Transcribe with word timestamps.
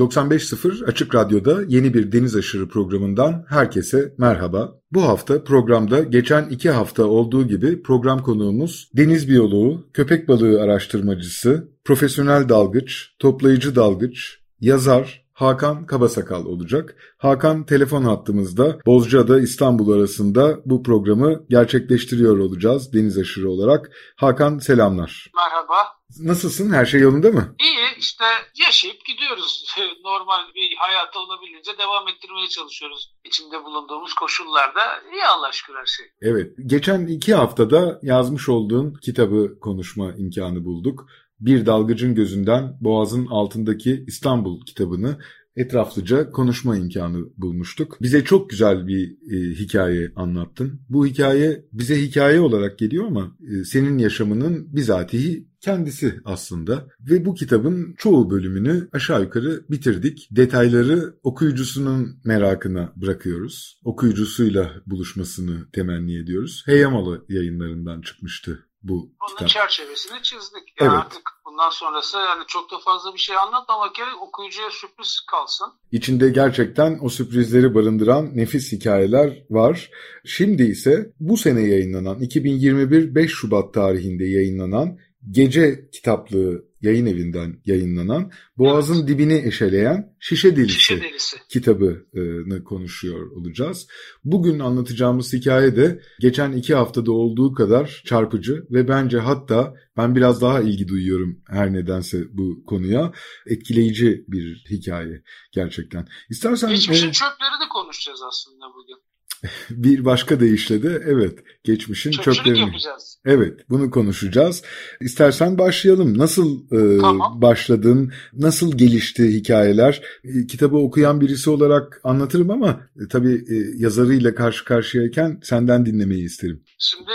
95.0 0.00 0.84
Açık 0.84 1.14
Radyo'da 1.14 1.62
yeni 1.68 1.94
bir 1.94 2.12
Deniz 2.12 2.36
Aşırı 2.36 2.68
programından 2.68 3.44
herkese 3.48 4.14
merhaba. 4.18 4.72
Bu 4.92 5.02
hafta 5.02 5.44
programda 5.44 6.00
geçen 6.00 6.48
iki 6.48 6.70
hafta 6.70 7.04
olduğu 7.04 7.48
gibi 7.48 7.82
program 7.82 8.22
konuğumuz 8.22 8.90
deniz 8.96 9.28
biyoloğu, 9.28 9.86
köpek 9.92 10.28
balığı 10.28 10.62
araştırmacısı, 10.62 11.68
profesyonel 11.84 12.48
dalgıç, 12.48 13.16
toplayıcı 13.18 13.76
dalgıç, 13.76 14.38
yazar, 14.60 15.26
Hakan 15.32 15.86
Kabasakal 15.86 16.46
olacak. 16.46 16.96
Hakan 17.18 17.66
telefon 17.66 18.02
hattımızda 18.02 18.78
Bozcaada 18.86 19.40
İstanbul 19.40 19.92
arasında 19.92 20.60
bu 20.64 20.82
programı 20.82 21.42
gerçekleştiriyor 21.48 22.38
olacağız 22.38 22.92
deniz 22.92 23.18
aşırı 23.18 23.50
olarak. 23.50 23.90
Hakan 24.16 24.58
selamlar. 24.58 25.30
Merhaba. 25.36 25.99
Nasılsın? 26.18 26.72
Her 26.72 26.86
şey 26.86 27.00
yolunda 27.00 27.30
mı? 27.30 27.54
İyi 27.60 27.98
işte 27.98 28.24
yaşayıp 28.66 29.04
gidiyoruz. 29.04 29.74
Normal 30.04 30.54
bir 30.54 30.76
hayata 30.78 31.18
olabildiğince 31.18 31.78
devam 31.78 32.08
ettirmeye 32.08 32.48
çalışıyoruz. 32.48 33.14
İçinde 33.24 33.64
bulunduğumuz 33.64 34.14
koşullarda 34.14 34.82
iyi 35.12 35.24
Allah 35.24 35.52
şükür 35.52 35.74
her 35.74 35.86
şey. 35.86 36.06
Evet. 36.22 36.52
Geçen 36.66 37.06
iki 37.06 37.34
haftada 37.34 38.00
yazmış 38.02 38.48
olduğun 38.48 38.94
kitabı 38.94 39.60
konuşma 39.60 40.12
imkanı 40.18 40.64
bulduk. 40.64 41.06
Bir 41.40 41.66
Dalgıcın 41.66 42.14
Gözünden 42.14 42.76
Boğaz'ın 42.80 43.26
Altındaki 43.26 44.04
İstanbul 44.06 44.64
kitabını 44.66 45.18
etraflıca 45.60 46.30
konuşma 46.30 46.76
imkanı 46.76 47.24
bulmuştuk. 47.36 47.98
Bize 48.02 48.24
çok 48.24 48.50
güzel 48.50 48.86
bir 48.86 49.16
e, 49.32 49.54
hikaye 49.54 50.12
anlattın. 50.16 50.80
Bu 50.88 51.06
hikaye 51.06 51.64
bize 51.72 52.02
hikaye 52.02 52.40
olarak 52.40 52.78
geliyor 52.78 53.06
ama 53.06 53.36
e, 53.40 53.64
senin 53.64 53.98
yaşamının 53.98 54.76
bizatihi 54.76 55.50
kendisi 55.60 56.20
aslında 56.24 56.86
ve 57.10 57.24
bu 57.24 57.34
kitabın 57.34 57.94
çoğu 57.98 58.30
bölümünü 58.30 58.88
aşağı 58.92 59.22
yukarı 59.22 59.64
bitirdik. 59.70 60.28
Detayları 60.30 61.14
okuyucusunun 61.22 62.20
merakına 62.24 62.92
bırakıyoruz. 62.96 63.80
Okuyucusuyla 63.84 64.72
buluşmasını 64.86 65.70
temenni 65.72 66.18
ediyoruz. 66.18 66.62
Heyamalı 66.66 67.24
yayınlarından 67.28 68.00
çıkmıştı 68.00 68.69
bu 68.82 68.94
Onun 68.94 69.36
kitap. 69.36 69.48
çerçevesini 69.48 70.22
çizdik. 70.22 70.74
Yani 70.80 70.90
Evet. 70.90 70.92
Artık 70.92 71.22
bundan 71.46 71.70
sonrası 71.70 72.16
yani 72.16 72.44
çok 72.46 72.70
da 72.70 72.78
fazla 72.78 73.14
bir 73.14 73.18
şey 73.18 73.36
anlatmamak 73.36 73.94
gerek 73.94 74.22
okuyucuya 74.22 74.70
sürpriz 74.70 75.20
kalsın. 75.30 75.66
İçinde 75.92 76.30
gerçekten 76.30 76.98
o 77.02 77.08
sürprizleri 77.08 77.74
barındıran 77.74 78.36
nefis 78.36 78.72
hikayeler 78.72 79.44
var. 79.50 79.90
Şimdi 80.24 80.62
ise 80.62 81.12
bu 81.20 81.36
sene 81.36 81.60
yayınlanan 81.60 82.20
2021 82.20 83.14
5 83.14 83.30
Şubat 83.30 83.74
tarihinde 83.74 84.24
yayınlanan 84.24 84.98
Gece 85.30 85.90
kitaplığı 85.90 86.69
yayın 86.80 87.06
evinden 87.06 87.60
yayınlanan 87.64 88.30
Boğaz'ın 88.58 89.08
dibini 89.08 89.42
eşeleyen 89.46 90.16
Şişe 90.20 90.56
Delisi 90.56 90.72
Şişe 90.72 91.00
delisi. 91.02 91.36
kitabını 91.48 92.64
konuşuyor 92.64 93.30
olacağız. 93.30 93.86
Bugün 94.24 94.58
anlatacağımız 94.58 95.32
hikaye 95.32 95.76
de 95.76 96.00
geçen 96.20 96.52
iki 96.52 96.74
haftada 96.74 97.12
olduğu 97.12 97.54
kadar 97.54 98.02
çarpıcı 98.06 98.66
ve 98.70 98.88
bence 98.88 99.18
hatta 99.18 99.74
ben 99.96 100.16
biraz 100.16 100.42
daha 100.42 100.60
ilgi 100.60 100.88
duyuyorum 100.88 101.42
her 101.48 101.72
nedense 101.72 102.24
bu 102.32 102.64
konuya. 102.64 103.12
Etkileyici 103.46 104.24
bir 104.28 104.64
hikaye 104.70 105.22
gerçekten. 105.52 106.08
İstersen 106.30 106.70
Geçmişin 106.70 107.08
e, 107.08 107.12
çöpleri 107.12 107.60
de 107.64 107.68
konuşacağız 107.72 108.20
aslında 108.28 108.64
bugün. 108.74 109.09
bir 109.70 110.04
başka 110.04 110.40
deyişle 110.40 110.82
de 110.82 111.02
evet 111.06 111.38
geçmişin 111.64 112.10
Çöpçülük 112.10 112.36
çöplerini. 112.36 112.60
yapacağız. 112.60 113.18
Evet, 113.24 113.60
bunu 113.70 113.90
konuşacağız. 113.90 114.62
İstersen 115.00 115.58
başlayalım. 115.58 116.18
Nasıl 116.18 116.58
e, 116.72 116.98
Tamam. 117.00 117.42
başladın? 117.42 118.12
Nasıl 118.32 118.78
gelişti 118.78 119.28
hikayeler? 119.34 120.02
E, 120.24 120.46
kitabı 120.46 120.76
okuyan 120.76 121.20
birisi 121.20 121.50
olarak 121.50 122.00
anlatırım 122.04 122.50
ama 122.50 122.80
e, 122.96 123.08
tabii 123.08 123.34
e, 123.34 123.54
yazarıyla 123.76 124.34
karşı 124.34 124.64
karşıyayken 124.64 125.40
senden 125.42 125.86
dinlemeyi 125.86 126.24
isterim. 126.24 126.62
Şimdi 126.78 127.10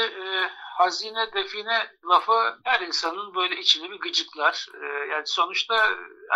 hazine 0.77 1.33
define 1.33 1.91
lafı 2.09 2.59
her 2.63 2.81
insanın 2.81 3.35
böyle 3.35 3.59
içini 3.59 3.91
bir 3.91 3.99
gıcıklar. 3.99 4.67
E, 4.73 4.85
yani 5.11 5.27
sonuçta 5.27 5.89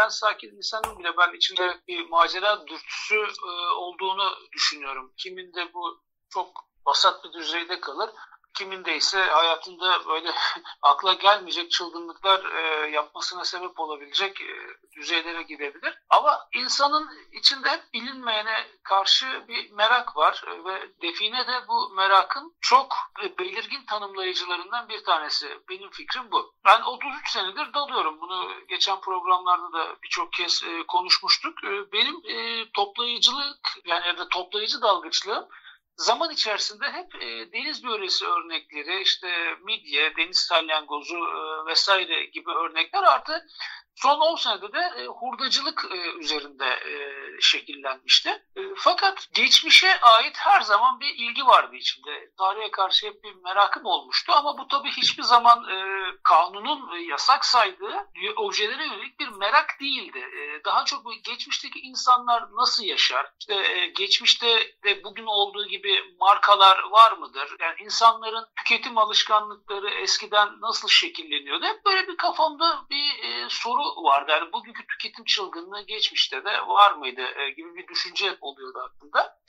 en 0.03 0.07
sakin 0.07 0.57
insanın 0.57 0.99
bile 0.99 1.17
ben 1.17 1.33
içinde 1.33 1.79
bir 1.87 2.09
macera 2.09 2.67
dürtüsü 2.67 3.15
e, 3.47 3.51
olduğunu 3.73 4.31
düşünüyorum. 4.51 5.13
Kimin 5.17 5.53
de 5.53 5.73
bu 5.73 6.03
çok 6.29 6.47
vasat 6.85 7.23
bir 7.23 7.33
düzeyde 7.33 7.79
kalır. 7.79 8.09
Kiminde 8.53 8.95
ise 8.95 9.23
hayatında 9.23 10.07
böyle 10.07 10.31
akla 10.81 11.13
gelmeyecek 11.13 11.71
çılgınlıklar 11.71 12.45
e, 12.45 12.89
yapmasına 12.89 13.45
sebep 13.45 13.79
olabilecek 13.79 14.41
e, 14.41 14.53
düzeylere 14.95 15.43
gidebilir. 15.43 15.99
Ama 16.09 16.47
insanın 16.53 17.09
içinde 17.31 17.69
hep 17.69 17.93
bilinmeyene 17.93 18.67
karşı 18.83 19.45
bir 19.47 19.71
merak 19.71 20.17
var 20.17 20.43
E, 20.47 20.63
ve 20.65 20.89
define 21.01 21.47
de 21.47 21.67
bu 21.67 21.89
merakın 21.89 22.55
çok 22.61 22.95
e, 23.23 23.37
belirgin 23.37 23.85
tanımlayıcılarından 23.85 24.89
bir 24.89 25.03
tanesi. 25.03 25.59
Benim 25.69 25.89
fikrim 25.89 26.31
bu. 26.31 26.53
Ben 26.65 26.81
33 26.81 27.31
senedir 27.31 27.73
dalıyorum. 27.73 28.21
Bunu 28.21 28.67
geçen 28.67 29.01
programlarda 29.01 29.73
da 29.73 29.95
birçok 30.03 30.33
kez 30.33 30.63
e, 30.63 30.83
konuşmuştuk. 30.87 31.63
E, 31.63 31.91
benim 31.91 32.15
e, 32.25 32.65
toplayıcılık 32.71 33.77
yani 33.85 34.07
ya 34.07 34.17
da 34.17 34.27
toplayıcı 34.27 34.81
dalgıçlığım 34.81 35.47
zaman 35.99 36.31
içerisinde 36.31 36.85
hep 36.91 37.15
e, 37.23 37.51
deniz 37.51 37.83
böresi 37.83 38.25
örnekleri, 38.25 39.01
işte 39.01 39.57
midye, 39.63 40.15
deniz 40.17 40.37
salyangozu 40.37 41.17
e, 41.17 41.65
vesaire 41.65 42.25
gibi 42.25 42.51
örnekler 42.51 43.03
artı 43.03 43.45
son 44.01 44.19
10 44.19 44.35
senede 44.35 44.73
de 44.73 44.79
e, 44.97 45.05
hurdacılık 45.05 45.85
e, 45.91 46.19
üzerinde 46.19 46.65
e, 46.65 46.91
şekillenmişti. 47.41 48.29
E, 48.29 48.61
fakat 48.77 49.27
geçmişe 49.33 49.99
ait 50.01 50.37
her 50.37 50.61
zaman 50.61 50.99
bir 50.99 51.15
ilgi 51.15 51.45
vardı 51.45 51.75
içimde. 51.75 52.31
Tarihe 52.37 52.71
karşı 52.71 53.07
hep 53.07 53.23
bir 53.23 53.35
merakım 53.43 53.85
olmuştu 53.85 54.33
ama 54.35 54.57
bu 54.57 54.67
tabii 54.67 54.91
hiçbir 54.91 55.23
zaman 55.23 55.69
e, 55.69 56.05
kanunun 56.23 56.95
e, 56.95 57.01
yasak 57.01 57.45
saydığı 57.45 58.07
objelere 58.37 58.85
yönelik 58.85 59.19
bir 59.19 59.27
merak 59.27 59.79
değildi. 59.79 60.19
E, 60.19 60.63
daha 60.65 60.85
çok 60.85 61.05
bu 61.05 61.13
geçmişteki 61.13 61.79
insanlar 61.79 62.43
nasıl 62.51 62.83
yaşar? 62.83 63.31
İşte 63.39 63.55
e, 63.55 63.87
geçmişte 63.87 64.73
de 64.83 65.03
bugün 65.03 65.25
olduğu 65.25 65.67
gibi 65.67 66.15
markalar 66.19 66.83
var 66.91 67.11
mıdır? 67.11 67.55
Yani 67.59 67.75
insanların 67.79 68.45
tüketim 68.55 68.97
alışkanlıkları 68.97 69.89
eskiden 69.89 70.61
nasıl 70.61 70.87
şekilleniyordu? 70.87 71.65
Hep 71.65 71.85
böyle 71.85 72.07
bir 72.07 72.17
kafamda 72.17 72.85
bir 72.89 73.23
e, 73.23 73.49
soru 73.49 73.88
vardı. 73.97 74.31
Yani 74.31 74.51
bugünkü 74.51 74.87
tüketim 74.87 75.25
çılgınlığı 75.25 75.81
geçmişte 75.81 76.45
de 76.45 76.67
var 76.67 76.91
mıydı 76.91 77.21
e, 77.21 77.49
gibi 77.49 77.75
bir 77.75 77.87
düşünce 77.87 78.37
oluyordu 78.41 78.79
aklımda. 78.79 79.39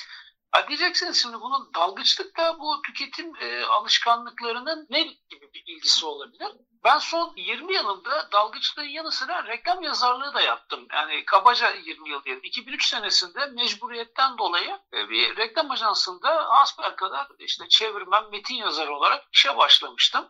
Ha 0.51 0.69
diyeceksiniz 0.69 1.23
şimdi 1.23 1.41
bunun 1.41 1.75
dalgıçlıkla 1.75 2.59
bu 2.61 2.83
tüketim 2.83 3.37
e, 3.37 3.65
alışkanlıklarının 3.65 4.87
ne 4.91 5.03
gibi 5.03 5.51
bir 5.55 5.63
ilgisi 5.67 6.07
olabilir? 6.07 6.49
Ben 6.85 6.99
son 6.99 7.33
20 7.37 7.75
yılımda 7.75 8.33
dalgıçlığın 8.33 8.85
yanı 8.85 9.13
sıra 9.13 9.47
reklam 9.47 9.83
yazarlığı 9.83 10.35
da 10.35 10.41
yaptım. 10.41 10.87
Yani 10.93 11.25
kabaca 11.25 11.71
20 11.71 12.11
yıl 12.11 12.25
diyelim. 12.25 12.45
2003 12.45 12.87
senesinde 12.87 13.47
mecburiyetten 13.47 14.39
dolayı 14.39 14.79
e, 14.93 15.09
bir 15.09 15.37
reklam 15.37 15.71
ajansında 15.71 16.51
kadar 16.97 17.29
işte 17.39 17.69
çevirmen, 17.69 18.31
metin 18.31 18.55
yazarı 18.55 18.97
olarak 18.97 19.25
işe 19.33 19.57
başlamıştım. 19.57 20.29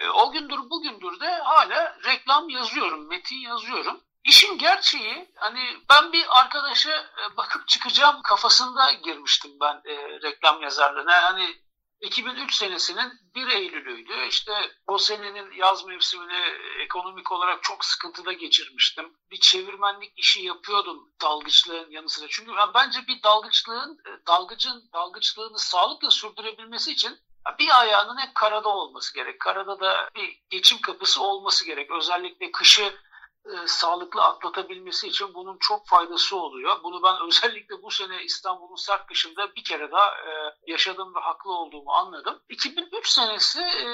E, 0.00 0.08
o 0.08 0.32
gündür 0.32 0.70
bugündür 0.70 1.20
de 1.20 1.30
hala 1.30 1.98
reklam 2.04 2.48
yazıyorum, 2.48 3.08
metin 3.08 3.36
yazıyorum. 3.36 4.00
İşin 4.24 4.58
gerçeği 4.58 5.32
hani 5.36 5.76
ben 5.90 6.12
bir 6.12 6.40
arkadaşa 6.40 6.90
e, 6.90 7.36
bakıp 7.36 7.68
çıkacağım 7.68 8.22
kafasında 8.22 8.92
girmiştim 8.92 9.50
ben 9.60 9.82
e, 9.84 10.20
reklam 10.22 10.62
yazarlığına. 10.62 11.22
Hani 11.22 11.56
2003 12.00 12.54
senesinin 12.54 13.12
1 13.34 13.46
Eylül'üydü. 13.46 14.12
İşte 14.28 14.52
o 14.86 14.98
senenin 14.98 15.52
yaz 15.52 15.84
mevsimini 15.84 16.42
ekonomik 16.82 17.32
olarak 17.32 17.62
çok 17.62 17.84
sıkıntıda 17.84 18.32
geçirmiştim. 18.32 19.16
Bir 19.30 19.40
çevirmenlik 19.40 20.12
işi 20.16 20.42
yapıyordum 20.42 21.12
dalgıçlığın 21.22 21.90
yanı 21.90 22.08
sıra. 22.08 22.26
Çünkü 22.30 22.52
ben 22.56 22.74
bence 22.74 23.06
bir 23.06 23.22
dalgıçlığın, 23.22 23.98
e, 24.06 24.26
dalgıcın 24.26 24.90
dalgıçlığını 24.92 25.58
sağlıkla 25.58 26.10
sürdürebilmesi 26.10 26.92
için 26.92 27.18
bir 27.58 27.80
ayağının 27.80 28.18
hep 28.18 28.34
karada 28.34 28.68
olması 28.68 29.14
gerek. 29.14 29.40
Karada 29.40 29.80
da 29.80 30.10
bir 30.16 30.42
geçim 30.50 30.80
kapısı 30.80 31.22
olması 31.22 31.66
gerek. 31.66 31.90
Özellikle 31.90 32.52
kışı 32.52 32.94
e, 33.44 33.66
sağlıklı 33.66 34.22
atlatabilmesi 34.22 35.08
için 35.08 35.34
bunun 35.34 35.56
çok 35.60 35.86
faydası 35.86 36.36
oluyor. 36.36 36.82
Bunu 36.82 37.02
ben 37.02 37.14
özellikle 37.28 37.82
bu 37.82 37.90
sene 37.90 38.22
İstanbul'un 38.24 38.76
sert 38.76 39.06
kışında 39.06 39.54
bir 39.54 39.64
kere 39.64 39.90
daha 39.90 40.08
e, 40.10 40.54
yaşadım 40.66 41.14
ve 41.14 41.20
haklı 41.20 41.52
olduğumu 41.52 41.92
anladım. 41.92 42.42
2003 42.48 43.08
senesi 43.08 43.60
e, 43.60 43.88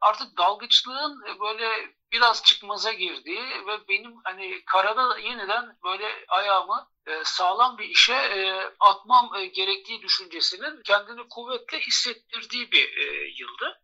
artık 0.00 0.38
dalgıçlığın 0.38 1.22
böyle 1.40 1.94
biraz 2.14 2.44
çıkmaza 2.44 2.92
girdiği 2.92 3.40
ve 3.40 3.88
benim 3.88 4.12
hani 4.24 4.64
karada 4.64 5.18
yeniden 5.18 5.78
böyle 5.84 6.26
ayağımı 6.28 6.88
e, 7.06 7.24
sağlam 7.24 7.78
bir 7.78 7.88
işe 7.88 8.14
e, 8.14 8.70
atmam 8.80 9.34
e, 9.34 9.46
gerektiği 9.46 10.02
düşüncesinin 10.02 10.82
kendini 10.82 11.28
kuvvetle 11.28 11.80
hissettirdiği 11.80 12.72
bir 12.72 12.88
yıldı. 13.38 13.80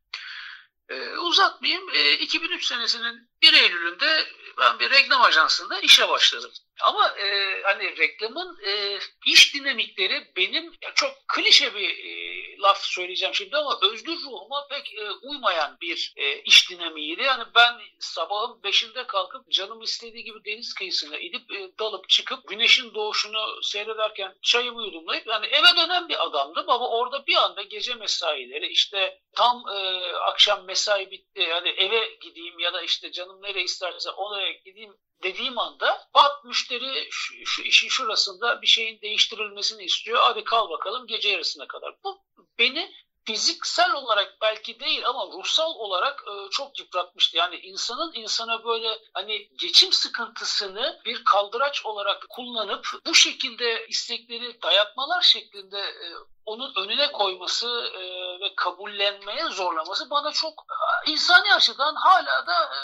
Uzatmayayım. 1.20 1.90
E, 1.94 2.12
2003 2.12 2.66
senesinin 2.66 3.30
1 3.42 3.52
Eylül'ünde 3.52 4.26
ben 4.58 4.78
bir 4.78 4.90
reklam 4.90 5.22
ajansında 5.22 5.80
işe 5.80 6.08
başladım. 6.08 6.50
Ama 6.82 7.08
e, 7.08 7.60
hani 7.62 7.96
reklamın 7.96 8.58
e, 8.66 8.98
iş 9.26 9.54
dinamikleri 9.54 10.32
benim 10.36 10.72
çok 10.94 11.28
klişe 11.28 11.74
bir 11.74 11.90
e, 11.90 12.58
laf 12.58 12.84
söyleyeceğim 12.84 13.34
şimdi 13.34 13.56
ama 13.56 13.78
özgür 13.82 14.16
ruhuma 14.16 14.66
pek 14.70 14.94
e, 14.94 15.10
uymayan 15.10 15.76
bir 15.80 16.14
e, 16.16 16.42
iş 16.42 16.70
dinamiğiydi. 16.70 17.22
Yani 17.22 17.44
ben 17.54 17.74
sabahın 17.98 18.62
beşinde 18.62 19.06
kalkıp 19.06 19.50
canım 19.50 19.82
istediği 19.82 20.24
gibi 20.24 20.44
deniz 20.44 20.74
kıyısına 20.74 21.16
gidip 21.16 21.52
e, 21.52 21.78
dalıp 21.78 22.08
çıkıp 22.08 22.48
güneşin 22.48 22.94
doğuşunu 22.94 23.62
seyrederken 23.62 24.34
çayımı 24.42 24.82
yudumlayıp 24.82 25.26
yani 25.26 25.46
eve 25.46 25.76
dönen 25.76 26.08
bir 26.08 26.26
adamdım 26.26 26.70
ama 26.70 26.88
orada 26.88 27.26
bir 27.26 27.36
anda 27.36 27.62
gece 27.62 27.94
mesaileri 27.94 28.66
işte 28.66 29.20
tam 29.36 29.64
e, 29.68 30.02
akşam 30.16 30.64
mesai 30.64 31.10
bitti 31.10 31.40
yani 31.40 31.68
eve 31.68 32.14
gideyim 32.20 32.58
ya 32.58 32.72
da 32.72 32.82
işte 32.82 33.12
canım 33.12 33.42
nereye 33.42 33.64
isterse 33.64 34.10
oraya 34.10 34.52
gideyim 34.52 34.94
dediğim 35.22 35.58
anda 35.58 36.08
bak 36.14 36.44
müşteri 36.44 37.08
şu, 37.11 37.34
şu 37.46 37.62
işin 37.62 37.88
şurasında 37.88 38.62
bir 38.62 38.67
şeyin 38.67 39.00
değiştirilmesini 39.00 39.84
istiyor. 39.84 40.19
Hadi 40.22 40.44
kal 40.44 40.70
bakalım 40.70 41.06
gece 41.06 41.28
yarısına 41.28 41.67
kadar. 41.67 41.94
Bu 42.05 42.22
beni 42.58 42.93
fiziksel 43.25 43.93
olarak 43.93 44.37
belki 44.43 44.81
değil 44.81 45.06
ama 45.06 45.26
ruhsal 45.26 45.75
olarak 45.75 46.25
e, 46.28 46.50
çok 46.50 46.78
yıpratmıştı. 46.78 47.37
Yani 47.37 47.56
insanın 47.56 48.12
insana 48.14 48.64
böyle 48.64 48.99
hani 49.14 49.49
geçim 49.61 49.93
sıkıntısını 49.93 51.00
bir 51.05 51.25
kaldıraç 51.25 51.87
olarak 51.87 52.26
kullanıp 52.28 52.87
bu 53.06 53.14
şekilde 53.14 53.87
istekleri 53.87 54.62
dayatmalar 54.62 55.23
şeklinde 55.23 55.78
e, 55.78 56.06
onun 56.46 56.73
önüne 56.76 57.12
koyması 57.12 57.69
e, 57.94 58.00
ve 58.40 58.55
kabullenmeye 58.56 59.44
zorlaması 59.44 60.11
bana 60.11 60.32
çok 60.32 60.66
e, 61.06 61.11
insani 61.11 61.55
açıdan 61.55 61.94
hala 61.94 62.46
da 62.46 62.55
e, 62.64 62.81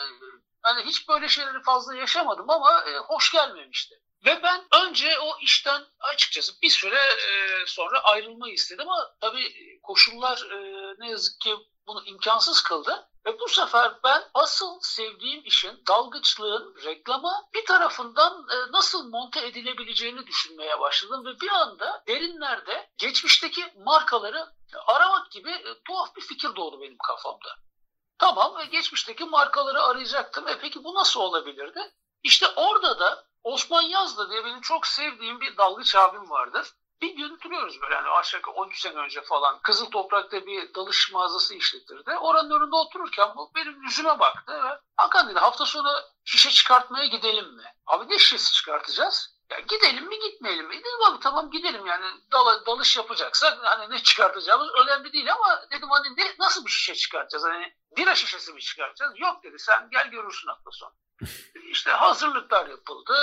hani 0.67 0.85
hiç 0.85 1.09
böyle 1.09 1.29
şeyleri 1.29 1.63
fazla 1.63 1.95
yaşamadım 1.95 2.51
ama 2.51 2.85
e, 2.85 2.97
hoş 2.99 3.33
gelmemişti. 3.33 3.95
Ve 4.25 4.43
ben 4.43 4.65
önce 4.73 5.19
o 5.19 5.39
işten 5.41 5.83
açıkçası 6.01 6.53
bir 6.63 6.71
süre 6.71 6.99
e, 6.99 7.67
sonra 7.67 8.01
ayrılmayı 8.01 8.55
istedim 8.55 8.89
ama 8.89 9.17
tabii 9.21 9.79
koşullar 9.83 10.39
e, 10.51 10.59
ne 10.99 11.11
yazık 11.11 11.41
ki 11.41 11.57
bunu 11.87 12.05
imkansız 12.05 12.63
kıldı. 12.63 13.09
Ve 13.27 13.41
bu 13.41 13.49
sefer 13.49 13.93
ben 14.05 14.23
asıl 14.35 14.79
sevdiğim 14.81 15.43
işin 15.45 15.83
dalgıçlığın 15.89 16.75
reklama 16.85 17.49
bir 17.55 17.67
tarafından 17.67 18.47
e, 18.53 18.73
nasıl 18.73 19.09
monte 19.09 19.47
edilebileceğini 19.47 20.27
düşünmeye 20.27 20.81
başladım. 20.81 21.25
Ve 21.27 21.41
bir 21.41 21.51
anda 21.51 22.05
derinlerde 22.09 22.91
geçmişteki 22.99 23.73
markaları 23.85 24.47
aramak 24.87 25.31
gibi 25.31 25.51
e, 25.51 25.83
tuhaf 25.87 26.17
bir 26.17 26.23
fikir 26.23 26.57
doğdu 26.57 26.81
benim 26.81 26.99
kafamda. 27.07 27.49
Tamam 28.19 28.61
e, 28.61 28.65
geçmişteki 28.65 29.25
markaları 29.25 29.83
arayacaktım. 29.83 30.49
E 30.49 30.59
peki 30.59 30.85
bu 30.85 30.95
nasıl 30.95 31.21
olabilirdi? 31.21 31.93
İşte 32.23 32.47
orada 32.57 33.01
da 33.01 33.27
Osman 33.45 33.83
Yazdı 33.83 34.31
diye 34.31 34.45
benim 34.45 34.61
çok 34.61 34.87
sevdiğim 34.87 35.41
bir 35.41 35.57
dalgıç 35.57 35.95
abim 35.95 36.31
vardır. 36.31 36.73
Bir 37.03 37.17
gün 37.17 37.41
duruyoruz 37.41 37.83
böyle 37.83 37.95
hani 37.95 38.09
aşağı 38.09 38.41
13 38.55 38.81
sene 38.81 38.99
önce 38.99 39.23
falan. 39.23 39.61
Kızıl 39.63 39.91
Toprak'ta 39.91 40.47
bir 40.47 40.75
dalış 40.75 41.13
mağazası 41.13 41.55
işletirdi. 41.55 42.11
Oranın 42.11 42.51
önünde 42.51 42.77
otururken 42.77 43.29
bu 43.37 43.51
benim 43.55 43.83
yüzüme 43.83 44.19
baktı 44.19 44.63
ve 44.65 44.81
Hakan 44.97 45.29
dedi 45.29 45.39
hafta 45.39 45.67
sonu 45.67 45.89
şişe 46.25 46.51
çıkartmaya 46.51 47.07
gidelim 47.07 47.55
mi? 47.55 47.65
Abi 47.87 48.09
ne 48.09 48.19
şişesi 48.19 48.53
çıkartacağız? 48.53 49.36
Ya 49.51 49.61
gidelim 49.61 50.09
mi 50.09 50.19
gitmeyelim 50.19 50.67
mi? 50.67 50.79
Dedim 50.79 51.03
abi 51.11 51.21
tamam 51.21 51.51
gidelim 51.51 51.87
yani 51.87 52.07
dal 52.33 52.67
dalış 52.67 52.97
yapacaksak 52.97 53.59
hani 53.63 53.91
ne 53.95 53.99
çıkartacağımız 53.99 54.69
önemli 54.75 55.13
değil 55.13 55.33
ama 55.33 55.63
dedim 55.71 55.89
hani 55.91 56.17
ne, 56.17 56.35
nasıl 56.39 56.67
bir 56.67 56.71
şişe 56.71 56.95
çıkartacağız? 56.95 57.45
Hani 57.45 57.75
bira 57.97 58.15
şişesi 58.15 58.53
mi 58.53 58.61
çıkartacağız? 58.61 59.13
Yok 59.17 59.43
dedi 59.43 59.59
sen 59.59 59.89
gel 59.91 60.09
görürsün 60.09 60.49
hafta 60.49 60.71
sonu. 60.71 60.93
İşte 61.71 61.91
hazırlıklar 61.91 62.67
yapıldı 62.67 63.15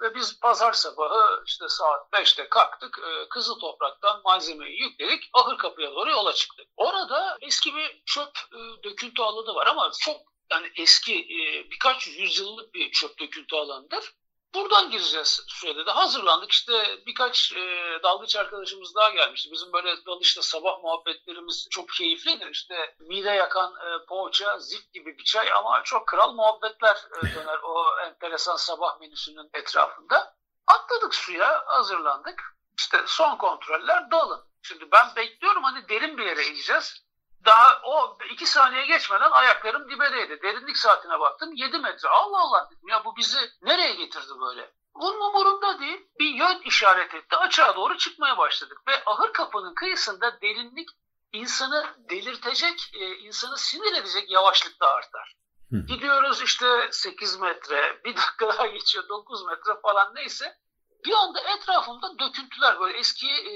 ve 0.00 0.14
biz 0.14 0.40
pazar 0.40 0.72
sabahı 0.72 1.42
işte 1.46 1.68
saat 1.68 2.12
5'te 2.12 2.48
kalktık. 2.48 2.98
Kızıl 3.30 3.60
Toprak'tan 3.60 4.20
malzemeyi 4.24 4.80
yükledik. 4.80 5.30
Ahır 5.32 5.58
kapıya 5.58 5.90
doğru 5.92 6.10
yola 6.10 6.32
çıktık. 6.32 6.66
Orada 6.76 7.38
eski 7.40 7.74
bir 7.74 8.02
çöp 8.06 8.38
döküntü 8.84 9.22
alanı 9.22 9.54
var 9.54 9.66
ama 9.66 9.90
çok 10.00 10.16
yani 10.50 10.72
eski 10.76 11.28
birkaç 11.70 12.06
yüzyıllık 12.06 12.74
bir 12.74 12.90
çöp 12.90 13.18
döküntü 13.18 13.56
alanıdır. 13.56 14.14
Buradan 14.54 14.90
gireceğiz 14.90 15.44
sürede 15.48 15.86
de 15.86 15.90
hazırlandık. 15.90 16.52
İşte 16.52 17.02
birkaç 17.06 17.52
e, 17.52 17.98
dalgıç 18.02 18.36
arkadaşımız 18.36 18.94
daha 18.94 19.10
gelmişti. 19.10 19.52
Bizim 19.52 19.72
böyle 19.72 20.06
dalışta 20.06 20.42
sabah 20.42 20.82
muhabbetlerimiz 20.82 21.68
çok 21.70 21.88
keyiflidir. 21.88 22.50
İşte 22.50 22.96
mide 23.00 23.30
yakan 23.30 23.74
e, 23.74 24.06
poğaça, 24.08 24.58
zif 24.58 24.92
gibi 24.92 25.18
bir 25.18 25.24
çay 25.24 25.52
ama 25.52 25.82
çok 25.82 26.08
kral 26.08 26.32
muhabbetler 26.32 26.96
e, 26.96 27.20
döner 27.34 27.58
o 27.62 27.84
enteresan 28.06 28.56
sabah 28.56 29.00
menüsünün 29.00 29.50
etrafında. 29.54 30.36
Atladık 30.66 31.14
suya, 31.14 31.62
hazırlandık. 31.66 32.42
İşte 32.78 32.98
son 33.06 33.36
kontroller 33.36 34.10
dalın. 34.10 34.44
Şimdi 34.62 34.90
ben 34.92 35.16
bekliyorum 35.16 35.62
hani 35.62 35.88
derin 35.88 36.18
bir 36.18 36.26
yere 36.26 36.46
ineceğiz. 36.46 37.05
Daha 37.46 37.80
o 37.84 38.18
iki 38.30 38.46
saniye 38.46 38.86
geçmeden 38.86 39.30
ayaklarım 39.30 39.90
dibedeydi. 39.90 40.42
Derinlik 40.42 40.76
saatine 40.76 41.20
baktım 41.20 41.52
7 41.54 41.78
metre. 41.78 42.08
Allah 42.08 42.40
Allah 42.40 42.68
dedim 42.70 42.88
ya 42.88 43.04
bu 43.04 43.16
bizi 43.16 43.38
nereye 43.62 43.94
getirdi 43.94 44.32
böyle? 44.40 44.70
Bunun 44.94 45.20
umurunda 45.20 45.78
değil. 45.80 46.06
Bir 46.20 46.34
yön 46.34 46.60
işaret 46.64 47.14
etti. 47.14 47.36
Açığa 47.36 47.76
doğru 47.76 47.96
çıkmaya 47.96 48.38
başladık. 48.38 48.78
Ve 48.88 49.02
ahır 49.06 49.32
kapının 49.32 49.74
kıyısında 49.74 50.40
derinlik 50.42 50.88
insanı 51.32 51.86
delirtecek, 52.10 52.90
e, 52.94 53.16
insanı 53.16 53.58
sinir 53.58 53.92
edecek 53.92 54.30
yavaşlıkta 54.30 54.86
artar. 54.86 55.36
Hı. 55.70 55.76
Gidiyoruz 55.76 56.42
işte 56.42 56.88
8 56.90 57.40
metre, 57.40 58.00
bir 58.04 58.16
dakika 58.16 58.48
daha 58.48 58.66
geçiyor 58.66 59.08
9 59.08 59.46
metre 59.46 59.80
falan 59.82 60.14
neyse 60.14 60.56
bir 61.04 61.12
anda 61.12 61.40
etrafımda 61.40 62.18
döküntüler 62.18 62.80
böyle 62.80 62.98
eski 62.98 63.26
e, 63.26 63.54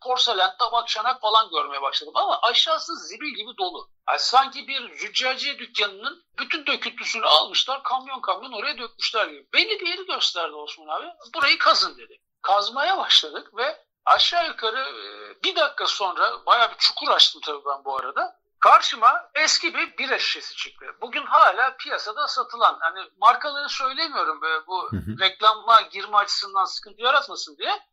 porselen, 0.00 0.56
tabak, 0.58 0.88
çanak 0.88 1.20
falan 1.20 1.50
görmeye 1.50 1.82
başladım. 1.82 2.12
Ama 2.16 2.40
aşağısı 2.42 2.96
zibil 2.96 3.34
gibi 3.34 3.58
dolu. 3.58 3.88
Yani 4.08 4.18
sanki 4.18 4.68
bir 4.68 4.96
züccaciye 4.96 5.58
dükkanının 5.58 6.24
bütün 6.38 6.66
döküntüsünü 6.66 7.26
almışlar, 7.26 7.82
kamyon 7.82 8.20
kamyon 8.20 8.52
oraya 8.52 8.78
dökmüşler 8.78 9.26
gibi. 9.26 9.46
Belli 9.52 9.80
bir 9.80 9.86
yeri 9.86 10.06
gösterdi 10.06 10.54
Osman 10.54 10.88
abi. 10.88 11.06
Burayı 11.34 11.58
kazın 11.58 11.98
dedi. 11.98 12.18
Kazmaya 12.42 12.98
başladık 12.98 13.56
ve 13.56 13.84
aşağı 14.04 14.46
yukarı 14.46 14.80
e, 14.80 15.02
bir 15.44 15.56
dakika 15.56 15.86
sonra 15.86 16.46
bayağı 16.46 16.70
bir 16.70 16.78
çukur 16.78 17.08
açtım 17.08 17.40
tabii 17.44 17.64
ben 17.66 17.84
bu 17.84 17.96
arada. 17.96 18.40
Karşıma 18.60 19.30
eski 19.34 19.74
bir 19.74 19.98
bira 19.98 20.18
şişesi 20.18 20.56
çıktı. 20.56 20.86
Bugün 21.00 21.26
hala 21.26 21.76
piyasada 21.76 22.28
satılan, 22.28 22.78
hani 22.80 23.00
markaları 23.20 23.68
söylemiyorum 23.68 24.40
böyle 24.40 24.66
bu 24.66 24.88
hı 24.90 24.96
hı. 24.96 25.18
reklama 25.20 25.80
girme 25.80 26.16
açısından 26.16 26.64
sıkıntı 26.64 27.02
yaratmasın 27.02 27.56
diye. 27.56 27.89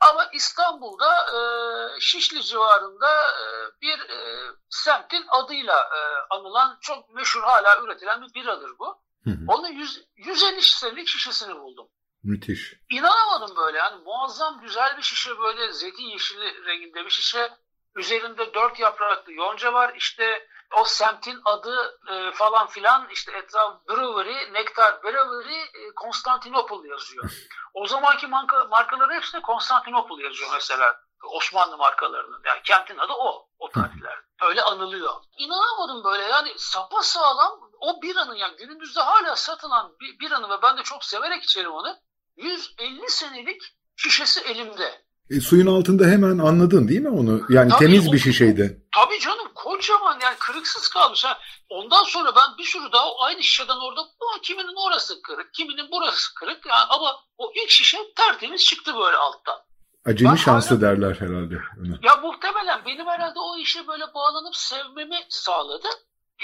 Ama 0.00 0.30
İstanbul'da 0.32 1.26
e, 1.26 1.40
Şişli 2.00 2.42
civarında 2.42 3.22
e, 3.30 3.44
bir 3.82 3.98
e, 4.10 4.50
semtin 4.70 5.24
adıyla 5.28 5.80
e, 5.80 6.00
anılan 6.34 6.78
çok 6.80 7.14
meşhur 7.14 7.42
hala 7.42 7.82
üretilen 7.82 8.22
bir 8.22 8.34
biradır 8.34 8.70
bu. 8.78 9.02
Hı 9.24 9.30
hı. 9.30 9.44
Onun 9.48 9.68
100, 9.68 10.04
150 10.16 10.62
şişelik 10.62 11.08
şişesini 11.08 11.54
buldum. 11.54 11.88
Müthiş. 12.24 12.74
İnanamadım 12.90 13.56
böyle 13.56 13.78
yani 13.78 14.02
muazzam 14.04 14.60
güzel 14.60 14.96
bir 14.96 15.02
şişe 15.02 15.38
böyle 15.38 15.72
zeytin 15.72 16.02
yeşili 16.02 16.64
renginde 16.66 17.04
bir 17.04 17.10
şişe 17.10 17.50
Üzerinde 17.96 18.54
dört 18.54 18.80
yapraklı 18.80 19.32
yonca 19.32 19.72
var. 19.72 19.94
İşte 19.96 20.46
o 20.72 20.84
semtin 20.84 21.40
adı 21.44 21.98
e, 22.10 22.32
falan 22.32 22.66
filan 22.66 23.08
işte 23.10 23.32
etraf 23.32 23.88
Brewery, 23.88 24.52
Nektar 24.52 25.02
Brewery, 25.02 25.60
e, 25.60 25.94
Konstantinopol 25.96 26.84
yazıyor. 26.84 27.48
O 27.74 27.86
zamanki 27.86 28.26
marka, 28.26 28.64
markaların 28.64 29.14
hepsinde 29.14 29.42
Konstantinopol 29.42 30.20
yazıyor 30.20 30.50
mesela. 30.52 31.00
Osmanlı 31.22 31.76
markalarının. 31.76 32.42
Yani 32.44 32.60
kentin 32.62 32.98
adı 32.98 33.12
o. 33.12 33.48
O 33.58 33.70
tarihler. 33.70 34.18
Öyle 34.42 34.62
anılıyor. 34.62 35.14
İnanamadım 35.36 36.04
böyle 36.04 36.22
yani 36.22 36.58
sapa 36.58 37.02
sağlam 37.02 37.60
o 37.80 38.02
biranın 38.02 38.34
yani 38.34 38.56
günümüzde 38.56 39.00
hala 39.00 39.36
satılan 39.36 39.92
bir 40.00 40.18
biranı 40.18 40.50
ve 40.50 40.62
ben 40.62 40.78
de 40.78 40.82
çok 40.82 41.04
severek 41.04 41.44
içerim 41.44 41.72
onu. 41.72 41.96
150 42.36 43.10
senelik 43.10 43.62
şişesi 43.96 44.40
elimde. 44.40 45.01
E, 45.36 45.40
suyun 45.40 45.66
altında 45.66 46.04
hemen 46.04 46.38
anladın 46.38 46.88
değil 46.88 47.00
mi 47.00 47.08
onu? 47.08 47.42
Yani 47.48 47.70
tabii, 47.70 47.78
temiz 47.78 48.12
bir 48.12 48.18
şişeydi. 48.18 48.82
Tabii 48.94 49.20
canım 49.20 49.48
koca 49.54 49.82
kocaman 49.82 50.18
yani 50.22 50.36
kırıksız 50.38 50.88
kalmış. 50.88 51.24
Ha. 51.24 51.38
Ondan 51.68 52.04
sonra 52.04 52.36
ben 52.36 52.58
bir 52.58 52.64
sürü 52.64 52.92
daha 52.92 53.16
aynı 53.18 53.42
şişeden 53.42 53.76
orada 53.76 54.00
bu 54.00 54.40
kiminin 54.42 54.86
orası 54.86 55.22
kırık, 55.22 55.54
kiminin 55.54 55.88
burası 55.92 56.34
kırık. 56.34 56.66
Yani 56.66 56.84
ama 56.90 57.16
o 57.38 57.52
ilk 57.54 57.70
şişe 57.70 57.98
tertemiz 58.16 58.64
çıktı 58.64 58.94
böyle 58.94 59.16
alttan. 59.16 59.58
Acemi 60.06 60.30
ben 60.30 60.36
şansı 60.36 60.68
hala, 60.68 60.80
derler 60.80 61.14
herhalde. 61.14 61.54
Ona. 61.80 61.98
Ya 62.02 62.16
muhtemelen 62.22 62.84
benim 62.86 63.06
herhalde 63.06 63.38
o 63.38 63.58
işe 63.58 63.86
böyle 63.86 64.04
bağlanıp 64.14 64.56
sevmemi 64.56 65.18
sağladı. 65.28 65.88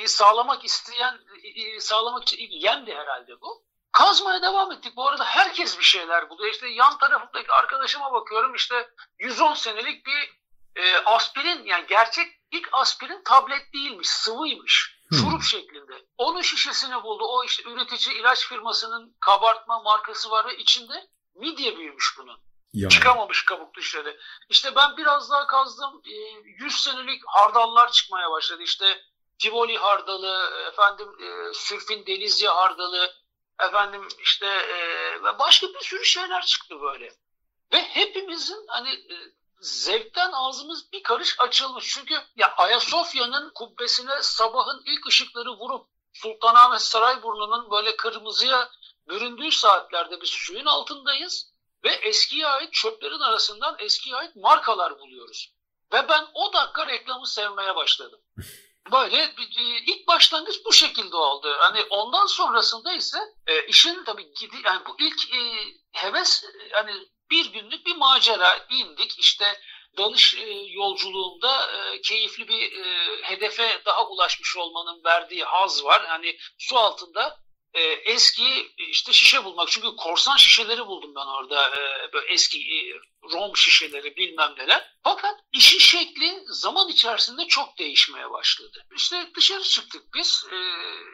E, 0.03 0.09
sağlamak 0.09 0.65
isteyen, 0.65 1.15
e, 1.45 1.81
sağlamak 1.81 2.23
için 2.23 2.39
yendi 2.51 2.95
herhalde 2.95 3.33
bu. 3.41 3.68
Kazmaya 3.99 4.43
devam 4.43 4.73
ettik. 4.73 4.97
Bu 4.97 5.09
arada 5.09 5.25
herkes 5.25 5.79
bir 5.79 5.85
şeyler 5.85 6.31
buluyor. 6.31 6.53
İşte 6.53 6.69
yan 6.69 6.99
tarafındaki 6.99 7.53
arkadaşıma 7.53 8.13
bakıyorum 8.13 8.55
işte 8.55 8.91
110 9.19 9.55
senelik 9.55 10.07
bir 10.07 10.39
e, 10.77 10.97
aspirin 11.05 11.65
yani 11.65 11.87
gerçek 11.89 12.27
ilk 12.51 12.69
aspirin 12.73 13.23
tablet 13.25 13.75
değilmiş, 13.75 14.09
sıvıymış. 14.09 14.99
Hmm. 15.09 15.19
Şurup 15.19 15.43
şeklinde. 15.43 16.07
Onun 16.19 16.43
şişesini 16.43 17.03
buldu. 17.03 17.25
O 17.25 17.45
işte 17.45 17.71
üretici 17.71 18.17
ilaç 18.21 18.47
firmasının 18.47 19.17
kabartma 19.21 19.83
markası 19.83 20.31
var 20.31 20.47
ve 20.47 20.57
içinde 20.57 21.09
midye 21.35 21.77
büyümüş 21.77 22.15
bunun. 22.19 22.39
Ya. 22.73 22.89
Çıkamamış 22.89 23.45
kabuk 23.45 23.77
dışarı. 23.77 24.17
İşte 24.49 24.75
ben 24.77 24.97
biraz 24.97 25.31
daha 25.31 25.47
kazdım. 25.47 26.03
E, 26.05 26.15
100 26.45 26.81
senelik 26.81 27.23
hardallar 27.27 27.93
çıkmaya 27.93 28.31
başladı. 28.31 28.63
İşte 28.63 29.03
Tivoli 29.39 29.77
hardalı, 29.79 30.51
efendim 30.69 31.09
e, 31.21 31.55
Sürfin 31.55 32.07
Denizli 32.07 32.49
hardalı, 32.49 33.15
efendim 33.61 34.09
işte 34.23 34.47
e, 34.47 35.39
başka 35.39 35.67
bir 35.67 35.81
sürü 35.81 36.05
şeyler 36.05 36.47
çıktı 36.47 36.81
böyle. 36.81 37.11
Ve 37.73 37.83
hepimizin 37.83 38.67
hani 38.69 38.91
e, 38.91 39.15
zevkten 39.61 40.33
ağzımız 40.33 40.93
bir 40.93 41.03
karış 41.03 41.37
açılmış. 41.41 41.89
Çünkü 41.89 42.15
ya 42.37 42.55
Ayasofya'nın 42.57 43.53
kubbesine 43.55 44.23
sabahın 44.23 44.83
ilk 44.87 45.07
ışıkları 45.07 45.51
vurup 45.51 45.87
Sultanahmet 46.13 46.81
Sarayburnu'nun 46.81 47.71
böyle 47.71 47.97
kırmızıya 47.97 48.71
büründüğü 49.09 49.53
saatlerde 49.53 50.21
biz 50.21 50.31
suyun 50.31 50.67
altındayız 50.67 51.53
ve 51.85 51.89
eskiye 51.89 52.47
ait 52.47 52.73
çöplerin 52.73 53.21
arasından 53.21 53.77
eskiye 53.79 54.17
ait 54.17 54.37
markalar 54.37 54.99
buluyoruz. 54.99 55.55
Ve 55.93 56.09
ben 56.09 56.27
o 56.35 56.53
dakika 56.53 56.87
reklamı 56.87 57.27
sevmeye 57.27 57.77
başladım. 57.77 58.21
Böyle 58.93 59.35
ilk 59.87 60.07
başlangıç 60.07 60.65
bu 60.65 60.73
şekilde 60.73 61.17
oldu. 61.17 61.57
Hani 61.59 61.83
ondan 61.83 62.27
sonrasında 62.27 62.93
ise 62.93 63.19
e, 63.47 63.67
işin 63.67 64.05
tabii 64.05 64.33
gidi 64.35 64.57
yani 64.65 64.83
bu 64.87 64.97
ilk 65.01 65.35
e, 65.35 65.39
heves 65.93 66.45
hani 66.73 66.93
bir 67.31 67.53
günlük 67.53 67.87
bir 67.87 67.97
macera 67.97 68.67
indik 68.71 69.19
işte 69.19 69.61
dalış 69.97 70.35
e, 70.35 70.53
yolculuğunda 70.69 71.73
e, 71.73 72.01
keyifli 72.01 72.49
bir 72.49 72.73
e, 72.73 73.17
hedefe 73.23 73.83
daha 73.87 74.07
ulaşmış 74.07 74.57
olmanın 74.57 75.05
verdiği 75.05 75.45
haz 75.45 75.85
var. 75.85 76.07
Hani 76.07 76.39
su 76.59 76.79
altında 76.79 77.39
e, 77.75 77.83
eski 77.83 78.73
işte 78.91 79.13
şişe 79.13 79.45
bulmak. 79.45 79.69
Çünkü 79.69 79.97
korsan 79.97 80.37
şişeleri 80.37 80.87
buldum 80.87 81.15
ben 81.15 81.27
orada. 81.27 81.69
E, 81.69 82.13
böyle 82.13 82.33
eski 82.33 82.59
e, 82.59 82.81
rom 83.33 83.57
şişeleri 83.57 84.17
bilmem 84.17 84.55
neler. 84.59 84.99
Fakat 85.05 85.41
işin 85.53 85.79
şekli 85.79 86.45
zaman 86.47 86.89
içerisinde 86.89 87.47
çok 87.47 87.79
değişmeye 87.79 88.31
başladı. 88.31 88.87
İşte 88.97 89.31
dışarı 89.37 89.63
çıktık 89.63 90.03
biz. 90.15 90.47
E, 90.53 90.57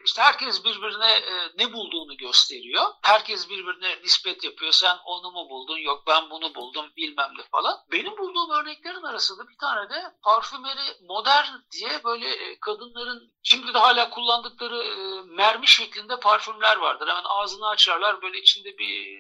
işte 0.05 0.23
herkes 0.23 0.65
birbirine 0.65 1.11
e, 1.11 1.51
ne 1.59 1.73
bulduğunu 1.73 2.17
gösteriyor. 2.17 2.85
Herkes 3.03 3.51
birbirine 3.51 4.03
nispet 4.03 4.45
yapıyor. 4.45 4.73
Sen 4.73 4.97
onu 5.05 5.31
mu 5.31 5.51
buldun? 5.51 5.79
Yok 5.79 6.03
ben 6.07 6.31
bunu 6.31 6.55
buldum 6.55 6.87
bilmem 6.97 7.31
ne 7.39 7.43
falan. 7.43 7.79
Benim 7.93 8.19
bulduğum 8.19 8.51
örneklerin 8.51 9.03
arasında 9.03 9.49
bir 9.49 9.59
tane 9.59 9.91
de 9.91 10.03
parfümeri 10.23 10.97
modern 11.09 11.47
diye 11.73 12.05
böyle 12.05 12.29
e, 12.29 12.61
kadınların 12.61 13.33
şimdi 13.43 13.75
de 13.75 13.79
hala 13.79 14.11
kullandıkları 14.11 14.85
e, 14.85 15.23
mermi 15.35 15.69
şeklinde 15.69 16.21
parfümler 16.21 16.77
vardır. 16.77 17.09
Hemen 17.09 17.25
ağzını 17.25 17.69
açarlar 17.69 18.23
böyle 18.23 18.39
içinde 18.39 18.79
bir 18.79 19.19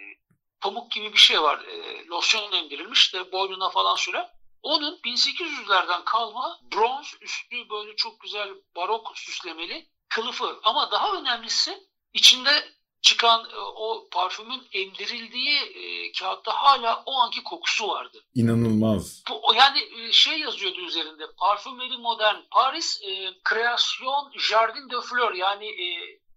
pamuk 0.64 0.90
gibi 0.90 1.12
bir 1.12 1.18
şey 1.18 1.42
var. 1.42 1.64
E, 1.64 2.06
losyon 2.06 2.52
emdirilmiş 2.52 3.14
de 3.14 3.32
boynuna 3.32 3.70
falan 3.70 3.96
sürer. 3.96 4.30
Onun 4.62 5.00
1800'lerden 5.04 6.04
kalma 6.04 6.58
bronz 6.72 7.14
üstü 7.20 7.70
böyle 7.70 7.96
çok 7.96 8.20
güzel 8.20 8.48
barok 8.76 9.12
süslemeli 9.18 9.88
kılıfı. 10.08 10.60
Ama 10.64 10.90
daha 10.90 11.12
önemlisi 11.12 11.88
içinde 12.12 12.64
çıkan 13.02 13.50
e, 13.50 13.56
o 13.58 14.08
parfümün 14.12 14.62
emdirildiği 14.72 15.58
e, 15.58 16.12
kağıtta 16.12 16.52
hala 16.52 17.02
o 17.06 17.14
anki 17.14 17.42
kokusu 17.42 17.88
vardı. 17.88 18.24
İnanılmaz. 18.34 19.22
Bu, 19.28 19.54
yani 19.54 19.80
e, 20.00 20.12
şey 20.12 20.38
yazıyordu 20.38 20.80
üzerinde 20.80 21.24
parfümeri 21.38 21.96
modern 21.96 22.36
Paris 22.50 23.02
e, 23.02 23.34
Creation 23.50 24.32
Jardin 24.38 24.90
de 24.90 25.00
Fleur 25.00 25.34
yani 25.34 25.66
e, 25.66 25.86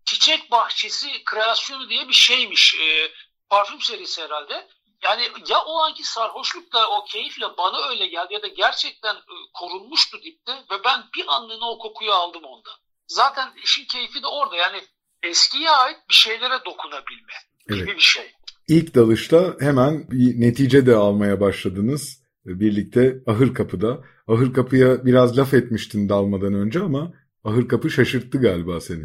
çiçek 0.06 0.52
bahçesi 0.52 1.24
kreasyonu 1.24 1.90
diye 1.90 2.08
bir 2.08 2.14
şeymiş. 2.14 2.76
E, 2.82 3.12
parfüm 3.50 3.82
serisi 3.82 4.22
herhalde. 4.22 4.68
Yani 5.04 5.24
ya 5.48 5.58
o 5.66 5.78
anki 5.82 6.04
sarhoşlukla 6.04 6.88
o 6.90 7.06
keyifle 7.06 7.46
bana 7.58 7.90
öyle 7.90 8.08
geldi 8.08 8.34
ya 8.34 8.42
da 8.42 8.48
gerçekten 8.48 9.16
e, 9.16 9.36
korunmuştu 9.54 10.18
dipte 10.24 10.52
ve 10.52 10.84
ben 10.86 11.04
bir 11.16 11.26
anlığına 11.28 11.70
o 11.70 11.78
kokuyu 11.78 12.12
aldım 12.12 12.44
onda. 12.44 12.70
Zaten 13.08 13.54
işin 13.64 13.86
keyfi 13.86 14.24
de 14.24 14.28
orada 14.28 14.56
yani 14.56 14.82
eskiye 15.24 15.70
ait 15.70 15.98
bir 16.10 16.16
şeylere 16.16 16.66
dokunabilme 16.66 17.34
evet. 17.70 17.80
gibi 17.80 17.96
bir 17.96 18.02
şey. 18.02 18.32
İlk 18.68 18.96
dalışta 18.96 19.56
hemen 19.60 20.12
bir 20.12 20.42
netice 20.42 20.86
de 20.86 20.96
almaya 20.96 21.42
başladınız 21.42 22.24
birlikte 22.46 23.16
Ahır 23.28 23.54
Kapı'da. 23.54 24.04
Ahır 24.28 24.54
Kapı'ya 24.54 25.06
biraz 25.06 25.38
laf 25.38 25.54
etmiştin 25.54 26.10
dalmadan 26.10 26.54
önce 26.54 26.80
ama 26.80 27.14
Ahır 27.44 27.68
Kapı 27.68 27.90
şaşırttı 27.90 28.38
galiba 28.42 28.82
seni. 28.82 29.04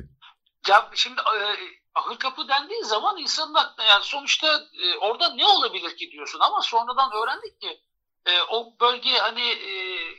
Ya 0.68 0.90
şimdi 0.94 1.20
ahır 2.12 2.18
kapı 2.18 2.48
dendiği 2.48 2.84
zaman 2.84 3.18
insanın 3.18 3.54
aklına 3.54 3.86
yani 3.86 4.04
sonuçta 4.04 4.68
e, 4.82 4.96
orada 4.96 5.34
ne 5.34 5.46
olabilir 5.46 5.96
ki 5.96 6.10
diyorsun? 6.10 6.40
Ama 6.40 6.62
sonradan 6.62 7.12
öğrendik 7.12 7.60
ki 7.60 7.82
e, 8.26 8.42
o 8.42 8.74
bölge 8.80 9.18
hani 9.18 9.50
e, 9.50 9.72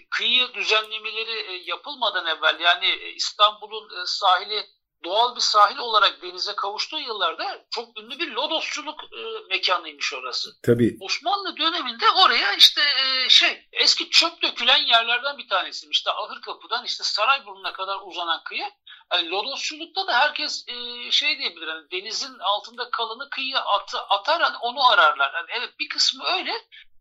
kıyı 0.10 0.54
düzenlemeleri 0.54 1.52
e, 1.52 1.64
yapılmadan 1.66 2.26
evvel 2.26 2.60
yani 2.60 2.86
e, 2.86 3.10
İstanbul'un 3.12 4.02
e, 4.02 4.06
sahili 4.06 4.66
doğal 5.04 5.36
bir 5.36 5.42
sahil 5.42 5.78
olarak 5.78 6.22
denize 6.22 6.56
kavuştuğu 6.56 7.00
yıllarda 7.00 7.66
çok 7.72 8.00
ünlü 8.00 8.20
bir 8.20 8.32
lodosçuluk 8.32 9.04
e, 9.04 9.20
mekanıymış 9.50 10.14
orası. 10.14 10.50
Tabii. 10.64 10.98
Osmanlı 11.02 11.58
döneminde 11.58 12.06
oraya 12.10 12.54
işte 12.54 12.82
e, 12.82 13.30
şey 13.30 13.68
eski 13.72 14.10
çöp 14.10 14.42
dökülen 14.42 14.78
yerlerden 14.78 15.38
bir 15.38 15.48
tanesiymiş. 15.48 15.98
İşte 15.98 16.12
Ahır 16.12 16.42
Kapı'dan 16.42 16.86
işte 16.86 17.04
Sarayburnu'na 17.04 17.74
kadar 17.74 17.98
uzanan 18.06 18.44
kıyı. 18.44 18.66
Yani 19.14 19.30
lodosçulukta 19.30 20.08
da 20.08 20.20
herkes 20.20 20.66
e, 20.68 21.12
şey 21.12 21.40
diyebilir 21.40 21.68
hani 21.68 21.92
denizin 21.92 22.40
altında 22.40 22.90
kalanı 22.90 23.30
kıyıya 23.30 23.62
at, 23.62 23.96
atar 24.10 24.42
hani 24.42 24.58
onu 24.58 24.90
ararlar. 24.92 25.34
Yani 25.34 25.48
evet 25.50 25.80
bir 25.80 25.90
kısmı 25.90 26.24
öyle 26.24 26.52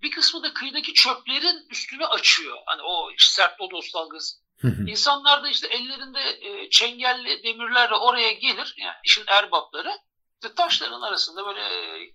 bir 0.02 0.10
kısmı 0.10 0.42
da 0.42 0.54
kıyıdaki 0.54 0.94
çöplerin 0.94 1.66
üstünü 1.70 2.06
açıyor. 2.06 2.58
Hani 2.66 2.82
o 2.82 3.10
sert 3.18 3.60
lodos 3.60 3.94
dalgası 3.94 4.41
İnsanlar 4.86 5.42
da 5.42 5.48
işte 5.48 5.66
ellerinde 5.68 6.38
e, 6.40 6.70
çengelli 6.70 7.42
demirlerle 7.44 7.94
oraya 7.94 8.32
gelir. 8.32 8.74
Yani 8.78 8.96
işin 9.04 9.24
erbapları. 9.26 9.98
İşte 10.42 10.54
taşların 10.54 11.02
arasında 11.02 11.46
böyle 11.46 11.60
e, 11.60 12.12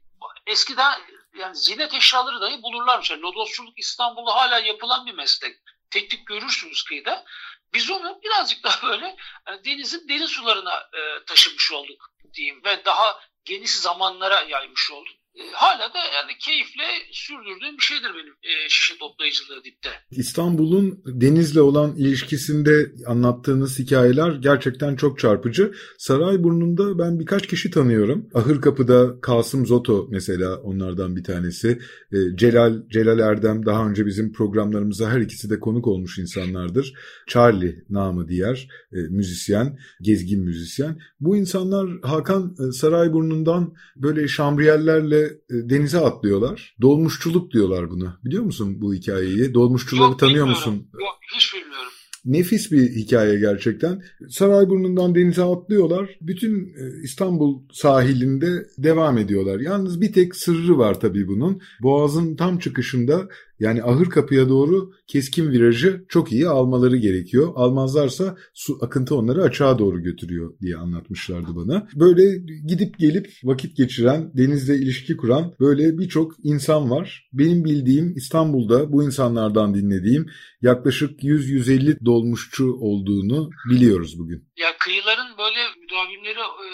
eskiden 0.47 0.99
yani 1.37 1.55
zinet 1.55 1.93
eşyaları 1.93 2.41
dahi 2.41 2.61
bulurlarmış. 2.61 3.09
Yani 3.09 3.21
lodosçuluk 3.21 3.79
İstanbul'da 3.79 4.35
hala 4.35 4.59
yapılan 4.59 5.05
bir 5.05 5.13
meslek. 5.13 5.55
Teknik 5.91 6.27
görürsünüz 6.27 6.83
kıyıda. 6.83 7.25
Biz 7.73 7.91
onu 7.91 8.19
birazcık 8.23 8.63
daha 8.63 8.87
böyle 8.87 9.15
yani 9.47 9.65
denizin 9.65 10.09
derin 10.09 10.25
sularına 10.25 10.75
e, 10.79 11.25
taşımış 11.25 11.71
olduk 11.71 12.11
diyeyim 12.33 12.63
ve 12.63 12.85
daha 12.85 13.19
geniş 13.45 13.71
zamanlara 13.71 14.41
yaymış 14.41 14.91
olduk. 14.91 15.16
E, 15.38 15.44
hala 15.53 15.94
da 15.94 15.98
yani 15.98 16.32
keyifle 16.39 16.84
sürdürdüğüm 17.12 17.77
bir 17.77 17.84
şeydir 17.84 18.10
benim 18.15 18.34
e, 18.34 18.70
şişe 18.70 18.98
toplayıcılığı 18.98 19.63
dipte. 19.63 19.89
İstanbul'un 20.12 21.01
denizle 21.06 21.62
olan 21.62 21.96
ilişkisinde 21.96 22.91
anlattığınız 23.08 23.79
hikayeler 23.79 24.32
gerçekten 24.32 24.96
çok 24.96 25.20
çarpıcı. 25.20 25.72
Sarayburnu'nda 25.98 27.00
ben 27.00 27.20
birkaç 27.20 27.48
kişi 27.48 27.72
tanıyorum. 27.72 28.29
Ahırkapı'da 28.34 29.22
Kasım 29.22 29.65
Zoto 29.65 30.08
mesela 30.12 30.56
onlardan 30.56 31.15
bir 31.15 31.24
tanesi. 31.24 31.79
E, 32.12 32.17
Celal 32.36 32.88
Celal 32.89 33.20
Erdem 33.20 33.65
daha 33.65 33.89
önce 33.89 34.06
bizim 34.06 34.34
programlarımıza 34.34 35.10
her 35.10 35.22
ikisi 35.22 35.50
de 35.50 35.60
konuk 35.60 35.88
olmuş 35.88 36.20
insanlardır. 36.20 36.94
Charlie 37.27 37.75
namı 37.89 38.27
diğer 38.27 38.67
e, 38.91 38.98
müzisyen, 38.98 39.79
gezgin 40.01 40.44
müzisyen. 40.44 41.00
Bu 41.20 41.38
insanlar 41.38 41.89
Hakan 42.03 42.56
e, 42.60 42.72
Sarayburnu'ndan 42.72 43.74
böyle 43.96 44.27
şambriyellerle 44.27 45.26
e, 45.27 45.69
denize 45.69 46.00
atlıyorlar. 46.00 46.75
Dolmuşçuluk 46.81 47.51
diyorlar 47.51 47.89
buna. 47.89 48.19
Biliyor 48.25 48.43
musun 48.43 48.81
bu 48.81 48.93
hikayeyi? 48.93 49.53
Dolmuşçuları 49.53 50.10
Yok, 50.10 50.19
tanıyor 50.19 50.48
bilmiyorum. 50.48 50.74
musun? 50.74 50.88
Yok 50.93 51.17
hiç 51.36 51.53
bilmiyorum. 51.53 51.91
Nefis 52.25 52.72
bir 52.72 52.96
hikaye 52.96 53.39
gerçekten. 53.39 54.03
Sarayburnu'ndan 54.29 55.15
denize 55.15 55.43
atlıyorlar. 55.43 56.10
Bütün 56.22 56.60
e, 56.60 57.03
İstanbul 57.03 57.62
sahilinde 57.72 58.67
devam 58.77 59.17
ediyorlar. 59.17 59.60
Yalnız 59.60 60.01
bir 60.01 60.13
tek 60.13 60.36
sırrı 60.36 60.77
var 60.77 61.00
tabii 61.00 61.27
bunun. 61.27 61.62
Boğaz'ın 61.81 62.36
tam 62.36 62.60
çıkışında 62.60 63.27
Yani 63.59 63.83
ahır 63.83 64.09
kapıya 64.09 64.49
doğru 64.49 64.91
keskin 65.07 65.51
virajı 65.51 66.05
çok 66.09 66.31
iyi 66.31 66.47
almaları 66.47 66.97
gerekiyor. 66.97 67.51
Almazlarsa 67.55 68.37
su 68.53 68.77
akıntı 68.81 69.15
onları 69.15 69.43
açığa 69.43 69.79
doğru 69.79 70.03
götürüyor 70.03 70.53
diye 70.61 70.77
anlatmışlardı 70.77 71.55
bana. 71.55 71.87
Böyle 71.95 72.37
gidip 72.67 72.99
gelip 72.99 73.27
vakit 73.43 73.77
geçiren, 73.77 74.31
denizle 74.37 74.75
ilişki 74.75 75.17
kuran 75.17 75.55
böyle 75.59 75.97
birçok 75.97 76.35
insan 76.43 76.91
var. 76.91 77.29
Benim 77.33 77.65
bildiğim 77.65 78.13
İstanbul'da 78.15 78.91
bu 78.91 79.03
insanlardan 79.03 79.73
dinlediğim 79.73 80.25
yaklaşık 80.61 81.23
100-150 81.23 82.05
dolmuşçu 82.05 82.73
olduğunu 82.73 83.49
biliyoruz 83.69 84.19
bugün. 84.19 84.47
Ya 84.57 84.67
kıyıların 84.79 85.37
böyle 85.37 85.61
müdavimleri 85.81 86.39
e, 86.39 86.67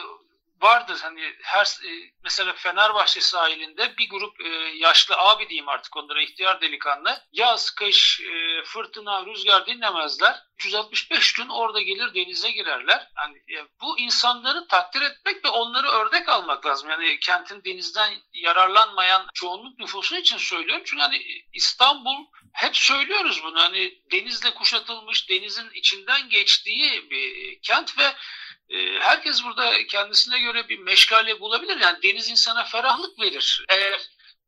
vardır. 0.63 0.99
Hani 1.01 1.33
her 1.41 1.65
e, 1.65 2.11
mesela 2.23 2.53
Fenerbahçe 2.53 3.21
sahilinde 3.21 3.97
bir 3.97 4.09
grup 4.09 4.41
e, 4.41 4.49
yaşlı 4.75 5.15
abi 5.17 5.49
diyeyim 5.49 5.69
artık 5.69 5.97
onlara 5.97 6.21
ihtiyar 6.21 6.61
delikanlı. 6.61 7.21
Yaz, 7.31 7.71
kış, 7.71 8.21
e, 8.21 8.63
fırtına, 8.63 9.25
rüzgar 9.25 9.65
dinlemezler. 9.65 10.35
365 10.57 11.33
gün 11.33 11.49
orada 11.49 11.81
gelir 11.81 12.13
denize 12.13 12.51
girerler. 12.51 13.07
Yani 13.17 13.67
bu 13.81 13.99
insanları 13.99 14.67
takdir 14.67 15.01
etmek 15.01 15.45
ve 15.45 15.49
onları 15.49 15.87
örnek 15.87 16.29
almak 16.29 16.65
lazım. 16.65 16.89
Yani 16.89 17.19
kentin 17.19 17.63
denizden 17.63 18.13
yararlanmayan 18.33 19.27
çoğunluk 19.33 19.79
nüfusu 19.79 20.15
için 20.17 20.37
söylüyorum. 20.37 20.83
Çünkü 20.85 21.01
hani 21.01 21.21
İstanbul 21.53 22.25
hep 22.53 22.77
söylüyoruz 22.77 23.43
bunu. 23.43 23.59
Hani 23.59 23.93
denizle 24.11 24.53
kuşatılmış, 24.53 25.29
denizin 25.29 25.69
içinden 25.73 26.29
geçtiği 26.29 27.09
bir 27.09 27.59
kent 27.61 27.97
ve 27.97 28.13
herkes 28.99 29.43
burada 29.45 29.71
kendisine 29.89 30.39
göre 30.39 30.69
bir 30.69 30.79
meşgale 30.79 31.39
bulabilir. 31.39 31.77
Yani 31.81 31.97
deniz 32.03 32.29
insana 32.29 32.63
ferahlık 32.63 33.19
verir 33.19 33.65
eğer 33.69 34.01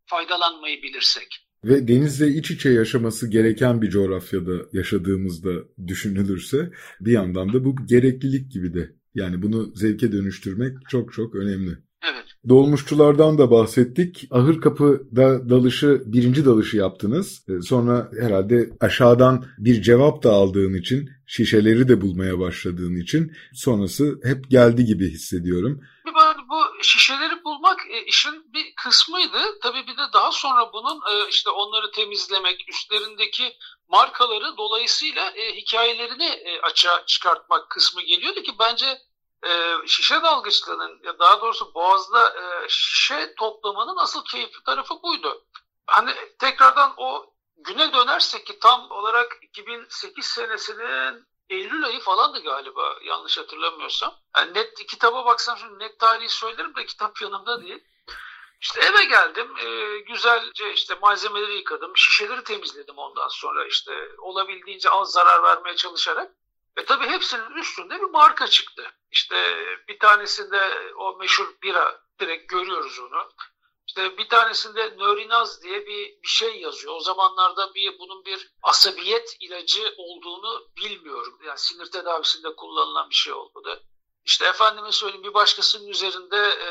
faydalanmayı 0.06 0.82
bilirsek. 0.82 1.46
Ve 1.64 1.88
denizle 1.88 2.28
iç 2.28 2.52
içe 2.52 2.70
yaşaması 2.70 3.30
gereken 3.32 3.82
bir 3.82 3.90
coğrafyada 3.90 4.52
yaşadığımızda 4.74 5.52
düşünülürse 5.88 6.72
bir 7.00 7.12
yandan 7.12 7.54
da 7.54 7.66
bu 7.66 7.76
gereklilik 7.86 8.52
gibi 8.52 8.74
de. 8.74 8.92
Yani 9.16 9.42
bunu 9.42 9.76
zevke 9.76 10.12
dönüştürmek 10.12 10.78
çok 10.90 11.14
çok 11.14 11.36
önemli. 11.36 11.78
Evet. 12.12 12.26
Dolmuşçulardan 12.50 13.38
da 13.38 13.52
bahsettik. 13.52 14.28
Ahır 14.32 14.62
kapıda 14.62 15.50
dalışı, 15.50 16.04
birinci 16.06 16.46
dalışı 16.46 16.78
yaptınız. 16.78 17.46
Ee, 17.50 17.62
sonra 17.62 18.12
herhalde 18.20 18.70
aşağıdan 18.80 19.46
bir 19.58 19.82
cevap 19.82 20.24
da 20.24 20.32
aldığın 20.32 20.74
için, 20.74 21.10
şişeleri 21.28 21.88
de 21.88 22.02
bulmaya 22.02 22.40
başladığın 22.40 22.96
için 22.96 23.32
sonrası 23.54 24.20
hep 24.24 24.52
geldi 24.52 24.86
gibi 24.86 25.10
hissediyorum. 25.12 25.82
Bu 26.50 26.84
şişeleri 26.84 27.44
bulmak 27.44 27.80
e, 27.90 28.06
işin 28.06 28.54
bir 28.54 28.74
kısmıydı. 28.76 29.60
Tabii 29.62 29.88
bir 29.88 29.98
de 29.98 30.14
daha 30.14 30.32
sonra 30.32 30.74
bunun 30.74 30.96
e, 30.96 31.30
işte 31.30 31.50
onları 31.50 31.92
temizlemek, 31.92 32.70
üstlerindeki 32.70 33.54
markaları 33.88 34.58
dolayısıyla 34.58 35.30
e, 35.30 35.56
hikayelerini 35.56 36.60
açığa 36.64 37.06
çıkartmak 37.06 37.70
kısmı 37.70 38.02
geliyordu 38.02 38.42
ki 38.42 38.52
bence 38.60 38.86
e, 39.46 39.88
şişe 39.88 40.22
dalgıçlığının 40.22 41.00
ya 41.04 41.20
daha 41.20 41.42
doğrusu 41.42 41.74
boğazda 41.74 42.30
e, 42.30 42.70
şişe 42.70 43.36
toplamanın 43.36 43.98
asıl 43.98 44.26
keyifli 44.26 44.64
tarafı 44.64 45.04
buydu. 45.04 45.46
Hani 45.88 46.16
tekrardan 46.40 46.94
o 46.98 47.34
güne 47.58 47.94
dönersek 47.94 48.46
ki 48.46 48.60
tam 48.60 48.92
olarak 48.92 49.38
2008 49.42 50.26
senesinin 50.26 51.28
Eylül 51.50 51.86
ayı 51.86 52.00
falandı 52.00 52.44
galiba 52.44 52.96
yanlış 53.04 53.38
hatırlamıyorsam. 53.38 54.16
Yani 54.38 54.54
net 54.54 54.86
kitaba 54.88 55.26
baksam 55.26 55.58
şimdi 55.58 55.80
net 55.80 56.00
tarihi 56.00 56.30
söylerim 56.30 56.76
de 56.76 56.86
kitap 56.86 57.22
yanımda 57.22 57.62
değil. 57.62 57.84
İşte 58.62 58.82
eve 58.82 59.06
geldim, 59.06 59.58
e, 59.58 60.00
güzelce 60.00 60.74
işte 60.74 60.96
malzemeleri 61.02 61.56
yıkadım, 61.56 61.98
şişeleri 61.98 62.44
temizledim 62.44 62.98
ondan 62.98 63.28
sonra 63.28 63.66
işte 63.66 64.10
olabildiğince 64.18 64.90
az 64.90 65.12
zarar 65.12 65.44
vermeye 65.44 65.76
çalışarak. 65.76 66.32
E 66.78 66.86
tabii 66.86 67.08
hepsinin 67.08 67.56
üstünde 67.56 67.96
bir 67.96 68.10
marka 68.10 68.48
çıktı. 68.48 68.92
İşte 69.12 69.36
bir 69.88 70.00
tanesinde 70.00 70.92
o 70.96 71.18
meşhur 71.18 71.56
bira 71.64 72.02
direkt 72.20 72.50
görüyoruz 72.50 73.00
onu. 73.00 73.30
İşte 73.88 74.18
bir 74.18 74.30
tanesinde 74.30 74.94
nörinaz 74.98 75.64
diye 75.64 75.88
bir, 75.88 76.22
bir 76.24 76.28
şey 76.28 76.62
yazıyor. 76.62 76.96
O 76.96 77.00
zamanlarda 77.00 77.74
bir 77.76 78.00
bunun 78.00 78.26
bir 78.26 78.52
asabiyet 78.64 79.38
ilacı 79.40 79.94
olduğunu 79.98 80.68
bilmiyorum. 80.78 81.40
Yani 81.46 81.58
sinir 81.58 81.92
tedavisinde 81.92 82.56
kullanılan 82.56 83.10
bir 83.10 83.16
şey 83.16 83.34
olmadı. 83.34 83.84
İşte 84.26 84.46
efendime 84.46 84.92
söyleyeyim 84.92 85.24
bir 85.24 85.34
başkasının 85.34 85.88
üzerinde 85.88 86.38
e, 86.38 86.70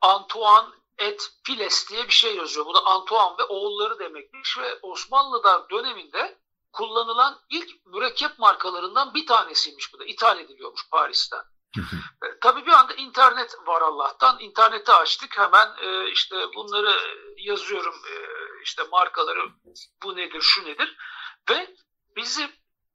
Antoine 0.00 0.68
et 0.98 1.30
Piles 1.44 1.90
diye 1.90 2.04
bir 2.04 2.12
şey 2.12 2.36
yazıyor. 2.36 2.66
Bu 2.66 2.74
da 2.74 2.84
Antoine 2.84 3.38
ve 3.38 3.44
oğulları 3.44 3.98
demekmiş 3.98 4.58
ve 4.58 4.78
Osmanlı'da 4.82 5.66
döneminde 5.70 6.38
kullanılan 6.72 7.40
ilk 7.50 7.86
mürekkep 7.86 8.38
markalarından 8.38 9.14
bir 9.14 9.26
tanesiymiş 9.26 9.94
bu 9.94 9.98
da. 9.98 10.04
İthal 10.04 10.38
ediliyormuş 10.38 10.90
Paris'ten. 10.90 11.42
e, 12.24 12.26
tabii 12.40 12.66
bir 12.66 12.72
anda 12.72 12.94
internet 12.94 13.56
var 13.66 13.82
Allah'tan. 13.82 14.40
İnterneti 14.40 14.92
açtık 14.92 15.38
hemen 15.38 15.68
e, 15.82 16.10
işte 16.10 16.36
bunları 16.54 16.96
yazıyorum 17.36 17.94
e, 17.94 18.14
işte 18.62 18.82
markaları 18.92 19.48
bu 20.02 20.16
nedir 20.16 20.40
şu 20.40 20.64
nedir 20.64 20.96
ve 21.50 21.76
bizim 22.16 22.50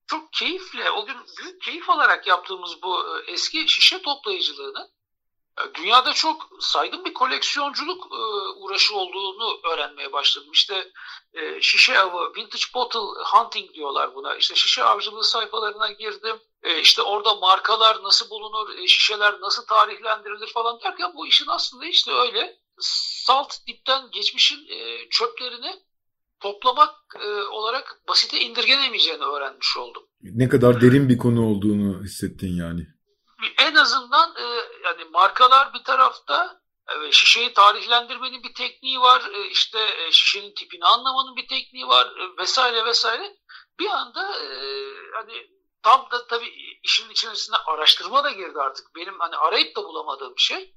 çok 0.07 0.33
keyifle 0.33 0.91
o 0.91 1.05
gün 1.05 1.17
büyük 1.37 1.61
keyif 1.61 1.89
alarak 1.89 2.27
yaptığımız 2.27 2.81
bu 2.81 3.17
e, 3.17 3.31
eski 3.31 3.67
şişe 3.69 4.01
toplayıcılığını 4.01 4.89
dünyada 5.75 6.13
çok 6.13 6.49
saygın 6.59 7.05
bir 7.05 7.13
koleksiyonculuk 7.13 8.07
e, 8.11 8.19
uğraşı 8.59 8.95
olduğunu 8.95 9.59
öğrenmeye 9.73 10.13
başladım. 10.13 10.49
İşte 10.53 10.91
e, 11.33 11.61
şişe 11.61 11.99
avı, 11.99 12.33
vintage 12.35 12.63
bottle 12.73 12.99
hunting 13.25 13.73
diyorlar 13.73 14.15
buna. 14.15 14.35
İşte 14.35 14.55
şişe 14.55 14.83
avcılığı 14.83 15.23
sayfalarına 15.23 15.91
girdim. 15.91 16.35
İşte 16.81 17.01
orada 17.01 17.35
markalar 17.35 18.03
nasıl 18.03 18.29
bulunur, 18.29 18.87
şişeler 18.87 19.41
nasıl 19.41 19.65
tarihlendirilir 19.65 20.47
falan 20.47 20.79
derken 20.81 21.11
bu 21.15 21.27
işin 21.27 21.45
aslında 21.47 21.85
işte 21.85 22.11
öyle 22.11 22.59
salt 22.79 23.67
dipten 23.67 24.11
geçmişin 24.11 24.67
çöplerini 25.09 25.75
toplamak 26.39 26.95
olarak 27.51 28.01
basite 28.07 28.39
indirgenemeyeceğini 28.39 29.23
öğrenmiş 29.23 29.77
oldum. 29.77 30.03
Ne 30.21 30.49
kadar 30.49 30.81
derin 30.81 31.09
bir 31.09 31.17
konu 31.17 31.49
olduğunu 31.49 32.03
hissettin 32.03 32.55
yani 32.55 32.87
en 33.57 33.75
azından 33.75 34.35
e, 34.35 34.43
yani 34.83 35.03
markalar 35.03 35.73
bir 35.73 35.83
tarafta 35.83 36.61
e, 36.89 37.11
şişeyi 37.11 37.53
tarihlendirmenin 37.53 38.43
bir 38.43 38.53
tekniği 38.53 38.99
var. 38.99 39.29
E, 39.33 39.47
işte 39.47 39.79
e, 39.79 40.11
şişenin 40.11 40.53
tipini 40.53 40.85
anlamanın 40.85 41.35
bir 41.35 41.47
tekniği 41.47 41.87
var 41.87 42.05
e, 42.05 42.37
vesaire 42.37 42.85
vesaire. 42.85 43.37
Bir 43.79 43.89
anda 43.89 44.37
e, 44.37 44.47
hani 45.13 45.47
tam 45.83 46.07
da 46.11 46.27
tabii 46.27 46.79
işin 46.83 47.09
içerisine 47.09 47.55
araştırma 47.55 48.23
da 48.23 48.31
girdi 48.31 48.59
artık. 48.59 48.95
Benim 48.95 49.19
hani 49.19 49.35
arayıp 49.35 49.75
da 49.75 49.83
bulamadığım 49.83 50.33
şey. 50.37 50.73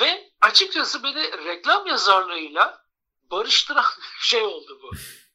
Ve 0.00 0.30
açıkçası 0.40 1.02
beni 1.02 1.44
reklam 1.44 1.86
yazarlığıyla 1.86 2.84
barıştıran 3.30 3.84
şey 4.20 4.42
oldu 4.42 4.80
bu. 4.82 4.90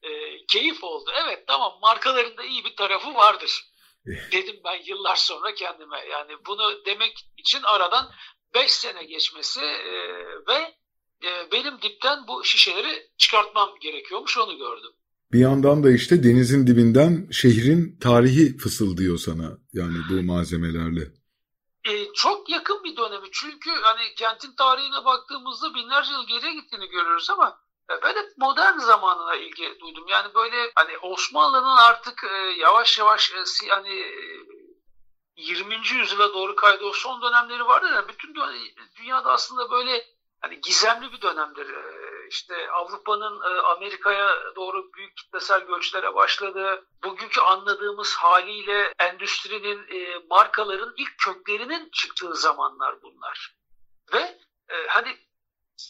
E, 0.08 0.46
keyif 0.46 0.84
oldu. 0.84 1.12
Evet 1.16 1.48
tamam 1.48 1.80
markaların 1.82 2.38
da 2.38 2.44
iyi 2.44 2.66
bir 2.66 2.76
tarafı 2.76 3.16
vardır 3.16 3.69
dedim 4.06 4.56
ben 4.66 4.84
yıllar 4.86 5.16
sonra 5.16 5.54
kendime. 5.54 5.98
Yani 6.12 6.32
bunu 6.48 6.86
demek 6.86 7.30
için 7.38 7.60
aradan 7.64 8.12
5 8.56 8.72
sene 8.72 9.04
geçmesi 9.04 9.62
e, 9.62 9.92
ve 10.48 10.76
e, 11.24 11.52
benim 11.52 11.82
dipten 11.82 12.28
bu 12.28 12.44
şişeleri 12.44 13.10
çıkartmam 13.18 13.70
gerekiyormuş 13.82 14.38
onu 14.38 14.58
gördüm. 14.58 14.92
Bir 15.32 15.40
yandan 15.40 15.84
da 15.84 15.92
işte 15.92 16.24
denizin 16.24 16.68
dibinden 16.68 17.30
şehrin 17.32 17.98
tarihi 18.02 18.58
fısıldıyor 18.58 19.18
sana 19.18 19.58
yani 19.74 19.98
bu 20.10 20.24
malzemelerle. 20.24 21.02
E, 21.90 22.14
çok 22.14 22.50
yakın 22.50 22.84
bir 22.84 22.98
dönemi 22.98 23.28
çünkü 23.32 23.70
hani 23.70 24.02
kentin 24.18 24.56
tarihine 24.56 25.06
baktığımızda 25.06 25.74
binlerce 25.76 26.12
yıl 26.12 26.28
geriye 26.28 26.62
gittiğini 26.62 26.88
görüyoruz 26.88 27.30
ama 27.30 27.60
e, 27.90 28.08
hep 28.08 28.38
modern 28.38 28.78
zamanına 28.78 29.36
ilgi 29.36 29.80
duydum. 29.80 30.08
Yani 30.08 30.34
böyle 30.34 30.72
hani 30.76 30.98
Osmanlı'nın 30.98 31.78
artık 31.78 32.24
e, 32.24 32.36
yavaş 32.38 33.00
yavaş 33.00 33.32
e, 33.32 33.68
hani 33.70 34.06
20. 35.36 35.76
yüzyıla 35.76 36.34
doğru 36.34 36.56
kaydı 36.56 36.86
o 36.86 36.94
son 36.94 37.22
dönemleri 37.22 37.66
vardı 37.66 37.94
ya 37.94 38.08
bütün 38.08 38.36
dünyada 38.96 39.32
aslında 39.32 39.72
böyle 39.72 40.06
hani 40.42 40.62
gizemli 40.62 41.12
bir 41.12 41.22
dönemdir. 41.22 41.68
İşte 42.30 42.72
Avrupa'nın 42.72 43.42
Amerika'ya 43.64 44.56
doğru 44.56 44.94
büyük 44.94 45.18
kitlesel 45.18 45.62
göçlere 45.62 46.16
başladığı, 46.16 46.86
bugünkü 47.04 47.42
anladığımız 47.42 48.16
haliyle 48.16 48.94
endüstrinin, 49.00 49.88
markaların 50.30 50.94
ilk 50.98 51.18
köklerinin 51.18 51.90
çıktığı 51.94 52.36
zamanlar 52.36 53.02
bunlar. 53.02 53.56
Ve 54.14 54.40
hani 54.88 55.18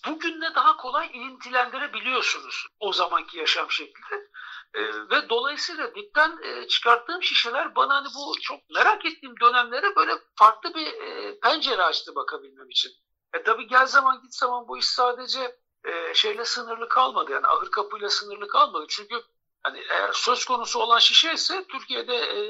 bugünle 0.07 0.55
daha 0.55 0.77
kolay 0.77 1.07
ilintilendirebiliyorsunuz 1.13 2.67
o 2.79 2.93
zamanki 2.93 3.37
yaşam 3.37 3.71
şeklinde. 3.71 4.29
E, 4.73 4.81
ve 4.83 5.29
dolayısıyla 5.29 5.95
dipten 5.95 6.37
e, 6.43 6.67
çıkarttığım 6.67 7.23
şişeler 7.23 7.75
bana 7.75 7.95
hani 7.95 8.07
bu 8.15 8.39
çok 8.41 8.69
merak 8.69 9.05
ettiğim 9.05 9.39
dönemlere 9.39 9.95
böyle 9.95 10.11
farklı 10.35 10.73
bir 10.73 10.87
e, 10.87 11.39
pencere 11.39 11.83
açtı 11.83 12.15
bakabilmem 12.15 12.69
için. 12.69 12.91
E 13.33 13.43
tabii 13.43 13.67
gel 13.67 13.85
zaman 13.85 14.21
git 14.21 14.35
zaman 14.35 14.67
bu 14.67 14.77
iş 14.77 14.85
sadece 14.85 15.57
e, 15.85 16.13
şeyle 16.13 16.45
sınırlı 16.45 16.89
kalmadı. 16.89 17.31
Yani 17.31 17.47
ahır 17.47 17.71
kapıyla 17.71 18.09
sınırlı 18.09 18.47
kalmadı. 18.47 18.85
Çünkü 18.89 19.15
hani 19.63 19.79
eğer 19.89 20.13
söz 20.13 20.45
konusu 20.45 20.79
olan 20.79 20.99
şişe 20.99 21.33
ise 21.33 21.65
Türkiye'de 21.71 22.15
e, 22.15 22.41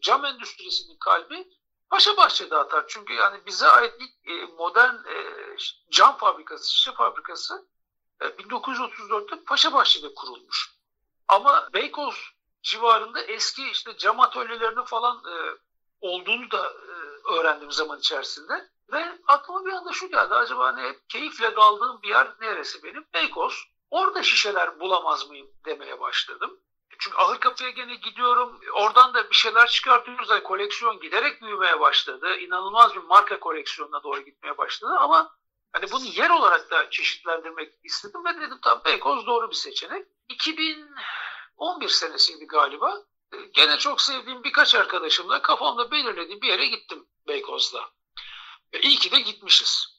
cam 0.00 0.24
endüstrisinin 0.24 0.96
kalbi 0.98 1.48
Paşa 1.90 2.16
Bahçe'de 2.16 2.56
atar. 2.56 2.84
Çünkü 2.88 3.12
yani 3.12 3.46
bize 3.46 3.68
ait 3.68 3.94
ilk 3.98 4.30
e, 4.30 4.44
modern 4.54 4.94
e, 4.94 5.26
cam 5.90 6.16
fabrikası, 6.16 6.72
şişe 6.72 6.92
fabrikası 6.92 7.66
e, 8.20 8.24
1934'te 8.24 9.44
Paşa 9.44 9.72
Bahçe'de 9.72 10.14
kurulmuş. 10.14 10.74
Ama 11.28 11.68
Beykoz 11.72 12.32
civarında 12.62 13.20
eski 13.20 13.70
işte 13.70 13.96
cam 13.96 14.20
atölyelerinin 14.20 14.84
falan 14.84 15.16
e, 15.16 15.34
olduğunu 16.00 16.50
da 16.50 16.66
e, 16.66 16.92
öğrendim 17.34 17.72
zaman 17.72 17.98
içerisinde. 17.98 18.68
Ve 18.92 19.18
aklıma 19.26 19.64
bir 19.64 19.72
anda 19.72 19.92
şu 19.92 20.08
geldi. 20.10 20.34
Acaba 20.34 20.66
hani 20.66 20.82
hep 20.82 21.08
keyifle 21.08 21.54
kaldığım 21.54 22.02
bir 22.02 22.08
yer 22.08 22.28
neresi 22.40 22.82
benim? 22.82 23.04
Beykoz. 23.14 23.64
Orada 23.90 24.22
şişeler 24.22 24.80
bulamaz 24.80 25.28
mıyım 25.28 25.50
demeye 25.64 26.00
başladım. 26.00 26.60
Çünkü 26.98 27.16
ahır 27.16 27.40
kapıya 27.40 27.70
gene 27.70 27.94
gidiyorum. 27.94 28.60
Oradan 28.72 29.14
da 29.14 29.30
bir 29.30 29.34
şeyler 29.34 29.66
çıkartıyoruz. 29.66 30.30
Yani 30.30 30.42
koleksiyon 30.42 31.00
giderek 31.00 31.42
büyümeye 31.42 31.80
başladı. 31.80 32.36
İnanılmaz 32.36 32.94
bir 32.94 33.02
marka 33.02 33.40
koleksiyonuna 33.40 34.02
doğru 34.02 34.20
gitmeye 34.20 34.58
başladı. 34.58 34.92
Ama 34.98 35.36
hani 35.72 35.90
bunu 35.92 36.04
yer 36.04 36.30
olarak 36.30 36.70
da 36.70 36.90
çeşitlendirmek 36.90 37.74
istedim 37.84 38.24
ve 38.24 38.40
dedim 38.40 38.58
tam 38.62 38.84
Beykoz 38.84 39.26
doğru 39.26 39.50
bir 39.50 39.56
seçenek. 39.56 40.06
2011 40.28 41.88
senesiydi 41.88 42.46
galiba. 42.46 42.94
Gene 43.52 43.78
çok 43.78 44.00
sevdiğim 44.00 44.44
birkaç 44.44 44.74
arkadaşımla 44.74 45.42
kafamda 45.42 45.90
belirlediğim 45.90 46.40
bir 46.40 46.48
yere 46.48 46.66
gittim 46.66 47.06
Beykoz'da. 47.28 47.90
E, 48.72 48.80
iyi 48.80 48.98
ki 48.98 49.10
de 49.10 49.20
gitmişiz. 49.20 49.97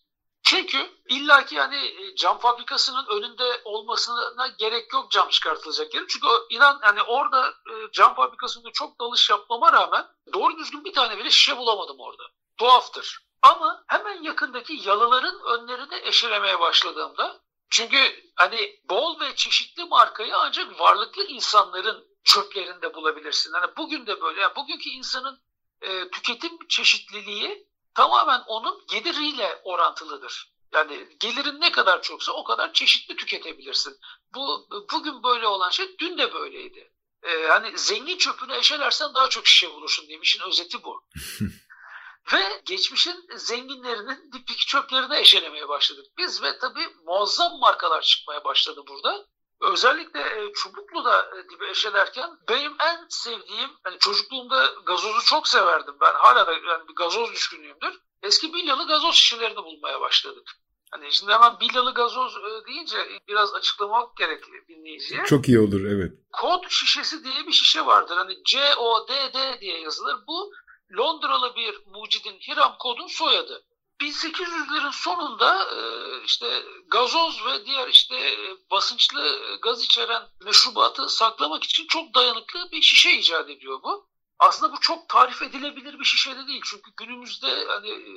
Çünkü 0.49 0.89
illaki 1.09 1.55
yani 1.55 1.75
e, 1.75 2.15
cam 2.15 2.39
fabrikasının 2.39 3.05
önünde 3.05 3.61
olmasına 3.65 4.47
gerek 4.59 4.93
yok 4.93 5.11
cam 5.11 5.29
çıkartılacak 5.29 5.93
yeri. 5.95 6.07
Çünkü 6.07 6.27
inan 6.49 6.79
yani 6.83 7.03
orada 7.03 7.49
e, 7.49 7.91
cam 7.91 8.15
fabrikasında 8.15 8.71
çok 8.73 8.99
dalış 8.99 9.29
yapmama 9.29 9.73
rağmen 9.73 10.07
doğru 10.33 10.57
düzgün 10.57 10.85
bir 10.85 10.93
tane 10.93 11.17
bile 11.17 11.29
şişe 11.29 11.57
bulamadım 11.57 11.99
orada. 11.99 12.23
Tuhaftır. 12.57 13.19
Ama 13.41 13.83
hemen 13.87 14.23
yakındaki 14.23 14.73
yalıların 14.73 15.39
önlerine 15.45 16.07
eşelemeye 16.07 16.59
başladığımda 16.59 17.41
çünkü 17.69 18.31
hani 18.35 18.79
bol 18.89 19.19
ve 19.19 19.35
çeşitli 19.35 19.85
markayı 19.85 20.37
ancak 20.37 20.79
varlıklı 20.79 21.23
insanların 21.23 22.07
çöplerinde 22.23 22.93
bulabilirsin. 22.93 23.53
Yani 23.53 23.71
bugün 23.77 24.07
de 24.07 24.21
böyle. 24.21 24.41
Yani 24.41 24.55
bugünkü 24.55 24.89
insanın 24.89 25.41
e, 25.81 26.09
tüketim 26.09 26.67
çeşitliliği 26.67 27.68
tamamen 27.93 28.43
onun 28.47 28.85
geliriyle 28.87 29.61
orantılıdır. 29.63 30.53
Yani 30.73 31.07
gelirin 31.19 31.61
ne 31.61 31.71
kadar 31.71 32.01
çoksa 32.01 32.31
o 32.31 32.43
kadar 32.43 32.73
çeşitli 32.73 33.15
tüketebilirsin. 33.15 33.97
Bu 34.35 34.67
bugün 34.93 35.23
böyle 35.23 35.47
olan 35.47 35.69
şey 35.69 35.97
dün 35.99 36.17
de 36.17 36.33
böyleydi. 36.33 36.91
Ee, 37.23 37.47
hani 37.47 37.77
zengin 37.77 38.17
çöpünü 38.17 38.55
eşelersen 38.55 39.13
daha 39.13 39.29
çok 39.29 39.47
şişe 39.47 39.73
bulursun 39.73 40.07
diye 40.07 40.19
işin 40.21 40.43
özeti 40.43 40.83
bu. 40.83 41.03
ve 42.33 42.61
geçmişin 42.65 43.27
zenginlerinin 43.35 44.31
dipik 44.31 44.57
çöplerine 44.59 45.19
eşelemeye 45.19 45.69
başladık 45.69 46.05
biz 46.17 46.43
ve 46.43 46.59
tabii 46.59 46.87
muazzam 47.05 47.59
markalar 47.59 48.01
çıkmaya 48.01 48.43
başladı 48.43 48.83
burada. 48.87 49.25
Özellikle 49.61 50.19
e, 50.19 50.53
Çubuklu'da 50.53 51.19
e, 51.19 51.49
dibe 51.49 51.69
eşelerken 51.69 52.29
benim 52.49 52.75
en 52.79 53.05
sevdiğim, 53.09 53.69
hani 53.83 53.99
çocukluğumda 53.99 54.65
gazozu 54.85 55.25
çok 55.25 55.47
severdim 55.47 55.95
ben. 56.01 56.13
Hala 56.13 56.47
da 56.47 56.51
yani 56.53 56.87
bir 56.87 56.95
gazoz 56.95 57.31
düşkünlüğümdür. 57.33 57.99
Eski 58.23 58.53
bilyalı 58.53 58.87
gazoz 58.87 59.15
şişelerini 59.15 59.57
bulmaya 59.57 60.01
başladık. 60.01 60.51
Hani 60.91 61.13
şimdi 61.13 61.31
hemen 61.31 61.59
bilyalı 61.59 61.93
gazoz 61.93 62.37
e, 62.37 62.67
deyince 62.67 62.97
biraz 63.27 63.53
açıklamak 63.53 64.17
gerekli 64.17 64.67
dinleyiciye. 64.67 65.23
Çok 65.25 65.47
iyi 65.49 65.59
olur 65.59 65.81
evet. 65.85 66.13
Kod 66.31 66.63
şişesi 66.69 67.23
diye 67.23 67.47
bir 67.47 67.51
şişe 67.51 67.85
vardır. 67.85 68.17
Hani 68.17 68.43
C-O-D-D 68.43 69.61
diye 69.61 69.79
yazılır. 69.79 70.15
Bu 70.27 70.53
Londralı 70.97 71.55
bir 71.55 71.79
mucidin 71.85 72.39
Hiram 72.39 72.75
Kod'un 72.79 73.07
soyadı. 73.07 73.63
1800'lerin 74.01 74.91
sonunda 74.91 75.63
e, 75.75 75.81
işte 76.23 76.63
gazoz 76.87 77.45
ve 77.45 77.65
diğer 77.65 77.87
işte 77.87 78.15
e, 78.15 78.57
basınçlı 78.71 79.39
gaz 79.61 79.81
içeren 79.83 80.23
meşrubatı 80.45 81.09
saklamak 81.09 81.63
için 81.63 81.87
çok 81.87 82.13
dayanıklı 82.13 82.71
bir 82.71 82.81
şişe 82.81 83.11
icat 83.11 83.49
ediyor 83.49 83.83
bu. 83.83 84.09
Aslında 84.39 84.73
bu 84.73 84.79
çok 84.79 85.09
tarif 85.09 85.41
edilebilir 85.41 85.99
bir 85.99 86.05
şişe 86.05 86.37
de 86.37 86.47
değil. 86.47 86.61
Çünkü 86.65 86.91
günümüzde 86.97 87.65
hani 87.67 87.89
e, 87.89 88.11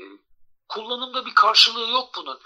kullanımda 0.69 1.27
bir 1.27 1.35
karşılığı 1.35 1.91
yok 1.91 2.11
bunun. 2.17 2.41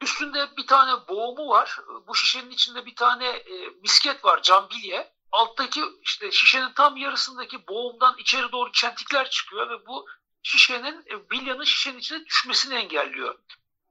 Üstünde 0.00 0.56
bir 0.56 0.66
tane 0.66 1.08
boğumu 1.08 1.48
var. 1.48 1.80
Bu 2.08 2.14
şişenin 2.14 2.50
içinde 2.50 2.86
bir 2.86 2.96
tane 2.96 3.44
misket 3.82 4.24
var, 4.24 4.42
cam 4.42 4.70
bilye. 4.70 5.12
Alttaki 5.32 5.82
işte 6.02 6.30
şişenin 6.30 6.72
tam 6.72 6.96
yarısındaki 6.96 7.68
boğumdan 7.68 8.14
içeri 8.18 8.52
doğru 8.52 8.72
çentikler 8.72 9.30
çıkıyor 9.30 9.70
ve 9.70 9.86
bu 9.86 10.06
şişenin 10.42 11.04
e, 11.10 11.30
bilyanın 11.30 11.64
şişenin 11.64 11.98
içine 11.98 12.26
düşmesini 12.26 12.74
engelliyor. 12.74 13.38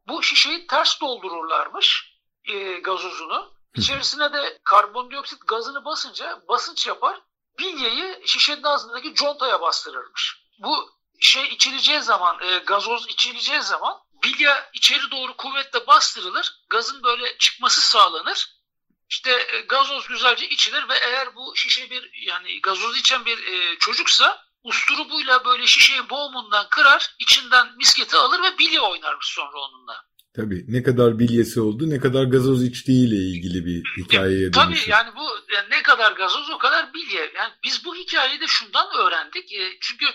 Bu 0.08 0.24
şişeyi 0.24 0.68
ters 0.68 1.02
doldururlarmış 1.02 2.18
e, 2.44 2.74
gazozunu. 2.74 3.54
İçerisine 3.76 4.34
de 4.34 4.60
karbondioksit 4.64 5.48
gazını 5.48 5.86
basınca 5.86 6.42
basınç 6.48 6.88
yapar. 6.88 7.22
Bilyeyi 7.60 8.22
şişenin 8.26 8.64
ağzındaki 8.64 9.14
contaya 9.16 9.62
bastırırmış. 9.62 10.44
Bu 10.60 10.90
şey 11.20 11.44
içileceği 11.44 12.02
zaman, 12.02 12.38
e, 12.42 12.58
gazoz 12.58 13.08
içileceği 13.10 13.62
zaman 13.62 13.98
bilya 14.24 14.70
içeri 14.74 15.12
doğru 15.12 15.38
kuvvetle 15.38 15.88
bastırılır. 15.88 16.62
Gazın 16.70 17.04
böyle 17.04 17.38
çıkması 17.38 17.82
sağlanır. 17.82 18.62
İşte 19.10 19.32
e, 19.32 19.62
gazoz 19.62 20.08
güzelce 20.08 20.50
içilir 20.50 20.90
ve 20.90 20.98
eğer 20.98 21.36
bu 21.36 21.56
şişe 21.56 21.90
bir 21.90 22.12
yani 22.14 22.62
gazoz 22.62 22.98
içen 22.98 23.26
bir 23.26 23.48
e, 23.48 23.78
çocuksa 23.80 24.46
usturubuyla 24.64 25.46
böyle 25.46 25.66
şişeyi 25.68 26.10
boğumundan 26.10 26.68
kırar, 26.70 27.16
içinden 27.20 27.68
misketi 27.78 28.18
alır 28.18 28.40
ve 28.44 28.58
bilye 28.60 28.82
oynarmış 28.82 29.28
sonra 29.28 29.58
onunla. 29.58 30.06
Tabii 30.36 30.66
ne 30.68 30.84
kadar 30.84 31.20
bilyesi 31.20 31.62
oldu, 31.62 31.90
ne 31.90 32.00
kadar 32.00 32.24
gazoz 32.24 32.64
içtiğiyle 32.64 33.16
ilgili 33.16 33.66
bir 33.66 33.84
hikayeye 33.98 34.48
e, 34.48 34.52
Tabii 34.52 34.80
yani 34.88 35.10
bu 35.16 35.54
yani 35.54 35.70
ne 35.70 35.84
kadar 35.84 36.12
gazoz 36.12 36.50
o 36.50 36.58
kadar 36.58 36.94
bilye. 36.94 37.32
Yani 37.36 37.54
biz 37.64 37.86
bu 37.86 37.96
hikayeyi 37.96 38.42
de 38.42 38.48
şundan 38.48 38.88
öğrendik. 39.00 39.54
E, 39.54 39.78
çünkü 39.82 40.06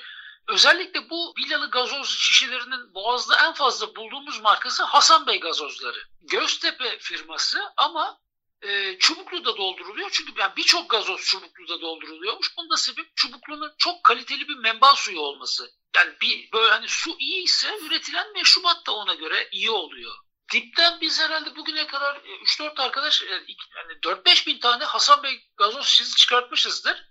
özellikle 0.49 1.11
bu 1.11 1.35
bilyalı 1.37 1.71
gazoz 1.71 2.09
şişelerinin 2.09 2.95
Boğaz'da 2.95 3.37
en 3.47 3.53
fazla 3.53 3.97
bulduğumuz 3.97 4.41
markası 4.41 4.83
Hasan 4.85 5.27
Bey 5.27 5.41
gazozları. 5.41 5.99
Göztepe 6.31 6.99
firması 6.99 7.59
ama 7.77 8.19
e, 8.67 8.99
Çubuklu'da 8.99 9.57
dolduruluyor. 9.57 10.11
Çünkü 10.13 10.33
yani 10.41 10.57
birçok 10.57 10.91
gazoz 10.91 11.21
Çubuklu'da 11.25 11.81
dolduruluyormuş. 11.81 12.57
Bunun 12.57 12.71
da 12.71 12.77
sebep 12.77 13.17
Çubuklu'nun 13.17 13.75
çok 13.79 14.05
kaliteli 14.05 14.49
bir 14.49 14.57
menba 14.57 14.95
suyu 14.95 15.21
olması. 15.21 15.71
Yani 15.97 16.15
bir 16.21 16.53
böyle 16.53 16.73
hani 16.73 16.89
su 16.89 17.17
iyi 17.19 17.43
ise 17.43 17.79
üretilen 17.83 18.33
meşrubat 18.33 18.87
da 18.87 18.93
ona 18.93 19.15
göre 19.15 19.49
iyi 19.53 19.71
oluyor. 19.71 20.15
Dipten 20.53 21.01
biz 21.01 21.21
herhalde 21.21 21.57
bugüne 21.57 21.87
kadar 21.87 22.17
3-4 22.17 22.81
e, 22.81 22.83
arkadaş 22.83 23.23
e, 23.23 23.27
yani 23.77 23.93
4-5 24.03 24.47
bin 24.47 24.59
tane 24.59 24.85
Hasan 24.85 25.23
Bey 25.23 25.45
gazoz 25.57 25.87
şişesi 25.87 26.17
çıkartmışızdır. 26.17 27.05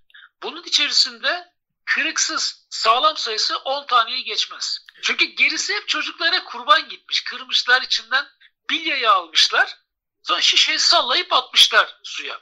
Bunun 0.44 0.64
içerisinde 0.64 1.54
kırıksız 1.86 2.68
sağlam 2.70 3.18
sayısı 3.18 3.58
10 3.58 3.86
taneyi 3.86 4.24
geçmez. 4.24 4.86
Çünkü 5.02 5.26
gerisi 5.26 5.74
hep 5.74 5.88
çocuklara 5.88 6.44
kurban 6.44 6.90
gitmiş. 6.90 7.24
Kırmışlar 7.24 7.82
içinden 7.82 8.26
bilyayı 8.70 9.12
almışlar. 9.12 9.85
Sonra 10.26 10.42
şişeyi 10.42 10.80
sallayıp 10.80 11.34
atmışlar 11.34 12.00
suya. 12.04 12.40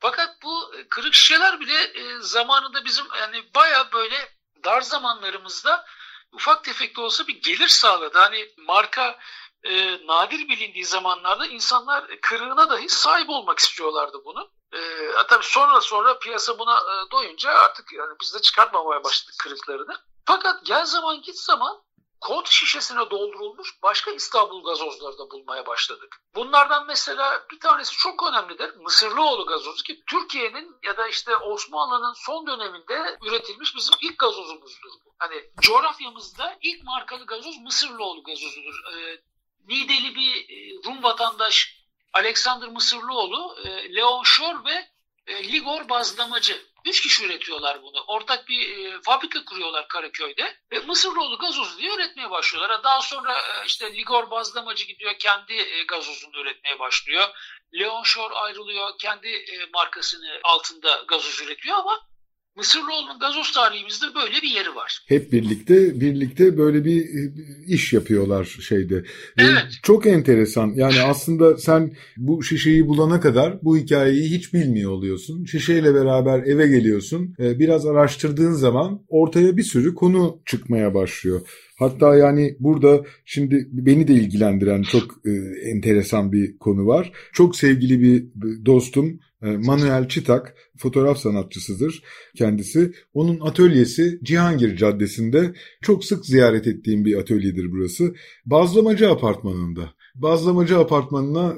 Fakat 0.00 0.42
bu 0.42 0.74
e, 0.76 0.88
kırık 0.88 1.14
şişeler 1.14 1.60
bile 1.60 1.82
e, 1.82 2.18
zamanında 2.20 2.84
bizim 2.84 3.04
yani 3.20 3.44
baya 3.54 3.92
böyle 3.92 4.36
dar 4.64 4.80
zamanlarımızda 4.80 5.86
ufak 6.32 6.64
tefek 6.64 6.96
de 6.96 7.00
olsa 7.00 7.26
bir 7.26 7.42
gelir 7.42 7.68
sağladı. 7.68 8.18
Hani 8.18 8.48
marka 8.58 9.18
e, 9.64 10.06
nadir 10.06 10.48
bilindiği 10.48 10.84
zamanlarda 10.84 11.46
insanlar 11.46 12.20
kırığına 12.22 12.70
dahi 12.70 12.88
sahip 12.88 13.30
olmak 13.30 13.58
istiyorlardı 13.58 14.18
bunu. 14.24 14.50
E, 14.72 15.10
tabii 15.28 15.46
sonra 15.46 15.80
sonra 15.80 16.18
piyasa 16.18 16.58
buna 16.58 16.76
e, 16.76 17.10
doyunca 17.10 17.50
artık 17.50 17.92
yani 17.92 18.14
biz 18.20 18.34
de 18.34 18.42
çıkartmamaya 18.42 19.04
başladık 19.04 19.34
kırıklarını. 19.38 19.96
Fakat 20.26 20.66
gel 20.66 20.84
zaman 20.84 21.22
git 21.22 21.38
zaman 21.38 21.82
kod 22.20 22.46
şişesine 22.46 23.10
doldurulmuş 23.10 23.82
başka 23.82 24.10
İstanbul 24.10 24.64
gazozları 24.64 25.18
da 25.18 25.30
bulmaya 25.30 25.66
başladık. 25.66 26.16
Bunlardan 26.34 26.86
mesela 26.86 27.46
bir 27.52 27.60
tanesi 27.60 27.96
çok 27.96 28.28
önemlidir. 28.28 28.76
Mısırlıoğlu 28.76 29.46
gazozu 29.46 29.82
ki 29.82 30.02
Türkiye'nin 30.06 30.76
ya 30.82 30.96
da 30.96 31.08
işte 31.08 31.36
Osmanlı'nın 31.36 32.12
son 32.12 32.46
döneminde 32.46 33.18
üretilmiş 33.26 33.76
bizim 33.76 33.94
ilk 34.02 34.18
gazozumuzdur. 34.18 34.90
Hani 35.18 35.50
coğrafyamızda 35.60 36.58
ilk 36.62 36.84
markalı 36.84 37.26
gazoz 37.26 37.58
Mısırlıoğlu 37.58 38.22
gazozudur. 38.22 38.84
Ee, 38.92 39.20
Nideli 39.68 40.14
bir 40.14 40.34
e, 40.34 40.82
Rum 40.86 41.02
vatandaş 41.02 41.80
Alexander 42.12 42.68
Mısırlıoğlu, 42.68 43.56
e, 43.64 43.94
Leon 43.94 44.22
Şor 44.22 44.64
ve 44.64 44.90
e, 45.26 45.52
Ligor 45.52 45.88
bazlamacı 45.88 46.69
Üç 46.86 47.00
kişi 47.02 47.26
üretiyorlar 47.26 47.82
bunu. 47.82 48.04
Ortak 48.06 48.48
bir 48.48 48.78
e, 48.78 49.00
fabrika 49.02 49.44
kuruyorlar 49.44 49.88
Karaköy'de 49.88 50.56
ve 50.72 50.78
Mısırlıoğlu 50.78 51.38
gazozu 51.38 51.78
diye 51.78 51.94
üretmeye 51.94 52.30
başlıyorlar. 52.30 52.84
Daha 52.84 53.00
sonra 53.00 53.38
e, 53.38 53.66
işte 53.66 53.96
Ligor 53.96 54.30
bazlamacı 54.30 54.84
gidiyor 54.84 55.14
kendi 55.18 55.52
e, 55.52 55.82
gazozunu 55.82 56.40
üretmeye 56.40 56.78
başlıyor. 56.78 57.28
Leon 57.74 58.02
Shore 58.02 58.34
ayrılıyor 58.34 58.98
kendi 58.98 59.28
e, 59.28 59.66
markasını 59.74 60.40
altında 60.44 61.04
gazoz 61.08 61.40
üretiyor 61.40 61.78
ama 61.78 62.09
Mısırlıoğlu'nun 62.56 63.18
gazoz 63.20 63.52
tarihimizde 63.52 64.06
böyle 64.14 64.42
bir 64.42 64.50
yeri 64.56 64.76
var. 64.76 65.04
Hep 65.08 65.32
birlikte 65.32 66.00
birlikte 66.00 66.58
böyle 66.58 66.84
bir 66.84 67.00
e, 67.00 67.32
iş 67.66 67.92
yapıyorlar 67.92 68.44
şeyde. 68.44 68.96
E, 69.38 69.44
evet. 69.44 69.64
Çok 69.82 70.06
enteresan. 70.06 70.72
Yani 70.74 71.00
aslında 71.02 71.58
sen 71.58 71.92
bu 72.16 72.42
şişeyi 72.42 72.86
bulana 72.88 73.20
kadar 73.20 73.58
bu 73.62 73.76
hikayeyi 73.76 74.30
hiç 74.30 74.54
bilmiyor 74.54 74.90
oluyorsun. 74.90 75.44
Şişeyle 75.44 75.94
beraber 75.94 76.42
eve 76.42 76.66
geliyorsun. 76.66 77.34
E, 77.38 77.58
biraz 77.58 77.86
araştırdığın 77.86 78.52
zaman 78.52 79.04
ortaya 79.08 79.56
bir 79.56 79.62
sürü 79.62 79.94
konu 79.94 80.40
çıkmaya 80.46 80.94
başlıyor. 80.94 81.40
Hatta 81.78 82.16
yani 82.16 82.56
burada 82.60 83.04
şimdi 83.24 83.68
beni 83.72 84.08
de 84.08 84.14
ilgilendiren 84.14 84.82
çok 84.82 85.04
e, 85.26 85.30
enteresan 85.70 86.32
bir 86.32 86.58
konu 86.58 86.86
var. 86.86 87.12
Çok 87.32 87.56
sevgili 87.56 88.00
bir 88.00 88.24
dostum 88.66 89.20
Manuel 89.42 90.08
Çıtak 90.08 90.54
fotoğraf 90.78 91.18
sanatçısıdır 91.18 92.02
kendisi. 92.36 92.92
Onun 93.14 93.40
atölyesi 93.40 94.20
Cihangir 94.22 94.76
Caddesi'nde 94.76 95.54
çok 95.82 96.04
sık 96.04 96.26
ziyaret 96.26 96.66
ettiğim 96.66 97.04
bir 97.04 97.16
atölyedir 97.16 97.72
burası. 97.72 98.14
Bazlamacı 98.46 99.10
apartmanında. 99.10 99.94
Bazlamacı 100.14 100.78
apartmanına 100.78 101.56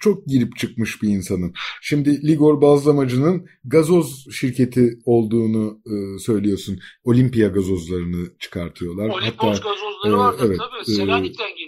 çok 0.00 0.26
girip 0.26 0.56
çıkmış 0.56 1.02
bir 1.02 1.08
insanım. 1.08 1.52
Şimdi 1.82 2.28
Ligor 2.28 2.60
Bazlamacı'nın 2.60 3.46
gazoz 3.64 4.26
şirketi 4.32 4.98
olduğunu 5.04 5.80
e, 5.86 6.18
söylüyorsun. 6.18 6.78
Olimpiya 7.04 7.48
gazozlarını 7.48 8.38
çıkartıyorlar. 8.38 9.08
Olimpos 9.08 9.58
Hatta, 9.58 9.70
gazozları 9.70 10.12
e, 10.12 10.16
vardı 10.16 10.42
evet, 10.46 10.58
tabii. 10.58 10.96
Selanik'ten 10.96 11.50
gelir 11.56 11.67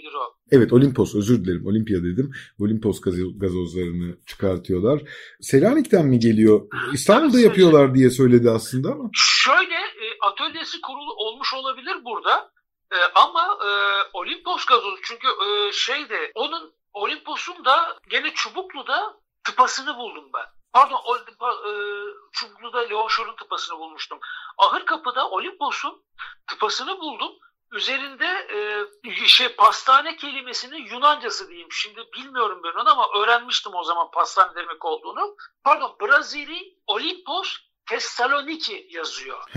Evet 0.51 0.73
Olimpos 0.73 1.15
özür 1.15 1.45
dilerim 1.45 1.65
Olimpiya 1.65 1.99
dedim. 2.03 2.31
Olimpos 2.59 3.01
gazozlarını 3.37 4.17
çıkartıyorlar. 4.25 5.01
Selanik'ten 5.41 6.05
mi 6.05 6.19
geliyor? 6.19 6.67
İstanbul'da 6.93 7.39
yapıyorlar 7.39 7.95
diye 7.95 8.09
söyledi 8.09 8.49
aslında 8.49 8.91
ama. 8.91 9.09
Şöyle 9.13 9.75
e, 9.75 10.05
atölyesi 10.21 10.81
kurulu 10.81 11.13
olmuş 11.13 11.53
olabilir 11.53 12.05
burada. 12.05 12.51
E, 12.91 12.97
ama 13.15 13.57
e, 13.65 13.69
Olimpos 14.13 14.65
gazozu 14.65 14.97
çünkü 15.03 15.27
e, 15.27 15.71
şeyde 15.71 16.31
onun 16.35 16.73
Olimpos'un 16.93 17.65
da 17.65 17.97
gene 18.09 18.33
Çubuklu'da 18.33 19.17
tıpasını 19.43 19.97
buldum 19.97 20.29
ben. 20.33 20.45
Pardon 20.73 21.01
o, 21.05 21.15
e, 21.17 21.73
Çubuklu'da 22.31 22.79
Leon 22.79 23.35
tıpasını 23.39 23.79
bulmuştum. 23.79 24.19
Ahır 24.57 24.85
kapıda 24.85 25.29
Olimpos'un 25.29 26.03
tıpasını 26.47 26.99
buldum. 26.99 27.31
Üzerinde 27.71 28.25
e, 29.05 29.27
şey 29.27 29.49
pastane 29.49 30.15
kelimesinin 30.15 30.85
Yunancası 30.85 31.49
diyeyim. 31.49 31.71
Şimdi 31.71 32.01
bilmiyorum 32.17 32.61
ben 32.63 32.81
onu 32.81 32.89
ama 32.89 33.07
öğrenmiştim 33.19 33.75
o 33.75 33.83
zaman 33.83 34.11
pastane 34.11 34.55
demek 34.55 34.85
olduğunu. 34.85 35.35
Pardon 35.63 35.95
Brazili 36.01 36.77
Olimpos 36.87 37.57
Thessaloniki 37.89 38.87
yazıyor. 38.89 39.51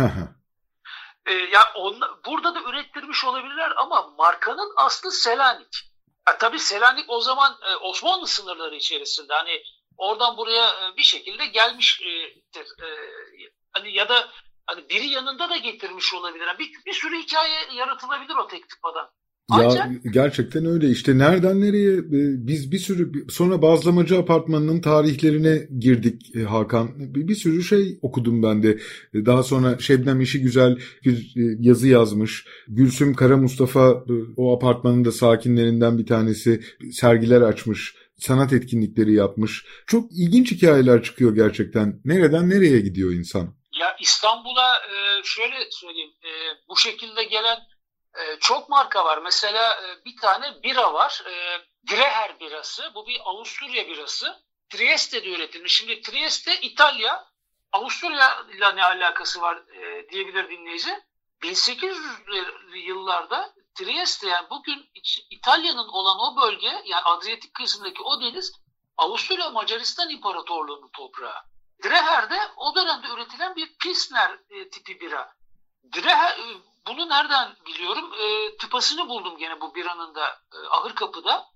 e, 1.26 1.32
ya 1.32 1.72
on, 1.74 2.00
burada 2.26 2.54
da 2.54 2.60
ürettirmiş 2.60 3.24
olabilirler 3.24 3.72
ama 3.76 4.14
markanın 4.18 4.72
aslı 4.76 5.12
Selanik. 5.12 5.74
Ya, 6.28 6.38
tabii 6.38 6.58
Selanik 6.58 7.04
o 7.08 7.20
zaman 7.20 7.58
e, 7.62 7.76
Osmanlı 7.76 8.26
sınırları 8.26 8.74
içerisinde 8.76 9.34
hani 9.34 9.62
oradan 9.96 10.36
buraya 10.36 10.68
e, 10.68 10.96
bir 10.96 11.02
şekilde 11.02 11.46
gelmiştir. 11.46 12.66
E, 12.82 12.86
hani 13.72 13.92
ya 13.92 14.08
da 14.08 14.28
hani 14.66 14.84
biri 14.90 15.06
yanında 15.06 15.50
da 15.50 15.56
getirmiş 15.56 16.14
olabilir. 16.14 16.44
Yani 16.46 16.58
bir, 16.58 16.70
bir 16.86 16.92
sürü 16.92 17.16
hikaye 17.22 17.54
yaratılabilir 17.78 18.34
o 18.44 18.48
tek 18.48 18.68
tıpadan. 18.68 19.06
Ancak... 19.50 19.76
Ya 19.76 20.10
gerçekten 20.12 20.66
öyle. 20.66 20.90
İşte 20.90 21.18
nereden 21.18 21.60
nereye 21.60 21.92
e, 21.92 22.46
biz 22.46 22.72
bir 22.72 22.78
sürü 22.78 23.26
sonra 23.28 23.62
bazlamacı 23.62 24.18
apartmanının 24.18 24.80
tarihlerine 24.80 25.68
girdik 25.78 26.36
e, 26.36 26.42
Hakan. 26.42 27.14
Bir, 27.14 27.28
bir 27.28 27.34
sürü 27.34 27.62
şey 27.62 27.98
okudum 28.02 28.42
ben 28.42 28.62
de. 28.62 28.78
E, 29.14 29.26
daha 29.26 29.42
sonra 29.42 29.78
Şebnem 29.78 30.20
işi 30.20 30.40
güzel 30.42 30.78
bir 31.04 31.32
yazı 31.60 31.88
yazmış. 31.88 32.46
Gülsüm 32.68 33.14
Kara 33.14 33.36
Mustafa 33.36 34.04
o 34.36 34.56
apartmanın 34.56 35.04
da 35.04 35.12
sakinlerinden 35.12 35.98
bir 35.98 36.06
tanesi 36.06 36.60
sergiler 36.92 37.40
açmış 37.40 37.94
sanat 38.16 38.52
etkinlikleri 38.52 39.12
yapmış. 39.12 39.66
Çok 39.86 40.12
ilginç 40.12 40.52
hikayeler 40.52 41.02
çıkıyor 41.02 41.34
gerçekten. 41.34 42.00
Nereden 42.04 42.50
nereye 42.50 42.80
gidiyor 42.80 43.12
insan 43.12 43.54
ya 43.84 43.96
İstanbul'a 44.00 44.82
şöyle 45.24 45.70
söyleyeyim 45.70 46.14
bu 46.68 46.76
şekilde 46.76 47.24
gelen 47.24 47.66
e, 48.14 48.38
çok 48.40 48.68
marka 48.68 49.04
var. 49.04 49.18
Mesela 49.18 49.74
e, 49.74 50.04
bir 50.04 50.16
tane 50.16 50.62
bira 50.62 50.94
var. 50.94 51.22
E, 51.26 51.60
Dreher 51.90 52.40
birası. 52.40 52.92
Bu 52.94 53.06
bir 53.06 53.20
Avusturya 53.24 53.88
birası. 53.88 54.44
Trieste'de 54.70 55.28
üretilmiş. 55.28 55.76
Şimdi 55.76 56.00
Trieste 56.00 56.60
İtalya. 56.60 57.24
Avusturya 57.72 58.46
ile 58.56 58.76
ne 58.76 58.84
alakası 58.84 59.40
var 59.40 59.56
e, 59.56 60.08
diyebilir 60.08 60.50
dinleyici. 60.50 60.98
1800'lü 61.42 62.76
yıllarda 62.76 63.54
Trieste 63.74 64.28
yani 64.28 64.50
bugün 64.50 64.90
İtalya'nın 65.30 65.88
olan 65.88 66.18
o 66.18 66.42
bölge 66.42 66.66
yani 66.66 67.02
Adriyatik 67.04 67.54
kısmındaki 67.54 68.02
o 68.02 68.22
deniz 68.22 68.52
Avusturya 68.96 69.50
Macaristan 69.50 70.10
İmparatorluğu'nun 70.10 70.90
toprağı. 70.92 71.42
Dreher'de 71.84 72.38
o 72.56 72.74
dönemde 72.74 73.08
üretilen 73.08 73.56
bir 73.56 73.76
Pilsner 73.78 74.38
e, 74.50 74.68
tipi 74.68 75.00
bira. 75.00 75.34
Dreher, 75.96 76.38
e, 76.38 76.44
bunu 76.86 77.08
nereden 77.08 77.56
biliyorum? 77.66 78.12
E, 78.20 78.56
tıpasını 78.56 79.08
buldum 79.08 79.38
gene 79.38 79.60
bu 79.60 79.74
biranın 79.74 80.14
da 80.14 80.28
e, 80.28 80.58
ahır 80.70 80.94
kapıda. 80.94 81.46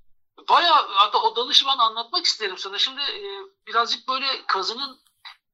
Bayağı 0.48 0.88
hatta 0.88 1.18
o 1.18 1.36
danışman 1.36 1.78
anlatmak 1.78 2.24
isterim 2.24 2.58
sana. 2.58 2.78
Şimdi 2.78 3.00
e, 3.00 3.22
birazcık 3.66 4.08
böyle 4.08 4.46
kazının 4.46 5.00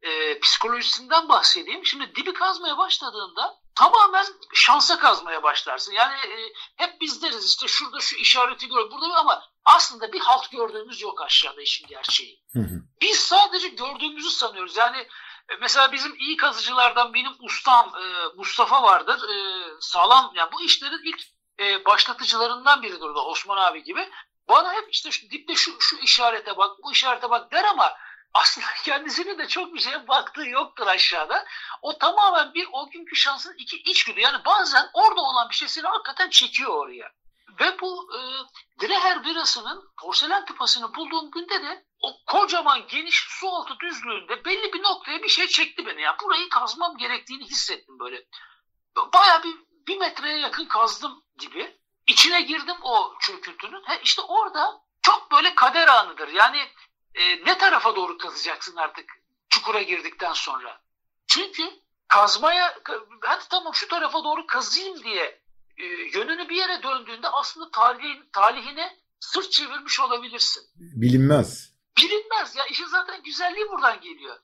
e, 0.03 0.41
psikolojisinden 0.41 1.29
bahsedeyim. 1.29 1.87
Şimdi 1.87 2.15
dibi 2.15 2.33
kazmaya 2.33 2.79
başladığında 2.79 3.64
tamamen 3.75 4.27
şansa 4.55 4.99
kazmaya 4.99 5.43
başlarsın. 5.43 5.93
Yani 5.93 6.15
e, 6.15 6.53
hep 6.77 7.01
biz 7.01 7.23
deriz 7.23 7.49
işte 7.49 7.69
şurada 7.69 8.01
şu 8.01 8.17
işareti 8.17 8.69
gör, 8.69 8.91
burada 8.91 9.15
ama 9.15 9.43
aslında 9.65 10.13
bir 10.13 10.21
halt 10.21 10.51
gördüğümüz 10.51 11.03
yok 11.03 11.23
aşağıda 11.23 11.63
işin 11.63 11.87
gerçeği. 11.89 12.43
Hı 12.53 12.61
hı. 12.61 12.83
Biz 13.01 13.21
sadece 13.21 13.69
gördüğümüzü 13.69 14.31
sanıyoruz. 14.31 14.77
Yani 14.77 14.97
e, 15.49 15.57
mesela 15.61 15.93
bizim 15.93 16.15
iyi 16.15 16.37
kazıcılardan 16.37 17.15
benim 17.15 17.33
ustam 17.41 17.93
e, 17.97 18.05
Mustafa 18.37 18.83
vardır. 18.83 19.29
E, 19.29 19.37
sağlam 19.81 20.33
yani 20.35 20.53
bu 20.53 20.63
işlerin 20.63 21.03
ilk 21.05 21.23
e, 21.61 21.85
başlatıcılarından 21.85 22.83
biridir 22.83 23.01
da 23.15 23.25
Osman 23.25 23.57
abi 23.57 23.85
gibi. 23.85 24.11
Bana 24.49 24.73
hep 24.73 24.89
işte 24.91 25.11
şu, 25.11 25.31
dipte 25.31 25.55
şu, 25.55 25.81
şu 25.81 25.97
işarete 25.97 26.57
bak, 26.57 26.71
bu 26.83 26.93
işarete 26.93 27.31
bak 27.31 27.53
der 27.53 27.65
ama 27.65 27.93
aslında 28.35 28.67
kendisinin 28.85 29.39
de 29.39 29.49
çok 29.49 29.75
bir 29.75 29.81
şeye 29.81 30.09
baktığı 30.09 30.49
yoktur 30.49 30.87
aşağıda. 30.87 31.47
O 31.83 31.99
tamamen 31.99 32.55
bir 32.55 32.69
o 32.73 32.91
günkü 32.91 33.17
şansın 33.17 33.55
iki 33.59 33.77
içgüdü. 33.77 34.21
Yani 34.21 34.45
bazen 34.45 34.91
orada 34.93 35.21
olan 35.21 35.51
bir 35.51 35.55
şey 35.55 35.69
seni 35.69 35.87
hakikaten 35.87 36.31
çekiyor 36.31 36.71
oraya. 36.71 37.13
Ve 37.61 37.81
bu 37.81 38.11
e, 38.17 38.21
Dreher 38.87 39.25
birasının 39.25 39.93
porselen 40.01 40.45
tıpasını 40.45 40.95
bulduğum 40.95 41.31
günde 41.31 41.63
de 41.63 41.85
o 42.01 42.25
kocaman 42.27 42.87
geniş 42.87 43.27
su 43.29 43.49
altı 43.49 43.75
düzlüğünde 43.81 44.45
belli 44.45 44.73
bir 44.73 44.83
noktaya 44.83 45.23
bir 45.23 45.29
şey 45.29 45.47
çekti 45.47 45.87
beni. 45.87 46.03
Yani 46.03 46.17
burayı 46.23 46.49
kazmam 46.49 46.97
gerektiğini 46.97 47.45
hissettim 47.45 47.99
böyle. 47.99 48.25
Baya 49.15 49.43
bir, 49.43 49.55
bir 49.89 49.99
metreye 49.99 50.39
yakın 50.39 50.65
kazdım 50.65 51.25
gibi. 51.39 51.79
İçine 52.07 52.41
girdim 52.41 52.77
o 52.83 53.15
çöküntünün. 53.21 53.83
He, 53.85 54.01
işte 54.03 54.23
orada 54.23 54.81
çok 55.03 55.33
böyle 55.33 55.55
kader 55.55 55.89
anıdır. 55.89 56.29
Yani 56.29 56.69
e, 57.15 57.45
ne 57.45 57.59
tarafa 57.59 57.97
doğru 57.97 58.19
kazacaksın 58.19 58.77
artık 58.77 59.11
çukura 59.49 59.83
girdikten 59.83 60.33
sonra. 60.33 60.81
Çünkü 61.27 61.71
kazmaya 62.09 62.79
hadi 63.21 63.45
tamam 63.51 63.75
şu 63.75 63.89
tarafa 63.89 64.25
doğru 64.25 64.47
kazayım 64.47 65.03
diye 65.03 65.41
e, 65.77 65.85
yönünü 65.85 66.49
bir 66.49 66.57
yere 66.57 66.83
döndüğünde 66.83 67.29
aslında 67.29 67.71
talihin, 67.71 68.29
talihine 68.33 68.99
sırt 69.21 69.53
çevirmiş 69.53 70.01
olabilirsin. 70.01 70.63
Bilinmez. 70.77 71.75
Bilinmez 71.99 72.57
ya 72.57 72.67
işin 72.67 72.87
zaten 72.87 73.23
güzelliği 73.23 73.69
buradan 73.69 74.01
geliyor. 74.01 74.37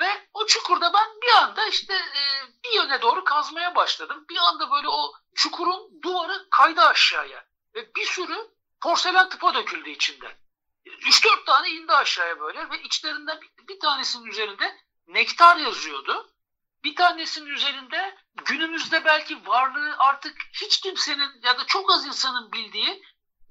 Ve 0.00 0.06
o 0.34 0.46
çukurda 0.46 0.92
ben 0.94 1.20
bir 1.22 1.42
anda 1.42 1.66
işte 1.66 1.94
e, 1.94 2.22
bir 2.64 2.76
yöne 2.76 3.02
doğru 3.02 3.24
kazmaya 3.24 3.74
başladım. 3.74 4.24
Bir 4.30 4.36
anda 4.36 4.70
böyle 4.70 4.88
o 4.88 5.12
çukurun 5.34 6.02
duvarı 6.02 6.46
kaydı 6.50 6.80
aşağıya. 6.80 7.44
Ve 7.74 7.94
bir 7.96 8.06
sürü 8.06 8.36
porselen 8.80 9.28
tıpa 9.28 9.54
döküldü 9.54 9.90
içinden. 9.90 10.32
3-4 10.88 11.44
tane 11.44 11.70
indi 11.70 11.92
aşağıya 11.92 12.40
böyle 12.40 12.70
ve 12.70 12.82
içlerinden 12.82 13.40
bir, 13.40 13.68
bir 13.68 13.80
tanesinin 13.80 14.26
üzerinde 14.26 14.76
nektar 15.06 15.56
yazıyordu. 15.56 16.30
Bir 16.84 16.96
tanesinin 16.96 17.46
üzerinde 17.46 18.18
günümüzde 18.44 19.04
belki 19.04 19.46
varlığı 19.46 19.96
artık 19.98 20.36
hiç 20.52 20.80
kimsenin 20.80 21.30
ya 21.42 21.58
da 21.58 21.66
çok 21.66 21.92
az 21.92 22.06
insanın 22.06 22.52
bildiği 22.52 23.02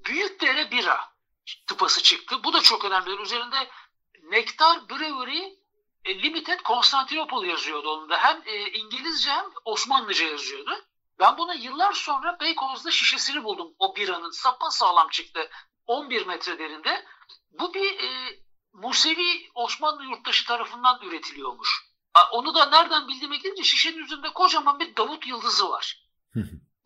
büyük 0.06 0.41
dere 0.41 0.71
bira 0.71 1.17
tıpası 1.67 2.04
çıktı. 2.04 2.43
Bu 2.43 2.54
da 2.54 2.62
çok 2.62 2.86
önemli. 2.86 3.21
Üzerinde 3.21 3.69
Nektar 4.23 4.89
Brewery 4.89 5.58
e, 6.06 6.21
Limited 6.21 6.60
Constantinople 6.60 7.47
yazıyordu 7.47 7.89
onun 7.89 8.10
da. 8.10 8.17
Hem 8.17 8.41
e, 8.45 8.71
İngilizce 8.71 9.32
hem 9.32 9.45
Osmanlıca 9.65 10.26
yazıyordu. 10.26 10.86
Ben 11.19 11.38
bunu 11.38 11.56
yıllar 11.56 11.93
sonra 11.93 12.39
Beykoz'da 12.39 12.91
şişesini 12.91 13.43
buldum 13.43 13.73
o 13.80 13.95
biranın. 13.95 14.32
Sapa 14.32 14.71
sağlam 14.71 15.10
çıktı. 15.10 15.50
11 15.88 16.26
metre 16.26 16.60
derinde. 16.60 17.06
Bu 17.52 17.73
bir 17.73 18.00
e, 18.00 18.39
Musevi 18.73 19.52
Osmanlı 19.56 20.04
yurttaşı 20.04 20.47
tarafından 20.47 21.02
üretiliyormuş. 21.02 21.88
Onu 22.32 22.56
da 22.56 22.65
nereden 22.65 23.08
bildiğime 23.08 23.38
gelince 23.38 23.63
şişenin 23.63 23.97
üzerinde 23.97 24.34
kocaman 24.34 24.80
bir 24.80 24.95
Davut 24.95 25.28
yıldızı 25.28 25.69
var. 25.69 26.08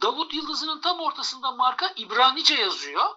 Davut 0.02 0.34
yıldızının 0.34 0.82
tam 0.82 1.00
ortasında 1.00 1.52
marka 1.52 1.94
İbranice 1.96 2.56
yazıyor. 2.56 3.10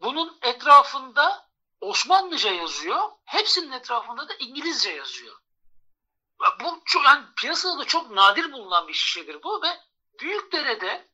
Bunun 0.00 0.38
etrafında 0.42 1.48
Osmanlıca 1.80 2.52
yazıyor. 2.52 3.10
Hepsinin 3.24 3.72
etrafında 3.72 4.28
da 4.28 4.34
İngilizce 4.34 4.90
yazıyor. 4.90 5.38
Bu 6.60 6.82
çok, 6.84 7.04
yani 7.04 7.24
piyasada 7.36 7.78
da 7.78 7.84
çok 7.84 8.10
nadir 8.10 8.52
bulunan 8.52 8.88
bir 8.88 8.92
şişedir 8.92 9.42
bu 9.42 9.62
ve 9.62 9.80
Büyükdere'de 10.20 11.08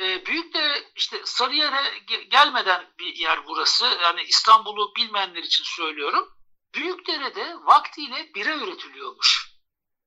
e, 0.00 0.26
Büyükdere 0.26 0.74
işte 0.96 1.16
Sarıyer'e 1.24 1.98
gelmeden 2.30 2.86
bir 2.98 3.16
yer 3.16 3.46
burası. 3.46 3.84
Yani 4.02 4.22
İstanbul'u 4.22 4.92
bilmeyenler 4.96 5.42
için 5.42 5.64
söylüyorum. 5.64 6.28
Büyükdere'de 6.74 7.54
vaktiyle 7.64 8.30
bira 8.34 8.56
üretiliyormuş. 8.56 9.52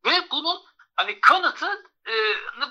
Ve 0.06 0.12
bunun 0.32 0.58
hani 0.95 1.19
kanıtı 1.21 1.65
e, 2.08 2.13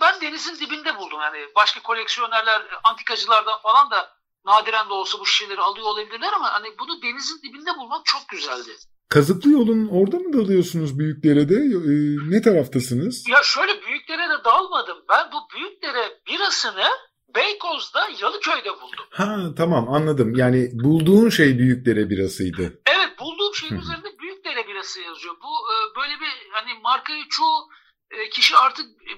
ben 0.01 0.21
denizin 0.21 0.67
dibinde 0.67 0.97
buldum. 0.99 1.21
Yani 1.21 1.47
başka 1.57 1.83
koleksiyonerler, 1.83 2.63
antikacılardan 2.85 3.61
falan 3.63 3.91
da 3.91 4.15
nadiren 4.45 4.89
de 4.89 4.93
olsa 4.93 5.21
bu 5.21 5.27
şişeleri 5.27 5.61
alıyor 5.61 5.87
olabilirler 5.87 6.33
ama 6.37 6.53
hani 6.53 6.79
bunu 6.79 7.03
denizin 7.03 7.43
dibinde 7.43 7.71
bulmak 7.79 8.05
çok 8.05 8.29
güzeldi. 8.29 8.71
Kazıklı 9.09 9.51
yolun 9.51 9.89
orada 9.89 10.19
mı 10.19 10.33
dalıyorsunuz 10.33 10.99
Büyükdere'de? 10.99 11.55
Ee, 11.55 12.31
ne 12.31 12.43
taraftasınız? 12.43 13.29
Ya 13.29 13.43
şöyle 13.43 13.84
Büyükdere'de 14.25 14.45
dalmadım. 14.45 15.05
Ben 15.09 15.33
bu 15.33 15.57
Büyükdere 15.57 16.21
birasını 16.27 16.89
Beykoz'da 17.35 18.09
Yalıköy'de 18.21 18.73
buldum. 18.73 19.07
Ha 19.11 19.37
tamam 19.57 19.89
anladım. 19.89 20.35
Yani 20.37 20.71
bulduğun 20.73 21.29
şey 21.29 21.59
Büyükdere 21.59 22.11
birasıydı. 22.11 22.81
Evet 22.87 23.19
bulduğum 23.19 23.55
şeyin 23.55 23.81
üzerinde 23.81 24.19
Büyükdere 24.19 24.69
birası 24.69 25.01
yazıyor. 25.01 25.35
Bu 25.43 25.73
e, 25.73 25.75
böyle 25.97 26.21
bir 26.21 26.51
hani 26.53 26.81
markayı 26.83 27.29
çoğu 27.29 27.69
e, 28.11 28.29
kişi 28.29 28.57
artık 28.57 28.87
e, 28.87 29.13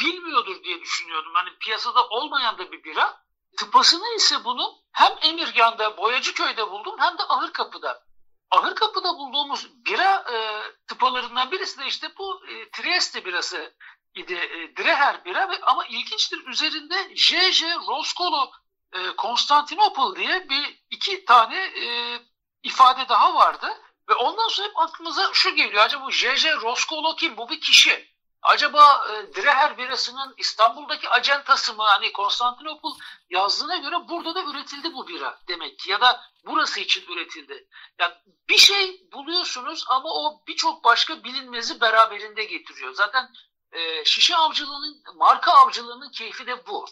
bilmiyordur 0.00 0.64
diye 0.64 0.80
düşünüyordum. 0.80 1.32
Hani 1.34 1.50
piyasada 1.60 2.06
olmayan 2.08 2.58
da 2.58 2.72
bir 2.72 2.84
bira. 2.84 3.16
Tıpasını 3.58 4.16
ise 4.16 4.34
bunun 4.44 4.72
hem 4.92 5.12
Emirgan'da, 5.22 5.96
Boyacıköy'de 5.96 6.70
buldum 6.70 6.94
hem 6.98 7.18
de 7.18 7.22
Ahırkapı'da. 7.28 8.05
Ahırkapı'da 8.50 9.18
bulduğumuz 9.18 9.84
bira 9.86 10.24
e, 10.32 10.62
tıpalarından 10.86 11.50
birisi 11.50 11.78
de 11.78 11.86
işte 11.86 12.08
bu 12.18 12.46
e, 12.48 12.70
Trieste 12.70 13.24
birası 13.24 13.74
idi. 14.14 14.34
E, 14.34 14.76
Dreher 14.76 15.24
bira 15.24 15.50
ve 15.50 15.60
ama 15.62 15.86
ilginçtir 15.86 16.46
üzerinde 16.46 17.16
JJ 17.16 17.62
Roskolo 17.62 18.50
e, 18.92 19.16
Konstantinopol 19.16 20.16
diye 20.16 20.48
bir 20.48 20.82
iki 20.90 21.24
tane 21.24 21.56
e, 21.56 22.18
ifade 22.62 23.08
daha 23.08 23.34
vardı. 23.34 23.68
Ve 24.08 24.14
ondan 24.14 24.48
sonra 24.48 24.68
hep 24.68 24.78
aklımıza 24.78 25.30
şu 25.32 25.54
geliyor. 25.54 25.84
Acaba 25.84 26.04
bu 26.04 26.10
JJ 26.10 26.46
Roskolo 26.46 27.16
kim? 27.16 27.36
Bu 27.36 27.48
bir 27.48 27.60
kişi. 27.60 28.15
Acaba 28.46 29.06
e, 29.08 29.34
Dreher 29.34 29.78
birasının 29.78 30.34
İstanbul'daki 30.36 31.08
acentası 31.08 31.74
mı? 31.74 31.82
Hani 31.82 32.12
Konstantinopol 32.12 32.98
yazdığına 33.30 33.76
göre 33.76 34.08
burada 34.08 34.34
da 34.34 34.42
üretildi 34.42 34.94
bu 34.94 35.08
bira 35.08 35.38
demek 35.48 35.78
ki. 35.78 35.90
Ya 35.90 36.00
da 36.00 36.24
burası 36.44 36.80
için 36.80 37.04
üretildi. 37.12 37.68
Yani 38.00 38.14
bir 38.48 38.58
şey 38.58 39.10
buluyorsunuz 39.12 39.84
ama 39.88 40.08
o 40.08 40.42
birçok 40.48 40.84
başka 40.84 41.24
bilinmezi 41.24 41.80
beraberinde 41.80 42.44
getiriyor. 42.44 42.94
Zaten 42.94 43.28
e, 43.72 44.04
şişe 44.04 44.36
avcılığının, 44.36 45.02
marka 45.14 45.52
avcılığının 45.52 46.10
keyfi 46.10 46.46
de 46.46 46.66
bu. 46.66 46.86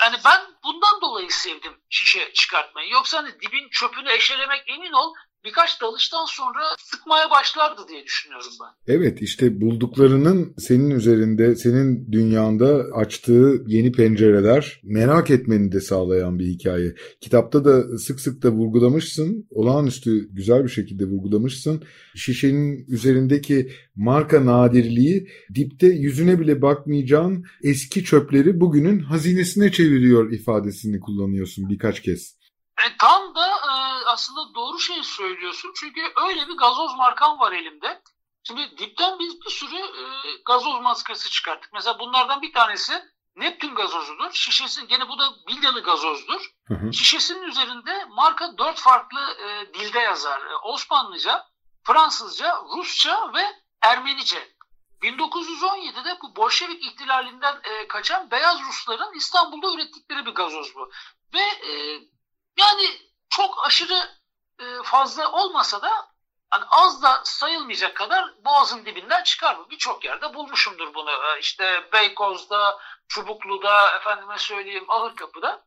Yani 0.00 0.16
ben 0.24 0.40
bundan 0.64 1.00
dolayı 1.00 1.30
sevdim 1.30 1.82
şişe 1.90 2.32
çıkartmayı. 2.32 2.90
Yoksa 2.90 3.18
hani 3.18 3.40
dibin 3.40 3.68
çöpünü 3.68 4.12
eşelemek 4.12 4.68
emin 4.68 4.92
ol 4.92 5.14
birkaç 5.44 5.80
dalıştan 5.80 6.24
sonra 6.24 6.60
sıkmaya 6.78 7.30
başlardı 7.30 7.80
diye 7.88 8.04
düşünüyorum 8.04 8.50
ben. 8.62 8.94
Evet 8.94 9.22
işte 9.22 9.60
bulduklarının 9.60 10.54
senin 10.58 10.90
üzerinde, 10.90 11.56
senin 11.56 12.12
dünyanda 12.12 12.84
açtığı 12.94 13.64
yeni 13.66 13.92
pencereler 13.92 14.80
merak 14.84 15.30
etmeni 15.30 15.72
de 15.72 15.80
sağlayan 15.80 16.38
bir 16.38 16.46
hikaye. 16.46 16.94
Kitapta 17.20 17.64
da 17.64 17.98
sık 17.98 18.20
sık 18.20 18.42
da 18.42 18.50
vurgulamışsın, 18.50 19.46
olağanüstü 19.50 20.28
güzel 20.34 20.64
bir 20.64 20.68
şekilde 20.68 21.04
vurgulamışsın. 21.04 21.84
Şişenin 22.16 22.86
üzerindeki 22.88 23.72
marka 23.96 24.46
nadirliği 24.46 25.28
dipte 25.54 25.86
yüzüne 25.86 26.40
bile 26.40 26.62
bakmayacağın 26.62 27.44
eski 27.62 28.04
çöpleri 28.04 28.60
bugünün 28.60 28.98
hazinesine 28.98 29.72
çeviriyor 29.72 30.32
ifadesini 30.32 31.00
kullanıyorsun 31.00 31.68
birkaç 31.68 32.02
kez. 32.02 32.40
E, 32.80 32.88
tam 33.00 33.34
da 33.34 33.59
aslında 34.10 34.54
doğru 34.54 34.78
şey 34.78 35.02
söylüyorsun. 35.02 35.72
Çünkü 35.76 36.00
öyle 36.26 36.48
bir 36.48 36.56
gazoz 36.56 36.96
markam 36.96 37.38
var 37.38 37.52
elimde. 37.52 38.02
Şimdi 38.42 38.78
dipten 38.78 39.18
biz 39.18 39.40
bir 39.40 39.50
sürü 39.50 39.76
e, 39.76 40.04
gazoz 40.46 40.80
maskası 40.80 41.30
çıkarttık. 41.30 41.72
Mesela 41.72 41.98
bunlardan 41.98 42.42
bir 42.42 42.52
tanesi 42.52 43.02
Neptün 43.36 43.74
gazozudur. 43.74 44.32
Şişesi 44.32 44.86
gene 44.86 45.08
bu 45.08 45.18
da 45.18 45.24
Bilyalı 45.48 45.82
gazozdur. 45.82 46.50
Hı 46.68 46.74
hı. 46.74 46.92
Şişesinin 46.92 47.42
üzerinde 47.42 48.04
marka 48.04 48.58
dört 48.58 48.78
farklı 48.78 49.20
e, 49.20 49.74
dilde 49.74 49.98
yazar. 49.98 50.40
E, 50.40 50.56
Osmanlıca, 50.56 51.46
Fransızca, 51.82 52.62
Rusça 52.76 53.32
ve 53.34 53.42
Ermenice. 53.82 54.48
1917'de 55.02 56.18
bu 56.22 56.36
Bolşevik 56.36 56.84
ihtilalinden 56.84 57.60
e, 57.64 57.88
kaçan 57.88 58.30
beyaz 58.30 58.60
Rusların 58.68 59.14
İstanbul'da 59.14 59.74
ürettikleri 59.74 60.26
bir 60.26 60.34
gazoz 60.34 60.74
bu. 60.74 60.90
Ve 61.34 61.40
e, 61.40 62.00
yani 62.58 63.09
çok 63.30 63.66
aşırı 63.66 64.10
e, 64.58 64.82
fazla 64.82 65.32
olmasa 65.32 65.82
da 65.82 65.90
hani 66.50 66.64
az 66.70 67.02
da 67.02 67.20
sayılmayacak 67.24 67.96
kadar 67.96 68.44
boğazın 68.44 68.84
dibinden 68.84 69.22
çıkar 69.22 69.56
mı? 69.56 69.66
Birçok 69.70 70.04
yerde 70.04 70.34
bulmuşumdur 70.34 70.94
bunu. 70.94 71.10
E, 71.10 71.40
işte 71.40 71.88
Beykoz'da, 71.92 72.78
Çubuklu'da, 73.08 73.96
efendime 73.96 74.38
söyleyeyim 74.38 74.90
Ahırkapı'da. 74.90 75.64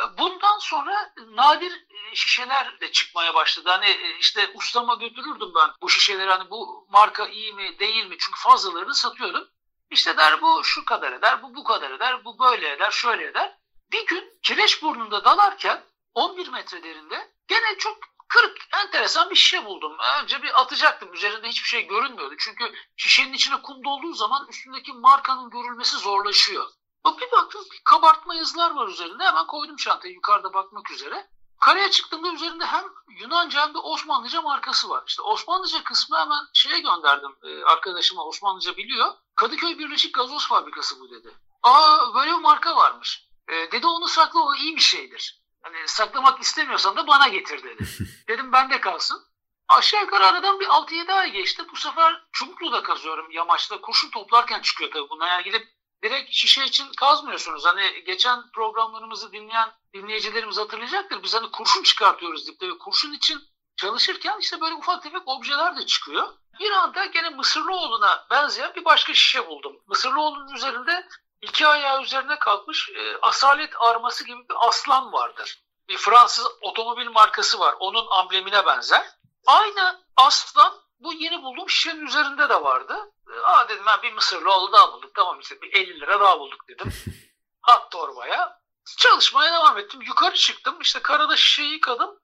E, 0.00 0.18
bundan 0.18 0.58
sonra 0.58 1.12
nadir 1.28 1.86
şişeler 2.14 2.80
de 2.80 2.92
çıkmaya 2.92 3.34
başladı. 3.34 3.70
Hani 3.70 4.16
işte 4.20 4.50
ustama 4.54 4.94
götürürdüm 4.94 5.52
ben 5.56 5.70
bu 5.82 5.88
şişeleri 5.90 6.30
hani 6.30 6.50
bu 6.50 6.86
marka 6.90 7.26
iyi 7.26 7.52
mi 7.52 7.78
değil 7.78 8.06
mi? 8.06 8.16
Çünkü 8.18 8.40
fazlalarını 8.40 8.94
satıyordum. 8.94 9.48
İşte 9.90 10.16
der 10.16 10.42
bu 10.42 10.64
şu 10.64 10.84
kadar 10.84 11.12
eder, 11.12 11.42
bu 11.42 11.54
bu 11.54 11.64
kadar 11.64 11.90
eder, 11.90 12.24
bu 12.24 12.38
böyle 12.38 12.72
eder, 12.72 12.90
şöyle 12.90 13.26
eder. 13.26 13.58
Bir 13.92 14.06
gün 14.06 14.38
kireç 14.42 14.82
burnunda 14.82 15.24
dalarken 15.24 15.82
11 16.16 16.48
metre 16.48 16.82
derinde 16.82 17.32
gene 17.48 17.78
çok 17.78 17.98
kırık, 18.28 18.56
enteresan 18.84 19.30
bir 19.30 19.36
şişe 19.36 19.64
buldum. 19.64 19.96
Önce 20.22 20.42
bir 20.42 20.60
atacaktım. 20.60 21.12
Üzerinde 21.12 21.48
hiçbir 21.48 21.68
şey 21.68 21.86
görünmüyordu. 21.86 22.34
Çünkü 22.38 22.72
şişenin 22.96 23.32
içine 23.32 23.62
kum 23.62 23.84
dolduğu 23.84 24.12
zaman 24.12 24.46
üstündeki 24.48 24.92
markanın 24.92 25.50
görülmesi 25.50 25.96
zorlaşıyor. 25.96 26.66
Bir 27.06 27.32
baktım 27.32 27.64
bir 27.72 27.80
kabartma 27.84 28.34
yazılar 28.34 28.70
var 28.70 28.88
üzerinde. 28.88 29.24
Hemen 29.24 29.46
koydum 29.46 29.76
çantayı 29.76 30.14
yukarıda 30.14 30.54
bakmak 30.54 30.90
üzere. 30.90 31.30
Karaya 31.60 31.90
çıktığımda 31.90 32.32
üzerinde 32.32 32.66
hem 32.66 32.84
Yunanca 33.20 33.66
hem 33.66 33.74
de 33.74 33.78
Osmanlıca 33.78 34.42
markası 34.42 34.88
var. 34.88 35.04
İşte 35.06 35.22
Osmanlıca 35.22 35.84
kısmı 35.84 36.18
hemen 36.18 36.44
şeye 36.52 36.80
gönderdim 36.80 37.36
e, 37.42 37.64
arkadaşıma 37.64 38.24
Osmanlıca 38.24 38.76
biliyor. 38.76 39.14
Kadıköy 39.34 39.78
Birleşik 39.78 40.14
Gazoz 40.14 40.48
Fabrikası 40.48 41.00
bu 41.00 41.10
dedi. 41.10 41.34
Aa 41.62 42.14
böyle 42.14 42.30
bir 42.30 42.40
marka 42.40 42.76
varmış. 42.76 43.28
E, 43.48 43.72
dedi 43.72 43.86
onu 43.86 44.08
sakla 44.08 44.40
o 44.40 44.54
iyi 44.54 44.76
bir 44.76 44.80
şeydir. 44.80 45.45
Hani 45.66 45.88
saklamak 45.88 46.42
istemiyorsan 46.42 46.96
da 46.96 47.06
bana 47.06 47.28
getir 47.28 47.62
dedi. 47.62 47.84
Dedim 48.28 48.52
bende 48.52 48.80
kalsın. 48.80 49.22
Aşağı 49.68 50.00
yukarı 50.00 50.26
aradan 50.26 50.60
bir 50.60 50.66
6-7 50.66 51.12
ay 51.12 51.30
geçti. 51.30 51.62
Bu 51.72 51.76
sefer 51.76 52.22
Çubuklu'da 52.32 52.82
kazıyorum 52.82 53.30
yamaçta. 53.30 53.80
Kurşun 53.80 54.10
toplarken 54.10 54.60
çıkıyor 54.60 54.90
tabii 54.90 55.10
bunlar. 55.10 55.28
Yani 55.28 55.44
gidip 55.44 55.68
direkt 56.02 56.32
şişe 56.32 56.64
için 56.64 56.92
kazmıyorsunuz. 56.96 57.64
Hani 57.64 58.04
geçen 58.04 58.50
programlarımızı 58.50 59.32
dinleyen 59.32 59.72
dinleyicilerimiz 59.94 60.58
hatırlayacaktır. 60.58 61.22
Biz 61.22 61.34
hani 61.34 61.50
kurşun 61.50 61.82
çıkartıyoruz 61.82 62.46
dipte 62.46 62.68
ve 62.68 62.78
kurşun 62.78 63.12
için 63.12 63.40
çalışırken 63.76 64.38
işte 64.40 64.60
böyle 64.60 64.74
ufak 64.74 65.02
tefek 65.02 65.28
objeler 65.28 65.76
de 65.76 65.86
çıkıyor. 65.86 66.28
Bir 66.60 66.70
anda 66.70 67.04
gene 67.04 67.30
Mısırlıoğlu'na 67.30 68.26
benzeyen 68.30 68.74
bir 68.74 68.84
başka 68.84 69.14
şişe 69.14 69.46
buldum. 69.46 69.76
Mısırlıoğlu'nun 69.86 70.54
üzerinde 70.54 71.08
iki 71.48 71.66
ayağı 71.66 72.02
üzerine 72.02 72.38
kalkmış 72.38 72.90
e, 72.90 73.16
asalet 73.22 73.70
arması 73.78 74.24
gibi 74.24 74.48
bir 74.48 74.68
aslan 74.68 75.12
vardır. 75.12 75.62
Bir 75.88 75.96
Fransız 75.96 76.46
otomobil 76.60 77.08
markası 77.08 77.58
var. 77.58 77.74
Onun 77.80 78.06
amblemine 78.10 78.66
benzer. 78.66 79.06
Aynı 79.46 80.04
aslan 80.16 80.74
bu 81.00 81.12
yeni 81.12 81.42
bulduğum 81.42 81.70
şişenin 81.70 82.06
üzerinde 82.06 82.48
de 82.48 82.62
vardı. 82.62 83.12
E, 83.30 83.40
aa 83.40 83.68
dedim 83.68 83.84
ben 83.86 84.02
bir 84.02 84.12
Mısırlı 84.12 84.54
oğlu 84.54 84.72
daha 84.72 84.92
bulduk. 84.92 85.14
Tamam 85.14 85.40
işte 85.40 85.62
bir 85.62 85.72
50 85.72 86.00
lira 86.00 86.20
daha 86.20 86.40
bulduk 86.40 86.68
dedim. 86.68 86.92
At 87.62 87.90
torbaya. 87.90 88.60
Çalışmaya 88.96 89.52
devam 89.52 89.78
ettim. 89.78 90.02
Yukarı 90.02 90.34
çıktım. 90.34 90.80
İşte 90.80 91.02
karada 91.02 91.36
şişeyi 91.36 91.72
yıkadım. 91.72 92.18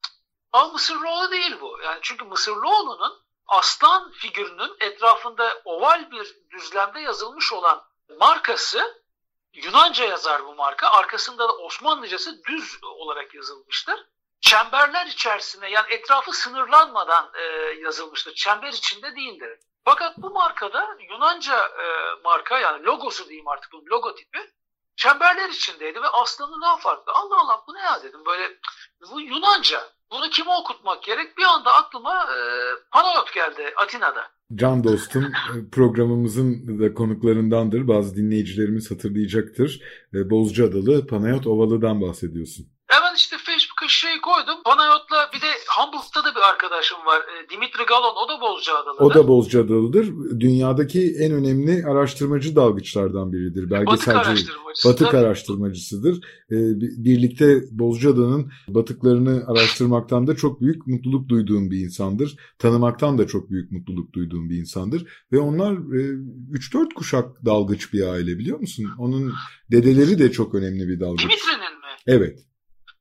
Ama 0.53 0.73
Mısırlıoğlu 0.73 1.31
değil 1.31 1.61
bu. 1.61 1.81
Yani 1.85 1.99
çünkü 2.03 2.25
Mısırlıoğlu'nun 2.25 3.23
aslan 3.47 4.11
figürünün 4.11 4.77
etrafında 4.81 5.63
oval 5.65 6.11
bir 6.11 6.37
düzlemde 6.51 7.01
yazılmış 7.01 7.53
olan 7.53 7.85
markası 8.19 9.02
Yunanca 9.55 10.05
yazar 10.05 10.45
bu 10.47 10.55
marka. 10.55 10.89
Arkasında 10.91 11.49
da 11.49 11.57
Osmanlıcası 11.57 12.45
düz 12.45 12.79
olarak 12.83 13.35
yazılmıştır. 13.35 14.07
Çemberler 14.41 15.07
içerisinde 15.07 15.69
yani 15.69 15.87
etrafı 15.91 16.33
sınırlanmadan 16.33 17.31
e, 17.35 17.43
yazılmıştır. 17.81 18.35
Çember 18.35 18.73
içinde 18.73 19.17
değildir. 19.17 19.59
Fakat 19.85 20.19
bu 20.19 20.31
markada 20.31 20.97
Yunanca 21.11 21.69
e, 21.69 21.85
marka 22.25 22.59
yani 22.59 22.85
logosu 22.85 23.29
diyeyim 23.29 23.49
artık 23.49 23.73
bunun 23.73 23.87
logotipi 23.87 24.51
çemberler 24.97 25.49
içindeydi 25.49 26.03
ve 26.03 26.09
aslanı 26.09 26.63
daha 26.63 26.77
farklı. 26.77 27.13
Allah 27.13 27.41
Allah 27.41 27.65
bu 27.67 27.75
ne 27.75 27.81
ya 27.81 28.03
dedim 28.03 28.25
böyle 28.25 28.59
bu 29.11 29.21
Yunanca. 29.21 29.91
Bunu 30.11 30.31
kime 30.31 30.51
okutmak 30.51 31.03
gerek? 31.03 31.39
Bir 31.39 31.45
anda 31.45 31.75
aklıma 31.75 32.35
e, 32.35 32.39
Panayot 32.91 33.33
geldi 33.33 33.75
Atina'da. 33.77 34.31
Can 34.55 34.85
dostum 34.85 35.25
e, 35.25 35.69
programımızın 35.73 36.79
da 36.81 36.95
konuklarındandır. 36.95 37.89
Bazı 37.89 38.17
dinleyicilerimiz 38.17 38.91
hatırlayacaktır. 38.91 39.83
E, 40.15 40.31
Bozcaadalı 40.31 41.07
Panayot 41.07 41.47
Ovalı'dan 41.47 42.01
bahsediyorsun. 42.01 42.72
Hemen 42.93 43.15
işte 43.17 43.37
Facebook'a 43.39 43.89
şey 43.89 44.21
koydum. 44.21 44.63
Panayot'la 44.65 45.31
bir 45.35 45.41
de 45.41 45.51
Hamburg'da 45.69 46.25
da 46.25 46.35
bir 46.37 46.41
arkadaşım 46.51 46.99
var. 47.07 47.21
E, 47.21 47.49
Dimitri 47.51 47.85
Galon 47.85 48.15
o 48.25 48.29
da 48.29 48.41
Bozcaadalı'dır. 48.41 49.05
O 49.05 49.15
da 49.15 49.29
Bozcaadalı'dır. 49.29 50.07
Dünyadaki 50.41 51.15
en 51.19 51.33
önemli 51.33 51.87
araştırmacı 51.87 52.57
dalgıçlardan 52.57 53.33
biridir. 53.33 53.71
Belgeselci, 53.71 54.07
batık 54.07 54.27
araştırmacısıdır. 54.27 54.93
Batık 54.93 55.15
araştırmacısıdır. 55.15 56.17
E, 56.51 56.57
birlikte 57.05 57.63
Bozcaada'nın 57.71 58.53
batıklarını 58.69 59.45
araştırmaktan 59.47 60.27
da 60.27 60.37
çok 60.37 60.61
büyük 60.61 60.87
mutluluk 60.87 61.29
duyduğum 61.29 61.71
bir 61.71 61.79
insandır. 61.79 62.37
Tanımaktan 62.59 63.19
da 63.19 63.27
çok 63.27 63.51
büyük 63.51 63.73
mutluluk 63.73 64.13
duyduğum 64.13 64.51
bir 64.51 64.57
insandır. 64.57 65.07
Ve 65.33 65.39
onlar 65.39 65.73
3-4 65.73 66.85
e, 66.85 66.95
kuşak 66.95 67.45
dalgıç 67.45 67.93
bir 67.93 68.07
aile 68.07 68.39
biliyor 68.39 68.59
musun? 68.59 68.87
Onun 68.99 69.33
dedeleri 69.71 70.19
de 70.19 70.33
çok 70.33 70.55
önemli 70.55 70.89
bir 70.89 71.01
dalgıç. 71.01 71.23
Dimitri'nin 71.23 71.79
mi? 71.79 71.93
Evet. 72.07 72.52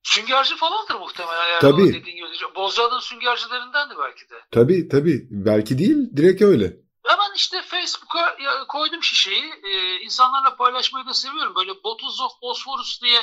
Süngerci 0.03 0.55
falandır 0.55 0.95
muhtemelen. 0.95 1.47
Yani 1.47 1.61
tabii. 1.61 1.93
Dediğin 1.93 2.15
gibi. 2.15 2.27
Bozcaada'nın 2.55 2.99
süngercilerindendi 2.99 3.93
belki 3.99 4.29
de. 4.29 4.35
Tabii 4.51 4.89
tabii. 4.89 5.27
Belki 5.29 5.77
değil. 5.77 5.97
Direkt 6.17 6.41
öyle. 6.41 6.73
Hemen 7.05 7.35
işte 7.35 7.61
Facebook'a 7.61 8.37
koydum 8.67 9.03
şişeyi. 9.03 9.53
Ee, 9.63 9.95
insanlarla 9.99 10.55
paylaşmayı 10.55 11.05
da 11.05 11.13
seviyorum. 11.13 11.55
Böyle 11.55 11.83
Bottles 11.83 12.21
of 12.21 12.41
Bosphorus 12.41 13.01
diye 13.01 13.19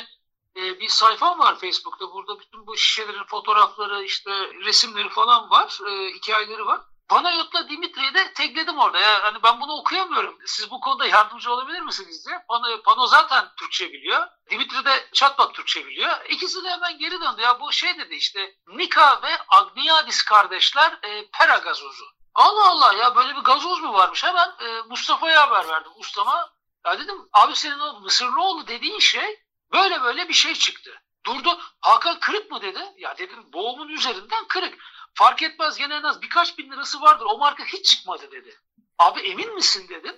e, 0.57 0.79
bir 0.79 0.87
sayfam 0.87 1.39
var 1.39 1.59
Facebook'ta. 1.59 2.05
Burada 2.13 2.39
bütün 2.39 2.67
bu 2.67 2.77
şişelerin 2.77 3.23
fotoğrafları, 3.23 4.03
işte 4.03 4.31
resimleri 4.65 5.09
falan 5.09 5.49
var. 5.49 5.79
E, 5.89 6.13
hikayeleri 6.15 6.65
var. 6.65 6.81
Panayot'la 7.09 7.69
Dimitri'yi 7.69 8.13
de 8.13 8.33
tekledim 8.33 8.79
orada. 8.79 8.99
Ya, 8.99 9.23
hani 9.23 9.43
ben 9.43 9.61
bunu 9.61 9.73
okuyamıyorum. 9.73 10.37
Siz 10.45 10.71
bu 10.71 10.79
konuda 10.79 11.05
yardımcı 11.05 11.51
olabilir 11.51 11.81
misiniz 11.81 12.25
diye. 12.25 12.39
Pano, 12.47 12.81
Pano 12.81 13.07
zaten 13.07 13.45
Türkçe 13.57 13.93
biliyor. 13.93 14.27
Dimitri 14.49 14.85
de 14.85 15.09
çatpat 15.13 15.55
Türkçe 15.55 15.87
biliyor. 15.87 16.25
İkisi 16.29 16.63
de 16.63 16.69
hemen 16.69 16.97
geri 16.97 17.21
döndü. 17.21 17.41
Ya 17.41 17.59
bu 17.59 17.71
şey 17.71 17.97
dedi 17.97 18.15
işte 18.15 18.55
Nika 18.67 19.21
ve 19.21 19.29
Agniadis 19.49 20.23
kardeşler 20.23 20.99
e, 21.03 21.29
Pera 21.31 21.57
gazozu. 21.57 22.05
Allah 22.35 22.69
Allah 22.69 22.93
ya 22.93 23.15
böyle 23.15 23.35
bir 23.35 23.41
gazoz 23.41 23.81
mu 23.81 23.93
varmış? 23.93 24.23
Hemen 24.23 24.55
e, 24.59 24.81
Mustafa'ya 24.89 25.41
haber 25.41 25.67
verdim 25.67 25.91
ustama. 25.95 26.49
Ya 26.85 26.99
dedim 26.99 27.29
abi 27.33 27.55
senin 27.55 27.79
o 27.79 27.99
Mısırlıoğlu 27.99 28.67
dediğin 28.67 28.99
şey 28.99 29.39
böyle 29.73 30.01
böyle 30.01 30.29
bir 30.29 30.33
şey 30.33 30.53
çıktı. 30.55 31.01
Durdu. 31.25 31.59
Hakan 31.81 32.19
kırık 32.19 32.51
mı 32.51 32.61
dedi. 32.61 32.93
Ya 32.97 33.17
dedim 33.17 33.53
boğumun 33.53 33.89
üzerinden 33.89 34.47
kırık. 34.47 34.79
Fark 35.13 35.43
etmez 35.43 35.77
gene 35.77 35.95
en 35.95 36.03
az 36.03 36.21
birkaç 36.21 36.57
bin 36.57 36.71
lirası 36.71 37.01
vardır. 37.01 37.25
O 37.29 37.37
marka 37.37 37.65
hiç 37.65 37.85
çıkmadı 37.85 38.31
dedi. 38.31 38.59
Abi 38.97 39.19
emin 39.19 39.55
misin 39.55 39.89
dedim. 39.89 40.17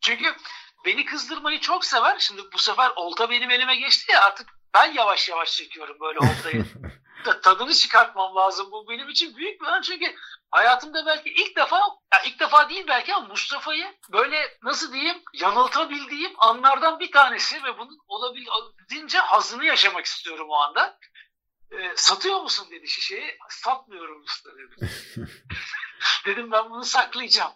Çünkü 0.00 0.36
beni 0.84 1.04
kızdırmayı 1.04 1.60
çok 1.60 1.84
sever. 1.84 2.18
Şimdi 2.18 2.42
bu 2.52 2.58
sefer 2.58 2.92
olta 2.96 3.30
benim 3.30 3.50
elime 3.50 3.76
geçti 3.76 4.12
ya 4.12 4.22
artık 4.22 4.48
ben 4.74 4.92
yavaş 4.92 5.28
yavaş 5.28 5.52
çekiyorum 5.52 5.96
böyle 6.00 6.18
oltayı. 6.18 6.64
Tadını 7.42 7.74
çıkartmam 7.74 8.36
lazım. 8.36 8.72
Bu 8.72 8.88
benim 8.88 9.08
için 9.08 9.36
büyük 9.36 9.60
bir 9.60 9.66
an 9.66 9.80
çünkü 9.80 10.14
hayatımda 10.50 11.06
belki 11.06 11.30
ilk 11.30 11.56
defa, 11.56 11.76
ya 12.12 12.22
ilk 12.26 12.40
defa 12.40 12.68
değil 12.68 12.84
belki 12.88 13.14
ama 13.14 13.28
Mustafa'yı 13.28 13.94
böyle 14.12 14.58
nasıl 14.62 14.92
diyeyim 14.92 15.22
yanıltabildiğim 15.34 16.32
anlardan 16.38 17.00
bir 17.00 17.12
tanesi 17.12 17.64
ve 17.64 17.78
bunun 17.78 17.98
olabildiğince 18.08 19.18
hazını 19.18 19.64
yaşamak 19.64 20.04
istiyorum 20.04 20.46
o 20.50 20.54
anda 20.54 20.98
e, 21.70 21.92
satıyor 21.96 22.40
musun 22.40 22.68
dedi 22.70 22.88
şişeyi. 22.88 23.38
Satmıyorum 23.48 24.22
usta 24.22 24.50
dedi. 24.50 24.90
Dedim 26.26 26.52
ben 26.52 26.70
bunu 26.70 26.84
saklayacağım. 26.84 27.52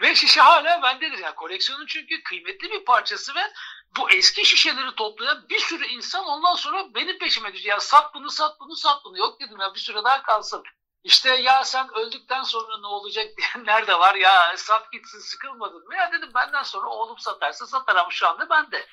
ve 0.00 0.14
şişe 0.14 0.40
hala 0.40 0.82
bendedir. 0.82 1.18
Yani 1.18 1.34
koleksiyonun 1.34 1.86
çünkü 1.86 2.22
kıymetli 2.22 2.70
bir 2.70 2.84
parçası 2.84 3.34
ve 3.34 3.52
bu 3.96 4.10
eski 4.10 4.44
şişeleri 4.44 4.94
toplayan 4.94 5.48
bir 5.48 5.58
sürü 5.58 5.86
insan 5.86 6.24
ondan 6.24 6.54
sonra 6.54 6.94
benim 6.94 7.18
peşime 7.18 7.52
düşüyor. 7.54 7.74
Ya 7.74 7.80
sat 7.80 8.14
bunu 8.14 8.30
sat 8.30 8.60
bunu 8.60 8.76
sat 8.76 9.04
bunu. 9.04 9.18
Yok 9.18 9.40
dedim 9.40 9.60
ya 9.60 9.74
bir 9.74 9.80
süre 9.80 10.04
daha 10.04 10.22
kalsın. 10.22 10.62
İşte 11.04 11.34
ya 11.34 11.64
sen 11.64 11.94
öldükten 11.94 12.42
sonra 12.42 12.78
ne 12.80 12.86
olacak 12.86 13.26
diyenler 13.36 13.86
de 13.86 13.98
var. 13.98 14.14
Ya 14.14 14.56
sat 14.56 14.92
gitsin 14.92 15.18
sıkılmadın 15.18 15.86
mı? 15.86 15.96
Ya 15.96 16.12
dedim 16.12 16.30
benden 16.34 16.62
sonra 16.62 16.88
oğlum 16.88 17.18
satarsa 17.18 17.66
satar 17.66 17.96
ama 17.96 18.10
şu 18.10 18.28
anda 18.28 18.50
bende. 18.50 18.86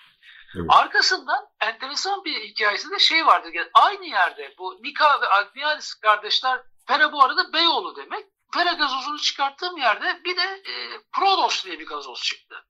Evet. 0.55 0.65
Arkasından 0.69 1.47
enteresan 1.61 2.23
bir 2.25 2.43
hikayesi 2.43 2.91
de 2.91 2.99
şey 2.99 3.25
vardı. 3.25 3.49
Aynı 3.73 4.05
yerde 4.05 4.55
bu 4.57 4.77
Nika 4.83 5.21
ve 5.21 5.29
Agnialis 5.29 5.93
kardeşler 5.93 6.61
Pera 6.87 7.11
bu 7.11 7.23
arada 7.23 7.53
Beyoğlu 7.53 7.95
demek. 7.95 8.25
Pera 8.53 8.73
gazozunu 8.73 9.19
çıkarttığım 9.19 9.77
yerde 9.77 10.21
bir 10.23 10.37
de 10.37 10.61
e, 10.71 11.01
Prodos 11.11 11.65
diye 11.65 11.79
bir 11.79 11.85
gazoz 11.85 12.23
çıktı. 12.23 12.65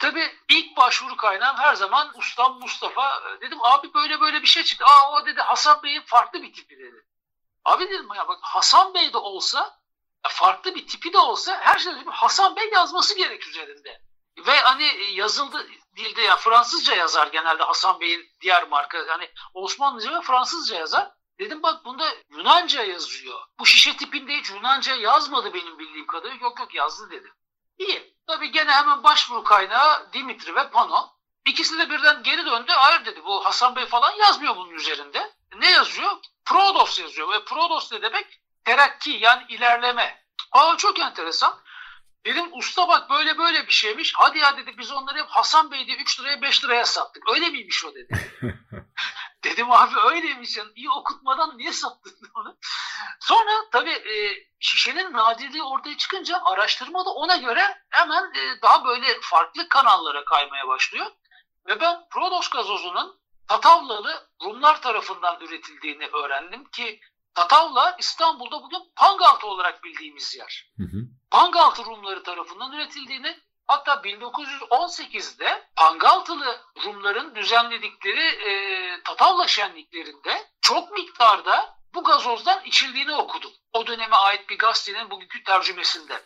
Tabii 0.00 0.32
ilk 0.48 0.76
başvuru 0.76 1.16
kaynağım 1.16 1.56
her 1.56 1.74
zaman 1.74 2.12
ustam 2.18 2.58
Mustafa. 2.60 3.22
Dedim 3.40 3.58
abi 3.62 3.94
böyle 3.94 4.20
böyle 4.20 4.42
bir 4.42 4.46
şey 4.46 4.64
çıktı. 4.64 4.84
Aa 4.84 5.12
o 5.12 5.26
dedi 5.26 5.40
Hasan 5.40 5.82
Bey'in 5.82 6.00
farklı 6.00 6.42
bir 6.42 6.52
tipi 6.52 6.78
dedi. 6.78 7.06
Abi 7.64 7.90
dedim 7.90 8.08
ya 8.16 8.28
bak 8.28 8.38
Hasan 8.42 8.94
Bey 8.94 9.12
de 9.12 9.18
olsa 9.18 9.78
farklı 10.28 10.74
bir 10.74 10.86
tipi 10.86 11.12
de 11.12 11.18
olsa 11.18 11.60
her 11.60 11.78
şeyden 11.78 12.00
önce 12.00 12.10
Hasan 12.10 12.56
Bey 12.56 12.70
yazması 12.72 13.16
gerek 13.16 13.46
üzerinde. 13.46 14.02
Ve 14.38 14.60
hani 14.60 14.92
yazıldı 15.12 15.66
dilde 15.96 16.22
ya 16.22 16.36
Fransızca 16.36 16.94
yazar 16.94 17.26
genelde 17.26 17.62
Hasan 17.62 18.00
Bey'in 18.00 18.30
diğer 18.40 18.68
marka. 18.68 19.04
Hani 19.08 19.30
Osmanlıca 19.54 20.18
ve 20.18 20.20
Fransızca 20.20 20.76
yazar. 20.76 21.10
Dedim 21.38 21.62
bak 21.62 21.84
bunda 21.84 22.14
Yunanca 22.30 22.82
yazıyor. 22.82 23.40
Bu 23.58 23.66
şişe 23.66 23.96
tipinde 23.96 24.36
hiç 24.36 24.50
Yunanca 24.50 24.94
yazmadı 24.94 25.54
benim 25.54 25.78
bildiğim 25.78 26.06
kadarıyla. 26.06 26.44
Yok 26.44 26.60
yok 26.60 26.74
yazdı 26.74 27.10
dedi. 27.10 27.32
İyi. 27.78 28.14
Tabii 28.26 28.50
gene 28.50 28.70
hemen 28.70 29.02
başvuru 29.02 29.44
kaynağı 29.44 30.12
Dimitri 30.12 30.54
ve 30.54 30.70
Pano. 30.70 31.10
İkisi 31.46 31.78
de 31.78 31.90
birden 31.90 32.22
geri 32.22 32.46
döndü. 32.46 32.72
Hayır 32.72 33.04
dedi 33.04 33.24
bu 33.24 33.44
Hasan 33.44 33.76
Bey 33.76 33.86
falan 33.86 34.12
yazmıyor 34.12 34.56
bunun 34.56 34.70
üzerinde. 34.70 35.32
Ne 35.56 35.70
yazıyor? 35.70 36.10
Prodos 36.44 36.98
yazıyor. 36.98 37.32
Ve 37.32 37.44
Prodos 37.44 37.92
ne 37.92 38.02
demek? 38.02 38.40
Terakki 38.64 39.10
yani 39.10 39.44
ilerleme. 39.48 40.24
Aa 40.52 40.76
çok 40.76 40.98
enteresan. 40.98 41.60
Dedim 42.26 42.48
usta 42.52 42.88
bak 42.88 43.10
böyle 43.10 43.38
böyle 43.38 43.66
bir 43.66 43.72
şeymiş. 43.72 44.12
Hadi 44.16 44.38
ya 44.38 44.56
dedi 44.56 44.78
biz 44.78 44.92
onları 44.92 45.18
hep 45.18 45.28
Hasan 45.28 45.70
Bey 45.70 45.86
diye 45.86 45.96
3 45.96 46.20
liraya 46.20 46.42
5 46.42 46.64
liraya 46.64 46.84
sattık. 46.84 47.30
Öyle 47.30 47.48
miymiş 47.48 47.84
o 47.84 47.94
dedi. 47.94 48.30
Dedim 49.44 49.70
abi 49.70 49.94
öyleymiş. 50.10 50.56
Yani. 50.56 50.70
İyi 50.74 50.90
okutmadan 50.90 51.58
niye 51.58 51.72
sattın 51.72 52.16
onu? 52.34 52.56
Sonra 53.20 53.50
tabii 53.72 53.90
e, 53.90 54.34
şişenin 54.60 55.12
nadirliği 55.12 55.62
ortaya 55.62 55.96
çıkınca 55.96 56.40
araştırma 56.44 57.04
da 57.04 57.10
ona 57.10 57.36
göre 57.36 57.82
hemen 57.90 58.32
e, 58.34 58.62
daha 58.62 58.84
böyle 58.84 59.20
farklı 59.20 59.68
kanallara 59.68 60.24
kaymaya 60.24 60.68
başlıyor. 60.68 61.06
Ve 61.66 61.80
ben 61.80 62.08
Prodos 62.10 62.48
gazozunun 62.48 63.20
Tatavlalı 63.48 64.28
Rumlar 64.42 64.82
tarafından 64.82 65.40
üretildiğini 65.40 66.06
öğrendim 66.06 66.64
ki 66.64 67.00
Tatavla 67.34 67.96
İstanbul'da 67.98 68.62
bugün 68.62 68.78
Pangaltı 68.96 69.46
olarak 69.46 69.84
bildiğimiz 69.84 70.36
yer. 70.36 70.72
Hı 70.76 70.82
hı. 70.82 70.98
Pangaltı 71.30 71.84
Rumları 71.84 72.22
tarafından 72.22 72.72
üretildiğini 72.72 73.40
hatta 73.66 73.92
1918'de 73.92 75.68
Pangaltılı 75.76 76.60
Rumların 76.84 77.34
düzenledikleri 77.34 78.20
e, 78.20 79.02
Tatavla 79.02 79.46
şenliklerinde 79.46 80.50
çok 80.60 80.92
miktarda 80.92 81.78
bu 81.94 82.04
gazozdan 82.04 82.64
içildiğini 82.64 83.14
okudum. 83.14 83.52
O 83.72 83.86
döneme 83.86 84.16
ait 84.16 84.48
bir 84.48 84.58
gazetenin 84.58 85.10
bugünkü 85.10 85.42
tercümesinde. 85.42 86.22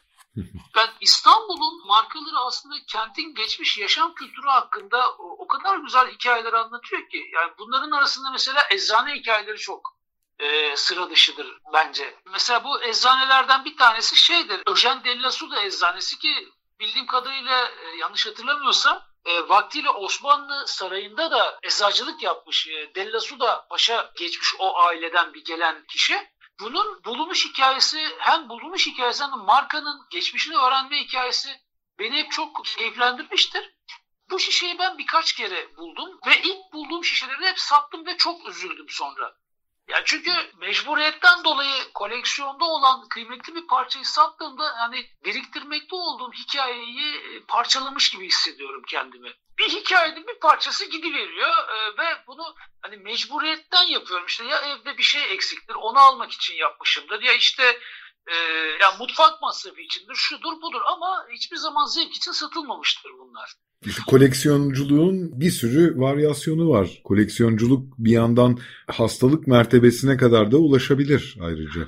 Ben 0.74 0.88
İstanbul'un 1.00 1.86
markaları 1.86 2.38
aslında 2.38 2.74
kentin 2.88 3.34
geçmiş 3.34 3.78
yaşam 3.78 4.14
kültürü 4.14 4.46
hakkında 4.46 5.12
o 5.18 5.46
kadar 5.46 5.78
güzel 5.78 6.10
hikayeler 6.10 6.52
anlatıyor 6.52 7.08
ki. 7.08 7.30
Yani 7.34 7.52
bunların 7.58 7.90
arasında 7.90 8.30
mesela 8.30 8.66
eczane 8.70 9.14
hikayeleri 9.14 9.58
çok 9.58 9.97
e, 10.38 10.76
sıra 10.76 11.10
dışıdır 11.10 11.58
bence. 11.72 12.14
Mesela 12.26 12.64
bu 12.64 12.82
eczanelerden 12.82 13.64
bir 13.64 13.76
tanesi 13.76 14.16
şeydir. 14.16 14.62
Öjen 14.66 15.04
Dellasuda 15.04 15.62
eczanesi 15.62 16.18
ki 16.18 16.48
bildiğim 16.80 17.06
kadarıyla 17.06 17.68
e, 17.68 17.96
yanlış 17.96 18.26
hatırlamıyorsam 18.26 19.02
e, 19.24 19.48
vaktiyle 19.48 19.90
Osmanlı 19.90 20.66
sarayında 20.66 21.30
da 21.30 21.58
eczacılık 21.62 22.22
yapmış. 22.22 22.68
E, 22.68 22.94
Dellasuda 22.94 23.66
Paşa 23.70 24.12
geçmiş 24.16 24.54
o 24.58 24.78
aileden 24.78 25.34
bir 25.34 25.44
gelen 25.44 25.84
kişi. 25.88 26.28
bunun 26.60 27.04
bulunuş 27.04 27.46
hikayesi 27.46 28.08
hem 28.18 28.48
bulunuş 28.48 28.86
hikayesi 28.86 29.24
hem 29.24 29.32
de 29.32 29.36
markanın 29.36 30.06
geçmişini 30.10 30.56
öğrenme 30.56 31.00
hikayesi 31.00 31.48
beni 31.98 32.16
hep 32.16 32.32
çok 32.32 32.64
keyiflendirmiştir. 32.64 33.74
Bu 34.30 34.38
şişeyi 34.38 34.78
ben 34.78 34.98
birkaç 34.98 35.32
kere 35.32 35.76
buldum 35.76 36.18
ve 36.26 36.40
ilk 36.42 36.72
bulduğum 36.72 37.04
şişeleri 37.04 37.46
hep 37.46 37.58
sattım 37.58 38.06
ve 38.06 38.16
çok 38.16 38.48
üzüldüm 38.48 38.86
sonra. 38.88 39.34
Ya 39.88 40.02
çünkü 40.04 40.30
mecburiyetten 40.58 41.44
dolayı 41.44 41.92
koleksiyonda 41.94 42.64
olan 42.64 43.08
kıymetli 43.08 43.54
bir 43.54 43.66
parçayı 43.66 44.04
sattığımda 44.04 44.74
hani 44.76 45.06
biriktirmekte 45.24 45.96
olduğum 45.96 46.32
hikayeyi 46.32 47.14
e, 47.14 47.40
parçalamış 47.48 48.10
gibi 48.10 48.26
hissediyorum 48.26 48.82
kendimi. 48.88 49.32
Bir 49.58 49.68
hikayenin 49.68 50.26
bir 50.26 50.38
parçası 50.40 50.90
gidiveriyor 50.90 51.68
e, 51.68 51.98
ve 51.98 52.24
bunu 52.26 52.54
hani 52.82 52.96
mecburiyetten 52.96 53.86
yapıyorum. 53.86 54.26
İşte 54.26 54.44
ya 54.44 54.58
evde 54.58 54.98
bir 54.98 55.02
şey 55.02 55.32
eksiktir 55.32 55.74
onu 55.74 55.98
almak 55.98 56.32
için 56.32 56.54
yapmışımdır 56.54 57.22
ya 57.22 57.32
işte 57.32 57.80
e, 58.28 58.34
ya 58.80 58.92
mutfak 58.98 59.42
masrafı 59.42 59.80
içindir 59.80 60.14
şudur 60.14 60.62
budur 60.62 60.80
ama 60.96 61.26
hiçbir 61.34 61.56
zaman 61.56 61.86
zevk 61.86 62.16
için 62.16 62.32
satılmamıştır 62.32 63.10
bunlar. 63.18 63.54
İşte 63.86 64.02
koleksiyonculuğun 64.06 65.40
bir 65.40 65.50
sürü 65.50 66.00
varyasyonu 66.00 66.68
var. 66.68 66.88
Koleksiyonculuk 67.04 67.98
bir 67.98 68.12
yandan 68.12 68.58
hastalık 68.90 69.46
mertebesine 69.46 70.16
kadar 70.16 70.52
da 70.52 70.56
ulaşabilir 70.56 71.36
ayrıca. 71.42 71.80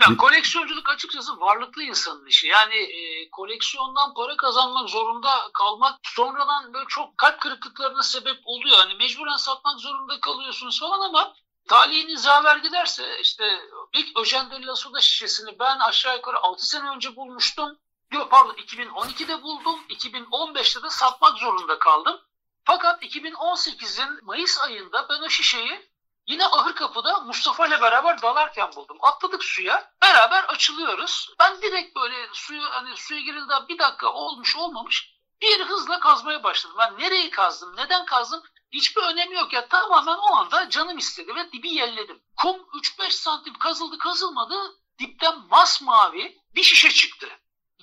Ya, 0.00 0.16
koleksiyonculuk 0.16 0.90
açıkçası 0.90 1.40
varlıklı 1.40 1.82
insanın 1.82 2.26
işi. 2.26 2.46
Yani 2.46 2.74
e, 2.74 3.30
koleksiyondan 3.30 4.14
para 4.14 4.36
kazanmak 4.36 4.88
zorunda 4.88 5.30
kalmak 5.54 5.98
sonradan 6.02 6.74
böyle 6.74 6.84
çok 6.88 7.18
kalp 7.18 7.40
kırıklıklarına 7.40 8.02
sebep 8.02 8.36
oluyor. 8.44 8.76
Hani 8.76 8.94
mecburen 8.94 9.36
satmak 9.36 9.80
zorunda 9.80 10.20
kalıyorsunuz 10.20 10.80
falan 10.80 11.08
ama 11.08 11.34
talihiniz 11.68 12.24
yaver 12.24 12.56
giderse 12.56 13.20
işte 13.20 13.60
ilk 13.92 14.18
Öjen 14.18 14.50
de 14.50 14.66
la 14.66 15.00
şişesini 15.00 15.58
ben 15.58 15.78
aşağı 15.78 16.16
yukarı 16.16 16.38
6 16.38 16.66
sene 16.66 16.90
önce 16.90 17.16
bulmuştum. 17.16 17.78
Yok 18.12 18.30
pardon 18.30 18.54
2012'de 18.54 19.42
buldum. 19.42 19.80
2015'te 19.88 20.82
de 20.82 20.90
satmak 20.90 21.38
zorunda 21.38 21.78
kaldım. 21.78 22.20
Fakat 22.64 23.02
2018'in 23.02 24.18
Mayıs 24.22 24.60
ayında 24.60 25.08
ben 25.08 25.22
o 25.22 25.28
şişeyi 25.28 25.90
yine 26.26 26.46
ahır 26.46 26.74
kapıda 26.74 27.20
Mustafa 27.20 27.66
ile 27.66 27.80
beraber 27.80 28.22
dalarken 28.22 28.72
buldum. 28.76 28.98
Atladık 29.00 29.44
suya. 29.44 29.92
Beraber 30.02 30.44
açılıyoruz. 30.44 31.34
Ben 31.40 31.62
direkt 31.62 31.96
böyle 31.96 32.28
suyu 32.32 32.62
hani 32.70 32.96
suya 32.96 33.20
girildi 33.20 33.52
bir 33.68 33.78
dakika 33.78 34.12
olmuş 34.12 34.56
olmamış 34.56 35.18
bir 35.42 35.64
hızla 35.64 36.00
kazmaya 36.00 36.42
başladım. 36.42 36.76
Ben 36.78 36.98
nereyi 36.98 37.30
kazdım, 37.30 37.76
neden 37.76 38.04
kazdım 38.04 38.42
hiçbir 38.72 39.02
önemi 39.02 39.34
yok 39.34 39.52
ya. 39.52 39.68
Tamamen 39.68 40.18
o 40.30 40.34
anda 40.36 40.70
canım 40.70 40.98
istedi 40.98 41.34
ve 41.36 41.52
dibi 41.52 41.68
yelledim. 41.68 42.20
Kum 42.36 42.56
3-5 43.00 43.10
santim 43.10 43.54
kazıldı 43.54 43.98
kazılmadı 43.98 44.54
dipten 44.98 45.34
masmavi 45.50 46.36
bir 46.54 46.62
şişe 46.62 46.90
çıktı 46.90 47.28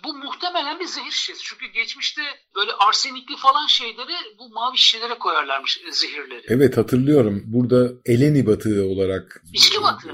bu 0.06 0.14
muhtemelen 0.14 0.80
bir 0.80 0.86
zehir 0.86 1.12
şişesi. 1.12 1.44
Çünkü 1.44 1.66
geçmişte 1.74 2.22
böyle 2.56 2.72
arsenikli 2.88 3.36
falan 3.38 3.68
şeyleri 3.68 4.16
bu 4.40 4.50
mavi 4.50 4.78
şişelere 4.78 5.18
koyarlarmış 5.20 5.82
zehirleri. 5.92 6.46
Evet 6.48 6.78
hatırlıyorum. 6.78 7.44
Burada 7.46 7.92
Eleni 8.06 8.46
batığı 8.46 8.86
olarak. 8.86 9.44
İçki 9.54 9.82
batığı. 9.82 10.10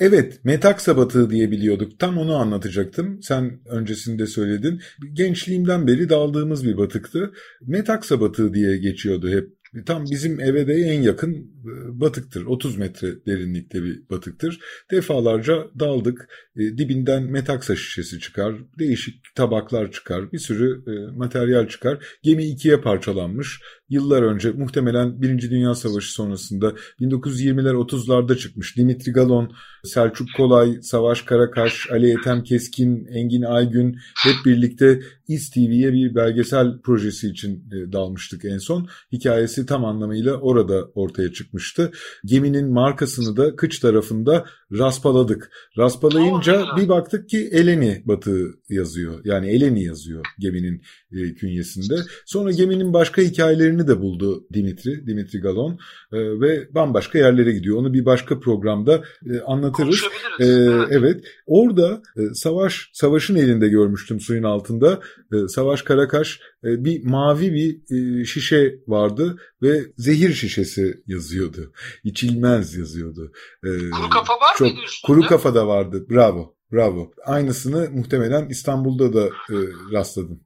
Evet, 0.00 0.44
metaksa 0.44 0.96
batığı 0.96 1.30
diye 1.30 1.50
biliyorduk. 1.50 1.98
Tam 1.98 2.18
onu 2.18 2.36
anlatacaktım. 2.36 3.22
Sen 3.22 3.60
öncesinde 3.66 4.26
söyledin. 4.26 4.82
Gençliğimden 5.12 5.86
beri 5.86 6.08
daldığımız 6.08 6.66
bir 6.66 6.76
batıktı. 6.76 7.32
Metaksa 7.60 8.20
batığı 8.20 8.54
diye 8.54 8.76
geçiyordu 8.76 9.28
hep 9.28 9.63
tam 9.86 10.04
bizim 10.10 10.40
eve 10.40 10.66
de 10.66 10.74
en 10.74 11.02
yakın 11.02 11.32
e, 11.34 12.00
batıktır. 12.00 12.44
30 12.46 12.78
metre 12.78 13.26
derinlikte 13.26 13.82
bir 13.82 14.08
batıktır. 14.10 14.60
Defalarca 14.90 15.66
daldık. 15.80 16.28
E, 16.56 16.60
dibinden 16.60 17.22
metaksa 17.22 17.76
şişesi 17.76 18.20
çıkar. 18.20 18.54
Değişik 18.78 19.34
tabaklar 19.34 19.92
çıkar. 19.92 20.32
Bir 20.32 20.38
sürü 20.38 20.82
e, 20.86 21.16
materyal 21.16 21.68
çıkar. 21.68 22.04
Gemi 22.22 22.44
ikiye 22.44 22.80
parçalanmış. 22.80 23.60
Yıllar 23.88 24.22
önce 24.22 24.50
muhtemelen 24.50 25.22
Birinci 25.22 25.50
Dünya 25.50 25.74
Savaşı 25.74 26.12
sonrasında 26.12 26.74
1920'ler 27.00 27.72
30'larda 27.72 28.36
çıkmış. 28.36 28.76
Dimitri 28.76 29.12
Galon, 29.12 29.52
Selçuk 29.84 30.28
Kolay, 30.36 30.82
Savaş 30.82 31.22
Karakaş, 31.22 31.90
Ali 31.90 32.10
Ethem 32.10 32.42
Keskin, 32.42 33.06
Engin 33.06 33.42
Aygün 33.42 33.98
hep 34.24 34.34
birlikte 34.46 35.00
İz 35.28 35.50
TV'ye 35.50 35.92
bir 35.92 36.14
belgesel 36.14 36.80
projesi 36.80 37.28
için 37.28 37.70
dalmıştık 37.92 38.44
en 38.44 38.58
son. 38.58 38.88
Hikayesi 39.12 39.66
tam 39.66 39.84
anlamıyla 39.84 40.34
orada 40.34 40.84
ortaya 40.94 41.32
çıkmıştı. 41.32 41.90
Geminin 42.24 42.72
markasını 42.72 43.36
da 43.36 43.56
kıç 43.56 43.78
tarafında 43.78 44.44
raspaladık. 44.72 45.50
Raspalayınca 45.78 46.64
bir 46.76 46.88
baktık 46.88 47.28
ki 47.28 47.48
Eleni 47.52 48.02
batığı 48.04 48.54
yazıyor. 48.68 49.20
Yani 49.24 49.46
Eleni 49.50 49.84
yazıyor 49.84 50.26
geminin 50.38 50.82
e, 51.14 51.34
künyesinde. 51.34 51.94
Sonra 52.26 52.50
geminin 52.50 52.92
başka 52.92 53.22
hikayelerini 53.22 53.88
de 53.88 54.00
buldu 54.00 54.46
Dimitri, 54.52 55.06
Dimitri 55.06 55.40
Galon 55.40 55.78
e, 56.12 56.18
ve 56.40 56.74
bambaşka 56.74 57.18
yerlere 57.18 57.52
gidiyor. 57.52 57.76
Onu 57.76 57.94
bir 57.94 58.04
başka 58.04 58.40
programda 58.40 59.02
e, 59.34 59.40
anlatırız. 59.40 60.02
E, 60.40 60.44
evet. 60.44 60.88
evet. 60.90 61.24
Orada 61.46 62.02
e, 62.16 62.34
savaş 62.34 62.90
savaşın 62.92 63.36
elinde 63.36 63.68
görmüştüm 63.68 64.20
suyun 64.20 64.42
altında. 64.42 65.00
E, 65.32 65.48
Savaş 65.48 65.82
Karakaş 65.82 66.40
e, 66.64 66.84
bir 66.84 67.04
mavi 67.04 67.52
bir 67.54 67.96
e, 67.96 68.24
şişe 68.24 68.78
vardı 68.86 69.36
ve 69.62 69.80
zehir 69.96 70.32
şişesi 70.32 71.02
yazıyordu. 71.06 71.72
İçilmez 72.04 72.76
yazıyordu. 72.76 73.32
E, 73.64 73.68
kuru 73.90 74.10
kafa 74.10 74.32
var 74.32 74.54
çok, 74.58 74.66
mıydı 74.66 74.80
üstünde? 74.84 75.06
Kuru 75.06 75.28
kafa 75.28 75.54
da 75.54 75.66
vardı. 75.66 76.06
Bravo. 76.10 76.54
Bravo. 76.72 77.10
Aynısını 77.26 77.90
muhtemelen 77.90 78.48
İstanbul'da 78.48 79.12
da 79.12 79.26
e, 79.26 79.56
rastladım. 79.92 80.40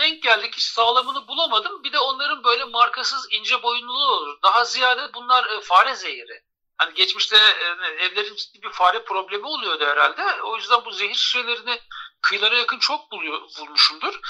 Denk 0.00 0.22
geldik. 0.22 0.54
Hiç 0.56 0.62
sağlamını 0.62 1.28
bulamadım. 1.28 1.84
Bir 1.84 1.92
de 1.92 1.98
onların 1.98 2.44
böyle 2.44 2.64
markasız 2.64 3.26
ince 3.30 3.62
boyunlu 3.62 3.92
olur. 3.92 4.42
Daha 4.42 4.64
ziyade 4.64 5.14
bunlar 5.14 5.46
e, 5.46 5.60
fare 5.60 5.94
zehiri. 5.94 6.42
Hani 6.76 6.94
geçmişte 6.94 7.36
e, 7.36 7.64
evlerin 8.04 8.36
ciddi 8.36 8.62
bir 8.62 8.72
fare 8.72 9.04
problemi 9.04 9.46
oluyordu 9.46 9.86
herhalde. 9.86 10.42
O 10.42 10.56
yüzden 10.56 10.84
bu 10.84 10.90
zehir 10.90 11.14
şişelerini 11.14 11.80
kıyılara 12.22 12.56
yakın 12.56 12.78
çok 12.78 13.12
buluyor, 13.12 13.40
bulmuşumdur. 13.58 14.20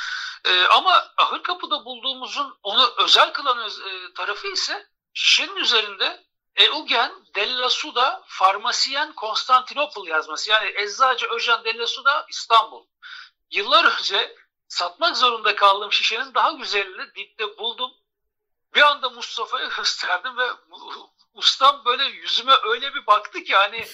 E, 0.45 0.66
ama 0.66 1.12
ahır 1.16 1.43
kapıda 1.43 1.85
bulduğumuzun 1.85 2.59
onu 2.62 2.95
özel 2.99 3.33
kılan 3.33 3.71
tarafı 4.14 4.49
ise 4.49 4.87
şişenin 5.14 5.57
üzerinde 5.57 6.25
Eugen 6.57 7.12
Della 7.35 7.71
Suda 7.71 8.23
Farmasiyen 8.27 9.12
Konstantinopol 9.12 10.07
yazması. 10.07 10.51
Yani 10.51 10.73
Eczacı 10.77 11.27
Öjen 11.27 11.64
Della 11.64 11.87
Suda 11.87 12.27
İstanbul. 12.29 12.87
Yıllar 13.51 13.85
önce 13.99 14.37
satmak 14.71 15.16
zorunda 15.16 15.57
kaldığım 15.57 15.93
şişenin 15.93 16.35
daha 16.35 16.53
güzelini 16.53 17.14
dipte 17.14 17.59
buldum. 17.59 17.91
Bir 18.75 18.81
anda 18.81 19.11
Mustafa'ya 19.11 19.68
gösterdim 19.77 20.37
ve 20.37 20.47
ustam 21.35 21.85
böyle 21.85 22.05
yüzüme 22.05 22.53
öyle 22.64 22.95
bir 22.95 23.07
baktı 23.07 23.45
ki 23.45 23.55
hani 23.55 23.87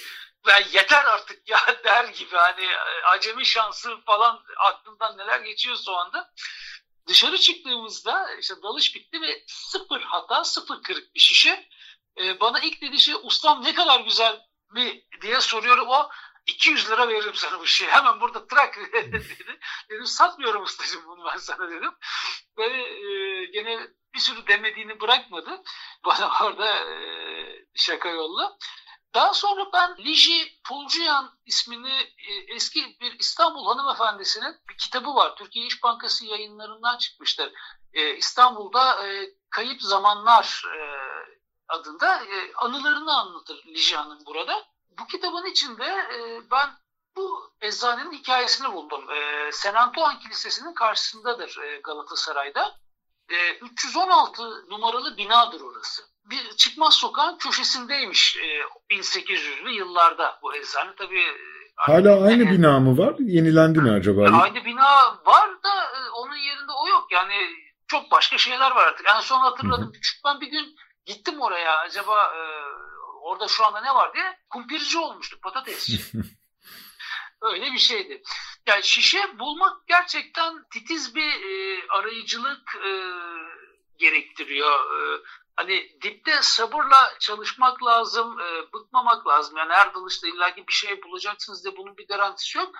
ya 0.46 0.58
yeter 0.58 1.04
artık 1.04 1.48
ya 1.48 1.58
der 1.84 2.04
gibi 2.04 2.36
hani 2.36 2.64
e, 2.64 3.02
acemi 3.06 3.46
şansı 3.46 4.00
falan 4.00 4.42
aklından 4.56 5.18
neler 5.18 5.40
geçiyorsa 5.40 5.92
o 5.92 5.94
anda. 5.94 6.32
Dışarı 7.08 7.38
çıktığımızda 7.38 8.34
işte 8.34 8.54
dalış 8.62 8.94
bitti 8.94 9.20
ve 9.20 9.44
sıfır 9.46 10.00
hata 10.00 10.44
sıfır 10.44 10.82
kırık 10.82 11.14
bir 11.14 11.20
şişe. 11.20 11.68
Ee, 12.18 12.40
bana 12.40 12.60
ilk 12.60 12.82
dediği 12.82 13.00
şey 13.00 13.14
ustam 13.22 13.64
ne 13.64 13.74
kadar 13.74 14.00
güzel 14.00 14.40
mi 14.70 15.04
diye 15.22 15.40
soruyorum 15.40 15.88
o 15.88 16.10
200 16.46 16.90
lira 16.90 17.08
veririm 17.08 17.34
sana 17.34 17.60
bu 17.60 17.66
şeyi. 17.66 17.90
Hemen 17.90 18.20
burada 18.20 18.46
trak 18.46 18.78
dedi. 18.92 19.58
Dedim 19.90 20.06
satmıyorum 20.06 20.62
ustacığım 20.62 21.06
bunu 21.06 21.24
ben 21.24 21.38
sana 21.38 21.70
dedim. 21.70 21.92
Böyle 22.56 22.82
e, 22.82 23.44
gene 23.46 23.88
bir 24.14 24.18
sürü 24.18 24.46
demediğini 24.46 25.00
bırakmadı. 25.00 25.62
Bana 26.04 26.44
orada 26.44 26.92
e, 26.92 26.96
şaka 27.74 28.08
yolla. 28.08 28.58
Daha 29.14 29.34
sonra 29.34 29.72
ben 29.72 29.96
Liji 29.98 30.60
Pulcuyan 30.64 31.38
ismini 31.46 31.92
e, 32.28 32.54
eski 32.54 32.96
bir 33.00 33.18
İstanbul 33.18 33.66
hanımefendisinin 33.66 34.56
bir 34.68 34.76
kitabı 34.78 35.14
var. 35.14 35.36
Türkiye 35.36 35.66
İş 35.66 35.82
Bankası 35.82 36.26
yayınlarından 36.26 36.98
çıkmıştır. 36.98 37.52
E, 37.92 38.16
İstanbul'da 38.16 39.06
e, 39.08 39.28
Kayıp 39.50 39.82
Zamanlar 39.82 40.64
adında 41.68 42.22
anılarını 42.56 43.18
anlatır 43.18 43.64
Liji 43.66 43.96
Hanım 43.96 44.18
burada. 44.26 44.75
Bu 45.00 45.06
kitabın 45.06 45.44
içinde 45.50 45.94
ben 46.50 46.70
bu 47.16 47.52
eczanenin 47.60 48.12
hikayesini 48.12 48.72
buldum. 48.72 49.10
E, 49.10 49.50
Sen 49.52 49.74
Antoine 49.74 50.18
Kilisesi'nin 50.18 50.74
karşısındadır 50.74 51.60
Galatasaray'da. 51.84 52.74
316 53.60 54.70
numaralı 54.70 55.16
binadır 55.16 55.60
orası 55.60 56.02
bir 56.30 56.56
çıkmaz 56.56 56.94
sokağın 56.94 57.38
köşesindeymiş 57.38 58.36
e, 58.36 58.60
1800'lü 58.94 59.70
yıllarda 59.70 60.38
bu 60.42 60.54
eczane. 60.56 60.90
Tabii 60.98 61.20
e, 61.20 61.36
Hala 61.76 62.24
aynı 62.24 62.44
yani, 62.44 62.50
bina 62.50 62.80
mı 62.80 62.98
var? 62.98 63.14
Yenilendi 63.18 63.80
mi 63.80 63.90
acaba? 63.90 64.22
Aynı 64.42 64.64
bina 64.64 65.18
var 65.26 65.50
da 65.62 65.84
e, 65.84 66.10
onun 66.10 66.36
yerinde 66.36 66.72
o 66.84 66.88
yok. 66.88 67.06
Yani 67.10 67.34
çok 67.86 68.10
başka 68.10 68.38
şeyler 68.38 68.70
var 68.70 68.86
artık. 68.86 69.06
En 69.16 69.20
son 69.20 69.40
hatırladım. 69.40 69.84
Hı 69.84 69.88
hı. 69.88 70.24
Ben 70.24 70.40
bir 70.40 70.46
gün 70.46 70.76
gittim 71.06 71.40
oraya. 71.40 71.76
Acaba 71.78 72.22
e, 72.24 72.40
orada 73.26 73.48
şu 73.48 73.66
anda 73.66 73.80
ne 73.80 73.94
var 73.94 74.14
diye 74.14 74.38
kumpirci 74.50 74.98
olmuştu 74.98 75.40
patatesçi. 75.42 76.00
Öyle 77.42 77.72
bir 77.72 77.78
şeydi. 77.78 78.22
Yani 78.66 78.82
şişe 78.82 79.38
bulmak 79.38 79.86
gerçekten 79.86 80.64
titiz 80.72 81.14
bir 81.14 81.28
e, 81.28 81.82
arayıcılık 81.88 82.76
e, 82.76 82.90
gerektiriyor. 83.98 84.80
E, 84.80 85.22
hani 85.56 85.96
dipte 86.02 86.38
sabırla 86.42 87.18
çalışmak 87.20 87.84
lazım, 87.84 88.40
e, 88.40 88.72
bıkmamak 88.72 89.26
lazım. 89.26 89.56
Yani 89.56 89.72
her 89.72 89.94
dalışta 89.94 90.28
illaki 90.28 90.66
bir 90.68 90.72
şey 90.72 91.02
bulacaksınız 91.02 91.64
diye 91.64 91.76
bunun 91.76 91.96
bir 91.96 92.08
garantisi 92.08 92.58
yok. 92.58 92.74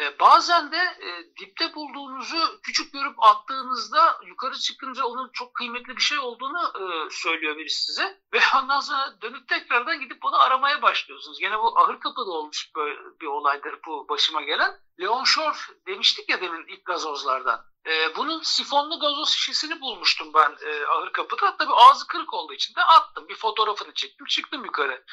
E, 0.00 0.18
bazen 0.20 0.72
de 0.72 0.76
e, 0.76 1.36
dipte 1.40 1.74
bulduğunuzu 1.74 2.60
küçük 2.62 2.92
görüp 2.92 3.14
attığınızda 3.24 4.18
yukarı 4.26 4.54
çıkınca 4.54 5.04
onun 5.04 5.30
çok 5.32 5.54
kıymetli 5.54 5.96
bir 5.96 6.02
şey 6.02 6.18
olduğunu 6.18 6.72
e, 6.80 7.10
söylüyor 7.10 7.56
birisi 7.56 7.82
size. 7.82 8.18
Ve 8.32 8.38
ondan 8.62 8.80
sonra 8.80 9.20
dönüp 9.22 9.48
tekrardan 9.48 10.00
gidip 10.00 10.24
onu 10.24 10.40
aramaya 10.40 10.82
başlıyorsunuz. 10.82 11.38
Gene 11.38 11.58
bu 11.58 11.78
ahır 11.78 12.00
kapıda 12.00 12.30
olmuş 12.30 12.70
böyle 12.76 12.98
bir 13.20 13.26
olaydır 13.26 13.74
bu 13.86 14.08
başıma 14.08 14.42
gelen. 14.42 14.70
Leon 15.00 15.24
Shore 15.24 15.56
demiştik 15.86 16.28
ya 16.28 16.40
demin 16.40 16.66
ilk 16.66 16.84
gazozlardan. 16.84 17.71
E, 17.86 18.16
bunun 18.16 18.42
sifonlu 18.42 18.98
gazoz 18.98 19.28
şişesini 19.30 19.80
bulmuştum 19.80 20.34
ben 20.34 20.56
e, 20.66 20.86
ahır 20.86 21.12
kapıda. 21.12 21.56
Tabii 21.56 21.72
ağzı 21.74 22.06
kırık 22.06 22.34
olduğu 22.34 22.52
için 22.52 22.74
de 22.74 22.84
attım. 22.84 23.28
Bir 23.28 23.34
fotoğrafını 23.34 23.94
çektim 23.94 24.26
çıktım 24.26 24.64
yukarı. 24.64 25.04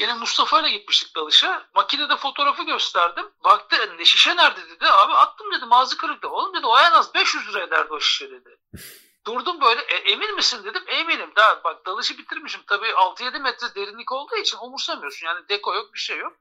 Yine 0.00 0.14
Mustafa 0.14 0.60
ile 0.60 0.70
gitmiştik 0.70 1.16
dalışa. 1.16 1.68
Makinede 1.74 2.16
fotoğrafı 2.16 2.62
gösterdim. 2.62 3.30
Baktı 3.44 3.76
ne 3.98 4.04
şişe 4.04 4.36
nerede 4.36 4.68
dedi. 4.68 4.86
Abi 4.86 5.12
attım 5.12 5.52
dedim 5.52 5.72
ağzı 5.72 5.96
kırıktı. 5.96 6.28
Oğlum 6.28 6.54
dedi 6.54 6.66
o 6.66 6.78
en 6.78 6.92
az 6.92 7.14
500 7.14 7.48
lira 7.48 7.62
ederdi 7.62 7.92
o 7.92 8.00
şişe 8.00 8.30
dedi. 8.30 8.58
Durdum 9.26 9.60
böyle 9.60 9.80
e, 9.80 9.96
emin 9.96 10.34
misin 10.34 10.64
dedim. 10.64 10.82
Eminim. 10.86 11.32
Daha 11.36 11.64
bak 11.64 11.86
dalışı 11.86 12.18
bitirmişim. 12.18 12.60
Tabii 12.66 12.86
6-7 12.86 13.40
metre 13.40 13.74
derinlik 13.74 14.12
olduğu 14.12 14.36
için 14.36 14.58
umursamıyorsun. 14.58 15.26
Yani 15.26 15.48
deko 15.48 15.74
yok 15.74 15.94
bir 15.94 15.98
şey 15.98 16.18
yok. 16.18 16.32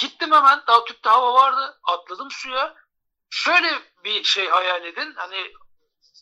Gittim 0.00 0.32
hemen 0.32 0.62
daha 0.66 0.84
tüpte 0.84 1.10
hava 1.10 1.34
vardı. 1.34 1.78
Atladım 1.82 2.30
suya. 2.30 2.74
Şöyle 3.30 3.82
bir 4.04 4.24
şey 4.24 4.48
hayal 4.48 4.84
edin. 4.84 5.14
Hani 5.16 5.52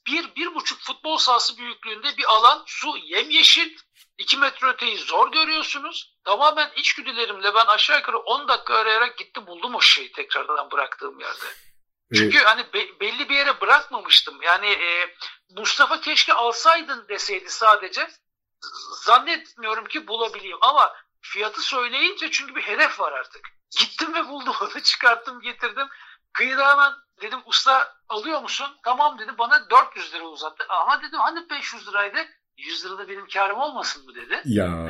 bir, 0.07 0.34
bir 0.36 0.55
buçuk 0.55 0.80
futbol 0.80 1.16
sahası 1.16 1.59
büyüklüğünde 1.59 2.16
bir 2.16 2.24
alan 2.24 2.64
su 2.66 2.96
yemyeşil 2.96 3.76
2 4.18 4.36
metre 4.36 4.68
öteyi 4.68 4.98
zor 4.98 5.32
görüyorsunuz. 5.32 6.14
Tamamen 6.24 6.70
içgüdülerimle 6.76 7.55
ben 7.55 7.66
aşağı 7.66 7.96
yukarı 7.98 8.18
10 8.18 8.48
dakika 8.48 8.74
arayarak 8.74 9.18
gittim 9.18 9.46
buldum 9.46 9.74
o 9.74 9.80
şeyi 9.80 10.12
tekrardan 10.12 10.70
bıraktığım 10.70 11.20
yerde. 11.20 11.46
Çünkü 12.14 12.36
evet. 12.36 12.46
hani 12.46 12.72
be, 12.72 13.00
belli 13.00 13.28
bir 13.28 13.34
yere 13.34 13.61
bırakmamıştım. 13.61 14.42
Yani 14.42 14.66
e, 14.66 15.14
Mustafa 15.50 16.00
keşke 16.00 16.32
alsaydın 16.32 17.09
deseydi 17.09 17.50
sadece 17.50 18.11
zannetmiyorum 19.05 19.84
ki 19.84 20.07
bulabileyim 20.07 20.59
ama 20.61 20.96
fiyatı 21.20 21.62
söyleyince 21.62 22.30
çünkü 22.30 22.55
bir 22.55 22.62
hedef 22.62 23.00
var 23.00 23.12
artık. 23.12 23.48
Gittim 23.78 24.14
ve 24.14 24.28
buldum 24.28 24.55
onu 24.61 24.82
çıkarttım 24.82 25.40
getirdim. 25.40 25.88
Kıyıda 26.35 26.70
hemen 26.72 26.93
dedim 27.22 27.41
usta 27.47 27.95
alıyor 28.09 28.43
musun? 28.43 28.66
Tamam 28.85 29.18
dedi 29.18 29.39
bana 29.39 29.70
400 29.70 30.14
lira 30.14 30.24
uzattı. 30.24 30.64
Ama 30.68 31.03
dedim 31.03 31.18
hani 31.18 31.51
500 31.51 31.89
liraydı. 31.89 32.18
100 32.57 32.85
lira 32.85 32.99
da 32.99 33.09
benim 33.09 33.28
karım 33.28 33.59
olmasın 33.59 34.07
mı 34.07 34.14
dedi. 34.14 34.43
Ya. 34.45 34.89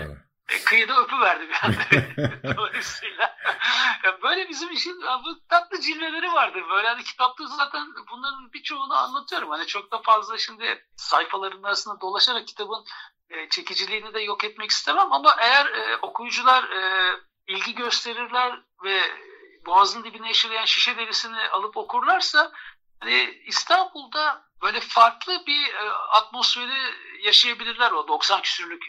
E, 0.48 0.64
kıyıda 0.64 1.00
öpüverdi 1.00 1.48
bir 1.48 1.58
anda. 1.62 2.56
Dolayısıyla 2.56 3.36
böyle 4.22 4.48
bizim 4.48 4.70
işin 4.70 5.02
bu 5.24 5.46
tatlı 5.48 5.80
cilveleri 5.80 6.32
vardır. 6.32 6.62
Böyle 6.70 6.88
hani 6.88 7.04
kitapta 7.04 7.46
zaten 7.46 7.86
bunların 8.10 8.52
birçoğunu 8.52 8.94
anlatıyorum. 8.94 9.50
Hani 9.50 9.66
çok 9.66 9.92
da 9.92 9.98
fazla 9.98 10.38
şimdi 10.38 10.86
sayfaların 10.96 11.62
arasında 11.62 12.00
dolaşarak 12.00 12.46
kitabın 12.46 12.84
e, 13.30 13.48
çekiciliğini 13.48 14.14
de 14.14 14.20
yok 14.20 14.44
etmek 14.44 14.70
istemem 14.70 15.12
ama 15.12 15.36
eğer 15.38 15.66
e, 15.66 15.96
okuyucular 15.96 16.64
e, 16.64 17.12
ilgi 17.46 17.74
gösterirler 17.74 18.60
ve 18.84 19.00
boğazın 19.66 20.04
dibine 20.04 20.30
eşeleyen 20.30 20.64
şişe 20.64 20.96
derisini 20.96 21.48
alıp 21.52 21.76
okurlarsa 21.76 22.52
hani 23.00 23.42
İstanbul'da 23.46 24.44
böyle 24.62 24.80
farklı 24.80 25.32
bir 25.46 25.62
e, 25.74 25.84
atmosferi 26.18 26.78
yaşayabilirler 27.24 27.92
o 27.92 28.08
90 28.08 28.42
küsürlük 28.42 28.82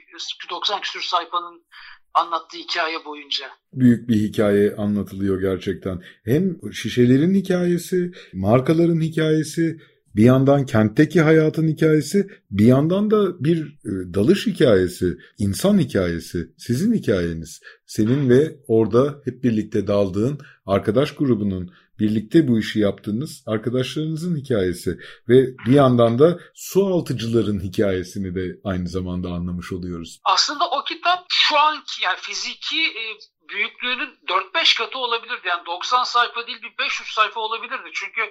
90 0.50 0.82
küsür 0.82 1.02
sayfanın 1.02 1.66
anlattığı 2.14 2.58
hikaye 2.58 3.06
boyunca. 3.06 3.50
Büyük 3.74 4.10
bir 4.10 4.16
hikaye 4.16 4.76
anlatılıyor 4.76 5.42
gerçekten. 5.42 6.04
Hem 6.26 6.74
şişelerin 6.74 7.34
hikayesi, 7.34 8.12
markaların 8.34 9.02
hikayesi, 9.02 9.78
bir 10.16 10.24
yandan 10.24 10.66
kentteki 10.66 11.22
hayatın 11.22 11.68
hikayesi, 11.68 12.28
bir 12.52 12.66
yandan 12.66 13.12
da 13.12 13.44
bir 13.44 13.62
e, 13.64 14.14
dalış 14.14 14.48
hikayesi, 14.48 15.18
insan 15.38 15.80
hikayesi, 15.80 16.54
sizin 16.58 16.94
hikayeniz. 16.94 17.62
Senin 17.86 18.30
ve 18.30 18.56
orada 18.68 19.22
hep 19.26 19.44
birlikte 19.44 19.88
daldığın 19.88 20.40
arkadaş 20.66 21.16
grubunun 21.16 21.72
birlikte 22.00 22.48
bu 22.48 22.60
işi 22.60 22.80
yaptığınız 22.80 23.44
arkadaşlarınızın 23.48 24.38
hikayesi 24.38 25.00
ve 25.30 25.58
bir 25.66 25.74
yandan 25.74 26.20
da 26.20 26.40
su 26.54 26.86
altıcıların 26.86 27.60
hikayesini 27.60 28.36
de 28.36 28.60
aynı 28.64 28.88
zamanda 28.88 29.30
anlamış 29.30 29.72
oluyoruz. 29.72 30.20
Aslında 30.24 30.70
o 30.70 30.84
kitap 30.84 31.26
şu 31.30 31.58
anki 31.60 32.04
yani 32.04 32.18
fiziki 32.22 32.82
e, 32.82 33.04
büyüklüğünün 33.50 34.10
4-5 34.56 34.78
katı 34.78 34.98
olabilirdi. 34.98 35.48
Yani 35.48 35.66
90 35.66 36.04
sayfa 36.04 36.48
değil 36.48 36.62
bir 36.62 36.86
500 36.86 37.10
sayfa 37.10 37.40
olabilirdi. 37.40 37.90
Çünkü 37.94 38.22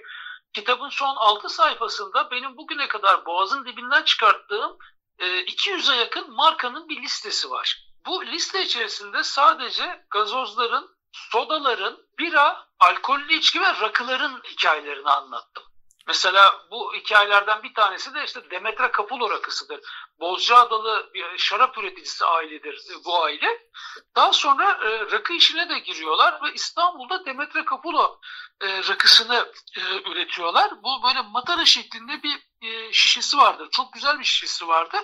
kitabın 0.54 0.88
son 0.88 1.16
6 1.16 1.48
sayfasında 1.48 2.30
benim 2.30 2.56
bugüne 2.56 2.88
kadar 2.88 3.26
boğazın 3.26 3.64
dibinden 3.64 4.02
çıkarttığım 4.02 4.78
200'e 5.18 5.96
yakın 5.96 6.30
markanın 6.30 6.88
bir 6.88 7.02
listesi 7.02 7.50
var. 7.50 7.88
Bu 8.06 8.26
liste 8.26 8.62
içerisinde 8.62 9.22
sadece 9.22 10.04
gazozların, 10.10 10.96
sodaların, 11.12 11.98
bira, 12.18 12.68
alkollü 12.80 13.34
içki 13.34 13.60
ve 13.60 13.80
rakıların 13.80 14.42
hikayelerini 14.44 15.10
anlattım. 15.10 15.64
Mesela 16.06 16.66
bu 16.70 16.94
hikayelerden 16.94 17.62
bir 17.62 17.74
tanesi 17.74 18.14
de 18.14 18.24
işte 18.24 18.50
Demetra 18.50 18.92
Kapulo 18.92 19.30
rakısıdır. 19.30 19.80
Bozcaadalı 20.20 21.10
bir 21.14 21.38
şarap 21.38 21.78
üreticisi 21.78 22.24
ailedir 22.24 22.82
bu 23.04 23.24
aile. 23.24 23.68
Daha 24.16 24.32
sonra 24.32 24.70
e, 24.70 25.10
rakı 25.10 25.32
işine 25.32 25.68
de 25.68 25.78
giriyorlar 25.78 26.42
ve 26.42 26.52
İstanbul'da 26.54 27.26
Demetra 27.26 27.64
Kapulo 27.64 28.20
e, 28.60 28.78
rakısını 28.78 29.52
e, 29.76 30.10
üretiyorlar. 30.10 30.82
Bu 30.82 31.02
böyle 31.08 31.22
matara 31.22 31.64
şeklinde 31.64 32.22
bir 32.22 32.48
e, 32.62 32.92
şişesi 32.92 33.36
vardır. 33.36 33.68
Çok 33.72 33.92
güzel 33.92 34.18
bir 34.18 34.24
şişesi 34.24 34.68
vardır. 34.68 35.02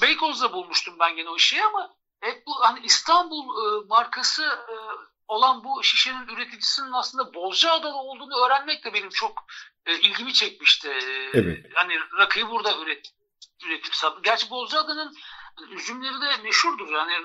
Beykoz'da 0.00 0.52
bulmuştum 0.52 0.98
ben 1.00 1.16
gene 1.16 1.30
o 1.30 1.38
şeyi 1.38 1.64
ama 1.64 1.90
hep 2.20 2.46
bu 2.46 2.60
hani 2.60 2.80
İstanbul 2.80 3.44
e, 3.44 3.86
markası 3.88 4.42
e, 4.44 4.74
olan 5.32 5.64
bu 5.64 5.82
şişenin 5.82 6.28
üreticisinin 6.28 6.92
aslında 6.92 7.34
Bozcaada'da 7.34 7.94
olduğunu 7.94 8.46
öğrenmek 8.46 8.84
de 8.84 8.94
benim 8.94 9.08
çok 9.08 9.44
e, 9.86 9.98
ilgimi 9.98 10.32
çekmişti. 10.32 10.88
Evet. 11.34 11.66
Hani 11.74 11.94
rakıyı 12.18 12.48
burada 12.48 12.70
üret, 12.82 13.06
üretip 13.66 13.94
sat. 13.94 14.24
Gerçi 14.24 14.50
Bozcaada'nın 14.50 15.14
üzümleri 15.76 16.14
de 16.14 16.42
meşhurdur. 16.42 16.92
Yani 16.92 17.12
e, 17.12 17.18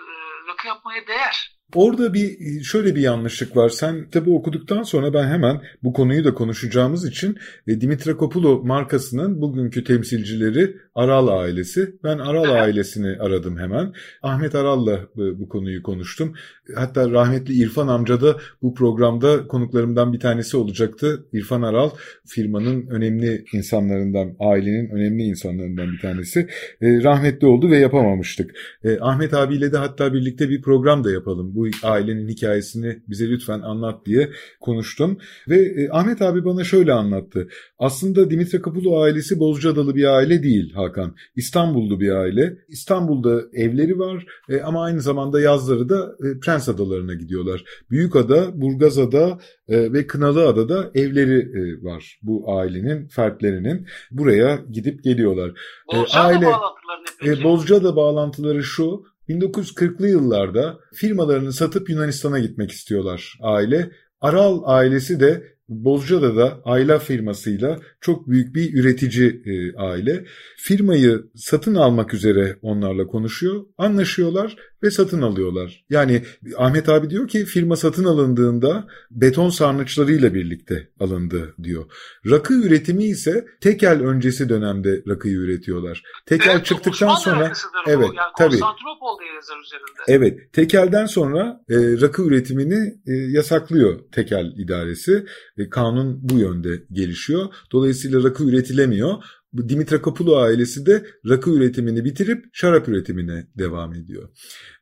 rakı 0.52 0.68
yapmaya 0.68 1.08
değer. 1.08 1.58
Orada 1.76 2.14
bir 2.14 2.64
şöyle 2.64 2.96
bir 2.96 3.02
yanlışlık 3.02 3.58
var. 3.58 3.70
Sen 3.70 4.10
tabi 4.10 4.30
okuduktan 4.30 4.84
sonra 4.84 5.14
ben 5.14 5.28
hemen 5.28 5.62
bu 5.84 5.94
konuyu 5.94 6.26
da 6.26 6.34
konuşacağımız 6.34 7.08
için 7.08 7.38
e, 7.68 7.82
Dimitra 7.82 8.18
Kopulo 8.18 8.64
markasının 8.64 9.42
bugünkü 9.42 9.84
temsilcileri 9.84 10.78
Aral 10.96 11.28
ailesi. 11.28 11.96
Ben 12.04 12.18
Aral 12.18 12.52
ailesini 12.52 13.18
aradım 13.22 13.58
hemen. 13.58 13.94
Ahmet 14.24 14.56
Aral'la 14.56 15.08
bu 15.16 15.50
konuyu 15.50 15.84
konuştum. 15.84 16.36
Hatta 16.76 17.12
rahmetli 17.12 17.54
İrfan 17.54 17.88
amca 17.88 18.22
da 18.22 18.38
bu 18.62 18.74
programda 18.74 19.48
konuklarımdan 19.48 20.14
bir 20.14 20.20
tanesi 20.20 20.58
olacaktı. 20.58 21.26
İrfan 21.34 21.62
Aral 21.62 21.90
firmanın 22.26 22.88
önemli 22.88 23.46
insanlarından, 23.54 24.36
ailenin 24.40 24.90
önemli 24.90 25.24
insanlarından 25.24 25.92
bir 25.92 26.00
tanesi. 26.00 26.48
E, 26.82 27.04
rahmetli 27.04 27.48
oldu 27.48 27.72
ve 27.72 27.78
yapamamıştık. 27.78 28.52
E, 28.84 29.00
Ahmet 29.00 29.34
abiyle 29.34 29.72
de 29.74 29.78
hatta 29.78 30.14
birlikte 30.14 30.50
bir 30.50 30.62
program 30.62 31.04
da 31.04 31.12
yapalım 31.12 31.56
bu 31.56 31.68
ailenin 31.84 32.28
hikayesini 32.28 33.00
bize 33.08 33.30
lütfen 33.30 33.60
anlat 33.60 34.06
diye 34.06 34.30
konuştum. 34.60 35.18
Ve 35.50 35.60
e, 35.60 35.90
Ahmet 35.92 36.22
abi 36.22 36.46
bana 36.46 36.64
şöyle 36.64 36.94
anlattı. 36.94 37.48
Aslında 37.80 38.30
Dimitra 38.30 38.62
Kapulu 38.62 39.02
ailesi 39.02 39.40
Bozcaadalı 39.40 39.96
bir 39.96 40.06
aile 40.06 40.44
değil 40.44 40.74
Hakan. 40.74 41.16
İstanbullu 41.36 42.00
bir 42.00 42.12
aile. 42.12 42.58
İstanbul'da 42.68 43.42
evleri 43.54 44.00
var 44.00 44.26
e, 44.50 44.62
ama 44.62 44.84
aynı 44.84 45.02
zamanda 45.02 45.42
yazları 45.42 45.90
da 45.90 46.16
e, 46.24 46.40
Prens 46.58 46.70
Adalarına 46.70 47.14
gidiyorlar. 47.14 47.64
Büyükada, 47.92 48.62
Burgazada 48.62 49.40
e, 49.68 49.94
ve 49.94 50.08
Kınalıada'da 50.08 50.92
evleri 50.96 51.40
e, 51.40 51.84
var 51.84 52.20
bu 52.22 52.58
ailenin 52.58 53.08
fertlerinin. 53.08 53.88
Buraya 54.12 54.60
gidip 54.72 55.04
geliyorlar. 55.04 55.52
E, 55.94 55.98
aile, 55.98 56.46
bağlantıları 56.46 57.02
ne 57.02 57.10
peki? 57.20 57.42
E, 57.42 57.44
Bozcaada 57.44 57.96
bağlantıları 57.96 58.64
şu. 58.64 59.04
1940'lı 59.30 60.08
yıllarda 60.08 60.80
firmalarını 60.94 61.54
satıp 61.54 61.90
Yunanistan'a 61.90 62.40
gitmek 62.40 62.72
istiyorlar 62.72 63.38
aile. 63.42 63.92
Aral 64.22 64.62
ailesi 64.66 65.20
de 65.20 65.57
Bozcaada'da 65.70 66.62
Ayla 66.66 67.00
firmasıyla 67.00 67.80
çok 68.02 68.30
büyük 68.30 68.56
bir 68.56 68.74
üretici 68.74 69.42
e, 69.46 69.76
aile. 69.78 70.26
Firmayı 70.58 71.24
satın 71.36 71.76
almak 71.76 72.14
üzere 72.14 72.58
onlarla 72.62 73.08
konuşuyor, 73.08 73.66
anlaşıyorlar 73.78 74.56
ve 74.84 74.92
satın 74.92 75.22
alıyorlar. 75.22 75.86
Yani 75.90 76.24
Ahmet 76.58 76.90
abi 76.90 77.10
diyor 77.10 77.28
ki 77.28 77.46
firma 77.46 77.76
satın 77.76 78.04
alındığında 78.04 78.88
beton 79.12 79.50
sarnıçlarıyla 79.50 80.34
birlikte 80.34 80.90
alındı 81.00 81.56
diyor. 81.64 81.86
Rakı 82.30 82.54
üretimi 82.54 83.04
ise 83.04 83.46
tekel 83.62 84.02
öncesi 84.02 84.50
dönemde 84.50 85.04
rakıyı 85.08 85.36
üretiyorlar. 85.36 86.04
Tekel 86.26 86.52
Evet, 86.52 86.66
çıktıktan 86.66 87.16
sonra 87.16 87.40
rakısıdır 87.40 87.80
bu. 87.86 87.90
evet 87.90 88.10
yani 88.16 88.32
tabii 88.38 88.60
yazar 89.38 89.60
üzerinde. 89.60 90.02
Evet, 90.08 90.54
tekelden 90.54 91.06
sonra 91.06 91.62
e, 91.70 91.76
rakı 92.02 92.24
üretimini 92.24 92.94
e, 93.08 93.14
yasaklıyor 93.14 94.00
tekel 94.12 94.54
idaresi. 94.58 95.26
E, 95.58 95.70
kanun 95.70 96.20
bu 96.22 96.40
yönde 96.40 96.84
gelişiyor. 96.92 97.46
Dolayısıyla 97.72 98.24
rakı 98.24 98.44
üretilemiyor. 98.44 99.24
Bu 99.54 99.70
Dimitrakopoulou 99.70 100.38
ailesi 100.38 100.86
de 100.86 101.06
rakı 101.30 101.52
üretimini 101.52 102.06
bitirip 102.06 102.46
şarap 102.54 102.88
üretimine 102.90 103.48
devam 103.58 103.94
ediyor. 103.94 104.30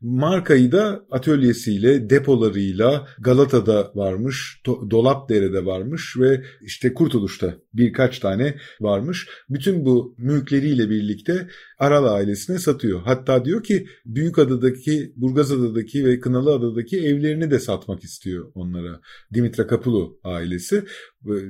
Markayı 0.02 0.72
da 0.72 1.06
atölyesiyle, 1.12 2.10
depolarıyla 2.10 3.08
Galata'da 3.20 3.92
varmış, 3.96 4.62
Do- 4.66 4.92
Dolapdere'de 4.92 5.66
varmış 5.66 6.18
ve 6.20 6.44
işte 6.62 6.94
Kurtuluş'ta 6.94 7.56
birkaç 7.74 8.20
tane 8.20 8.58
varmış. 8.82 9.28
Bütün 9.50 9.86
bu 9.86 10.16
mülkleriyle 10.18 10.90
birlikte 10.90 11.48
Aral 11.80 12.06
ailesine 12.06 12.60
satıyor. 12.60 13.02
Hatta 13.06 13.46
diyor 13.46 13.64
ki 13.64 13.88
Büyükada'daki, 14.06 15.14
Burgazada'daki 15.16 16.06
ve 16.06 16.20
Kınalıada'daki 16.20 17.00
evlerini 17.00 17.52
de 17.52 17.60
satmak 17.60 18.04
istiyor 18.04 18.52
onlara. 18.56 19.02
Dimitra 19.34 19.68
Kapulu 19.68 20.20
ailesi. 20.24 20.84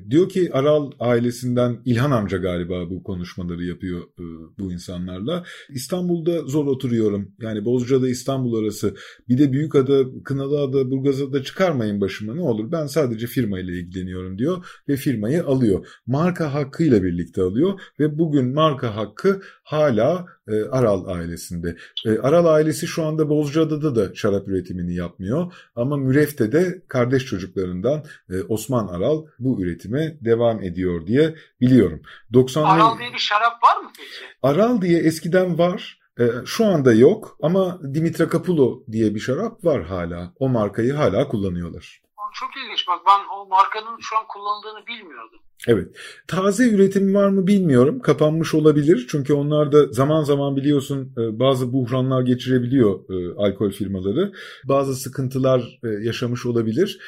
Diyor 0.09 0.29
ki 0.29 0.49
Aral 0.53 0.91
ailesinden 0.99 1.77
İlhan 1.85 2.11
amca 2.11 2.37
galiba 2.37 2.89
bu 2.89 3.03
konuşmaları 3.03 3.63
yapıyor 3.63 4.01
e, 4.01 4.23
bu 4.59 4.73
insanlarla. 4.73 5.43
İstanbul'da 5.69 6.41
zor 6.41 6.65
oturuyorum. 6.65 7.31
Yani 7.41 7.65
Bozcaada 7.65 8.09
İstanbul 8.09 8.63
arası. 8.63 8.95
Bir 9.29 9.37
de 9.37 9.51
Büyükada, 9.51 10.03
Kınalıada, 10.23 10.91
Burgazada 10.91 11.43
çıkarmayın 11.43 12.01
başıma 12.01 12.35
ne 12.35 12.41
olur. 12.41 12.71
Ben 12.71 12.85
sadece 12.85 13.27
firmayla 13.27 13.73
ilgileniyorum 13.73 14.37
diyor 14.37 14.65
ve 14.89 14.95
firmayı 14.95 15.45
alıyor. 15.45 15.87
Marka 16.07 16.53
hakkıyla 16.53 17.03
birlikte 17.03 17.41
alıyor 17.41 17.79
ve 17.99 18.17
bugün 18.17 18.53
marka 18.53 18.95
hakkı 18.95 19.41
hala 19.63 20.25
e, 20.47 20.63
Aral 20.71 21.07
ailesinde. 21.07 21.77
E, 22.05 22.19
Aral 22.19 22.45
ailesi 22.45 22.87
şu 22.87 23.05
anda 23.05 23.29
Bozcaada'da 23.29 23.95
da 23.95 24.15
şarap 24.15 24.47
üretimini 24.47 24.95
yapmıyor 24.95 25.53
ama 25.75 25.97
Mürefte'de 25.97 26.81
kardeş 26.87 27.25
çocuklarından 27.25 28.03
e, 28.29 28.41
Osman 28.41 28.87
Aral 28.87 29.25
bu 29.39 29.61
üretime 29.61 30.17
devam 30.21 30.63
ediyor 30.63 31.07
diye 31.07 31.35
biliyorum. 31.61 32.01
90'lı 32.33 32.67
Aral 32.67 32.99
diye 32.99 33.13
bir 33.13 33.19
şarap 33.19 33.63
var 33.63 33.77
mı 33.77 33.91
peki? 33.97 34.09
Aral 34.43 34.81
diye 34.81 34.99
eskiden 34.99 35.57
var. 35.57 35.99
E, 36.19 36.23
şu 36.45 36.65
anda 36.65 36.93
yok 36.93 37.37
ama 37.41 37.79
Dimitra 37.93 38.29
Kapulo 38.29 38.83
diye 38.91 39.15
bir 39.15 39.19
şarap 39.19 39.65
var 39.65 39.83
hala. 39.83 40.33
O 40.39 40.49
markayı 40.49 40.93
hala 40.93 41.27
kullanıyorlar. 41.27 42.01
Çok 42.33 42.49
ilginç 42.57 42.87
bak 42.87 42.99
ben 43.07 43.19
o 43.35 43.45
markanın 43.45 43.97
şu 44.01 44.17
an 44.17 44.27
kullanıldığını 44.27 44.87
bilmiyordum. 44.87 45.39
Evet. 45.67 45.87
Taze 46.27 46.69
üretim 46.69 47.13
var 47.13 47.29
mı 47.29 47.47
bilmiyorum. 47.47 47.99
Kapanmış 47.99 48.53
olabilir. 48.53 49.05
Çünkü 49.09 49.33
onlar 49.33 49.71
da 49.71 49.93
zaman 49.93 50.23
zaman 50.23 50.55
biliyorsun 50.55 51.13
e, 51.17 51.39
bazı 51.39 51.73
buhranlar 51.73 52.21
geçirebiliyor 52.21 52.99
e, 53.09 53.33
alkol 53.37 53.71
firmaları. 53.71 54.31
Bazı 54.63 54.95
sıkıntılar 54.95 55.79
e, 55.83 55.87
yaşamış 55.87 56.45
olabilir. 56.45 56.99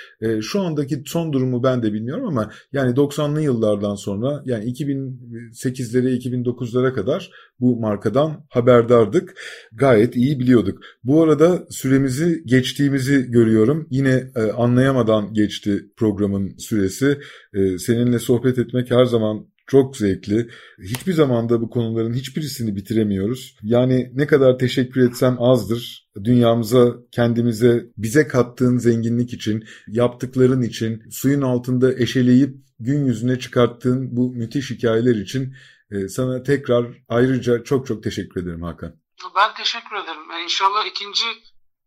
Şu 0.42 0.62
andaki 0.62 1.04
son 1.06 1.34
durumu 1.34 1.64
ben 1.64 1.84
de 1.84 1.94
bilmiyorum 1.94 2.26
ama 2.28 2.52
yani 2.74 2.96
90'lı 2.96 3.42
yıllardan 3.42 3.96
sonra 3.96 4.42
yani 4.46 4.72
2008'lere 4.72 6.18
2009'lara 6.18 6.94
kadar 6.94 7.32
bu 7.60 7.80
markadan 7.80 8.46
haberdardık. 8.50 9.36
Gayet 9.74 10.16
iyi 10.16 10.40
biliyorduk. 10.40 10.80
Bu 11.04 11.24
arada 11.24 11.68
süremizi 11.70 12.44
geçtiğimizi 12.46 13.32
görüyorum. 13.32 13.88
Yine 13.90 14.32
anlayamadan 14.58 15.34
geçti 15.34 15.86
programın 15.96 16.58
süresi. 16.58 17.18
E, 17.58 17.78
Seninle 17.78 18.20
sohbet 18.20 18.58
etmek 18.58 18.92
her 18.92 19.06
zaman 19.06 19.48
çok 19.68 19.98
zevkli. 19.98 20.50
Hiçbir 20.84 21.14
zamanda 21.14 21.62
bu 21.62 21.70
konuların 21.70 22.14
hiçbirisini 22.14 22.76
bitiremiyoruz. 22.76 23.58
Yani 23.64 24.12
ne 24.14 24.28
kadar 24.28 24.58
teşekkür 24.58 25.02
etsem 25.10 25.38
azdır. 25.40 26.10
Dünyamıza, 26.24 26.96
kendimize, 27.12 27.86
bize 27.98 28.28
kattığın 28.28 28.78
zenginlik 28.78 29.34
için, 29.34 29.64
yaptıkların 29.88 30.62
için, 30.62 31.04
suyun 31.12 31.42
altında 31.42 31.94
eşeleyip 31.94 32.56
gün 32.80 33.06
yüzüne 33.06 33.40
çıkarttığın 33.40 34.16
bu 34.16 34.32
müthiş 34.32 34.72
hikayeler 34.72 35.16
için 35.16 35.54
e, 35.92 36.08
sana 36.08 36.44
tekrar 36.44 36.86
ayrıca 37.10 37.64
çok 37.64 37.88
çok 37.88 38.04
teşekkür 38.04 38.42
ederim 38.42 38.64
Hakan. 38.64 38.96
Ben 39.36 39.54
teşekkür 39.58 39.96
ederim. 39.96 40.32
E, 40.40 40.44
İnşallah 40.44 40.86
ikinci 40.86 41.26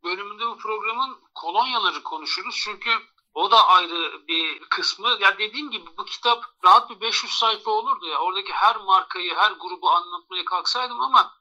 bölümünde 0.04 0.44
bu 0.50 0.56
programın 0.58 1.10
kolonyaları 1.34 2.02
konuşuruz. 2.04 2.54
Çünkü 2.64 2.90
o 3.34 3.50
da 3.50 3.66
ayrı 3.66 4.28
bir 4.28 4.60
kısmı. 4.60 5.16
Ya 5.20 5.38
dediğim 5.38 5.70
gibi 5.70 5.84
bu 5.98 6.04
kitap 6.04 6.44
rahat 6.64 6.90
bir 6.90 7.00
500 7.00 7.32
sayfa 7.32 7.70
olurdu 7.70 8.06
ya. 8.06 8.18
Oradaki 8.18 8.52
her 8.52 8.76
markayı, 8.76 9.34
her 9.34 9.52
grubu 9.52 9.90
anlatmaya 9.90 10.44
kalksaydım 10.44 11.00
ama 11.00 11.32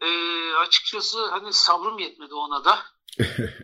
e, 0.00 0.08
açıkçası 0.52 1.30
hani 1.30 1.52
sabrım 1.52 1.98
yetmedi 1.98 2.34
ona 2.34 2.64
da. 2.64 2.78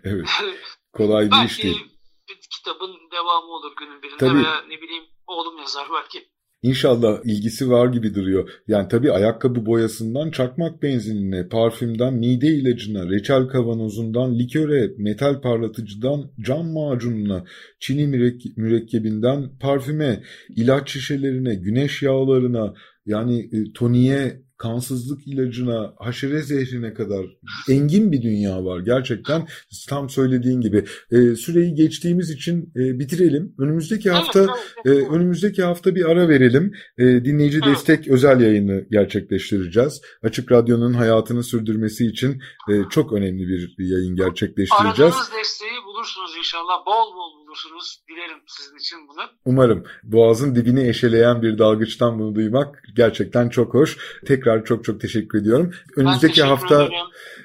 evet, 0.04 0.28
kolay 0.92 1.30
bir 1.30 1.36
iş 1.36 1.40
belki 1.40 1.62
değil. 1.62 1.98
bir 2.28 2.40
kitabın 2.50 3.10
devamı 3.12 3.46
olur 3.46 3.76
günün 3.76 4.02
birinde 4.02 4.16
Tabii. 4.16 4.44
veya 4.44 4.60
ne 4.60 4.80
bileyim 4.80 5.04
oğlum 5.26 5.58
yazar 5.58 5.88
belki. 5.92 6.30
İnşallah 6.62 7.18
ilgisi 7.24 7.70
var 7.70 7.92
gibi 7.92 8.14
duruyor. 8.14 8.50
Yani 8.68 8.88
tabii 8.88 9.12
ayakkabı 9.12 9.66
boyasından 9.66 10.30
çakmak 10.30 10.82
benzinine, 10.82 11.48
parfümden 11.48 12.14
mide 12.14 12.46
ilacına, 12.46 13.10
reçel 13.10 13.46
kavanozundan 13.48 14.38
liköre, 14.38 14.90
metal 14.98 15.40
parlatıcıdan 15.40 16.30
cam 16.40 16.72
macununa, 16.72 17.44
çini 17.80 18.02
mürek- 18.02 18.52
mürekkebinden 18.56 19.58
parfüme, 19.60 20.22
ilaç 20.56 20.90
şişelerine, 20.90 21.54
güneş 21.54 22.02
yağlarına, 22.02 22.74
yani 23.06 23.40
e, 23.40 23.72
toniğe, 23.72 24.42
kansızlık 24.58 25.26
ilacına, 25.26 25.94
haşere 25.98 26.42
zehrine 26.42 26.94
kadar 26.94 27.26
engin 27.68 28.12
bir 28.12 28.22
dünya 28.22 28.64
var 28.64 28.80
gerçekten. 28.80 29.48
Tam 29.88 30.10
söylediğin 30.10 30.60
gibi. 30.60 30.84
E, 31.10 31.34
süreyi 31.34 31.74
geçtiğimiz 31.74 32.30
için 32.30 32.72
e, 32.76 32.98
bitirelim. 32.98 33.54
Önümüzdeki 33.58 34.10
hafta 34.10 34.46
evet. 34.84 35.06
önümüzdeki 35.10 35.62
hafta 35.62 35.94
bir 35.94 36.10
ara 36.10 36.28
verelim. 36.28 36.72
Ee, 36.98 37.24
dinleyici 37.24 37.62
destek 37.62 38.08
özel 38.08 38.40
yayını 38.40 38.84
gerçekleştireceğiz. 38.90 40.00
Açık 40.22 40.52
Radyo'nun 40.52 40.92
hayatını 40.92 41.42
sürdürmesi 41.42 42.06
için 42.06 42.42
e, 42.70 42.72
çok 42.90 43.12
önemli 43.12 43.48
bir 43.48 43.74
yayın 43.78 44.16
gerçekleştireceğiz. 44.16 45.14
Aradığınız 45.14 45.30
desteği 45.38 45.78
bulursunuz 45.96 46.36
inşallah. 46.38 46.86
Bol 46.86 47.14
bol 47.14 47.40
bulursunuz. 47.40 48.00
Dilerim 48.08 48.42
sizin 48.46 48.76
için 48.76 48.98
bunu. 49.08 49.26
Umarım 49.44 49.84
boğazın 50.02 50.54
dibini 50.54 50.88
eşeleyen 50.88 51.42
bir 51.42 51.58
dalgıçtan 51.58 52.18
bunu 52.18 52.34
duymak 52.34 52.82
gerçekten 52.96 53.48
çok 53.48 53.74
hoş. 53.74 53.98
Tekrar 54.26 54.64
çok 54.64 54.84
çok 54.84 55.00
teşekkür 55.00 55.40
ediyorum. 55.40 55.70
Önümüzdeki 55.96 56.34
teşekkür 56.34 56.48
hafta 56.48 56.82
ederim. 56.82 56.92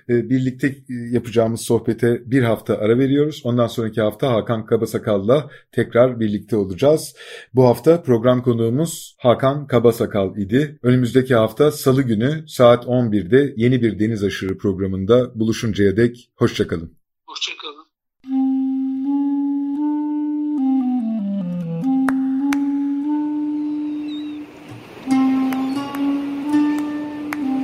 e, 0.09 0.29
birlikte 0.29 0.67
e, 0.67 0.93
yapacağımız 1.11 1.61
sohbete 1.61 2.21
bir 2.25 2.43
hafta 2.43 2.77
ara 2.77 2.97
veriyoruz. 2.97 3.41
Ondan 3.43 3.67
sonraki 3.67 4.01
hafta 4.01 4.31
Hakan 4.33 4.65
Kabasakal'la 4.65 5.49
tekrar 5.71 6.19
birlikte 6.19 6.55
olacağız. 6.55 7.15
Bu 7.53 7.63
hafta 7.67 8.01
program 8.03 8.43
konuğumuz 8.43 9.15
Hakan 9.19 9.67
Kabasakal 9.67 10.37
idi. 10.37 10.79
Önümüzdeki 10.83 11.35
hafta 11.35 11.71
Salı 11.71 12.01
günü 12.01 12.47
saat 12.47 12.85
11'de 12.85 13.53
yeni 13.57 13.81
bir 13.81 13.99
Deniz 13.99 14.23
Aşırı 14.23 14.57
programında 14.57 15.39
buluşuncaya 15.39 15.97
dek 15.97 16.29
hoşçakalın. 16.35 16.97
Hoşçakalın. 17.25 17.70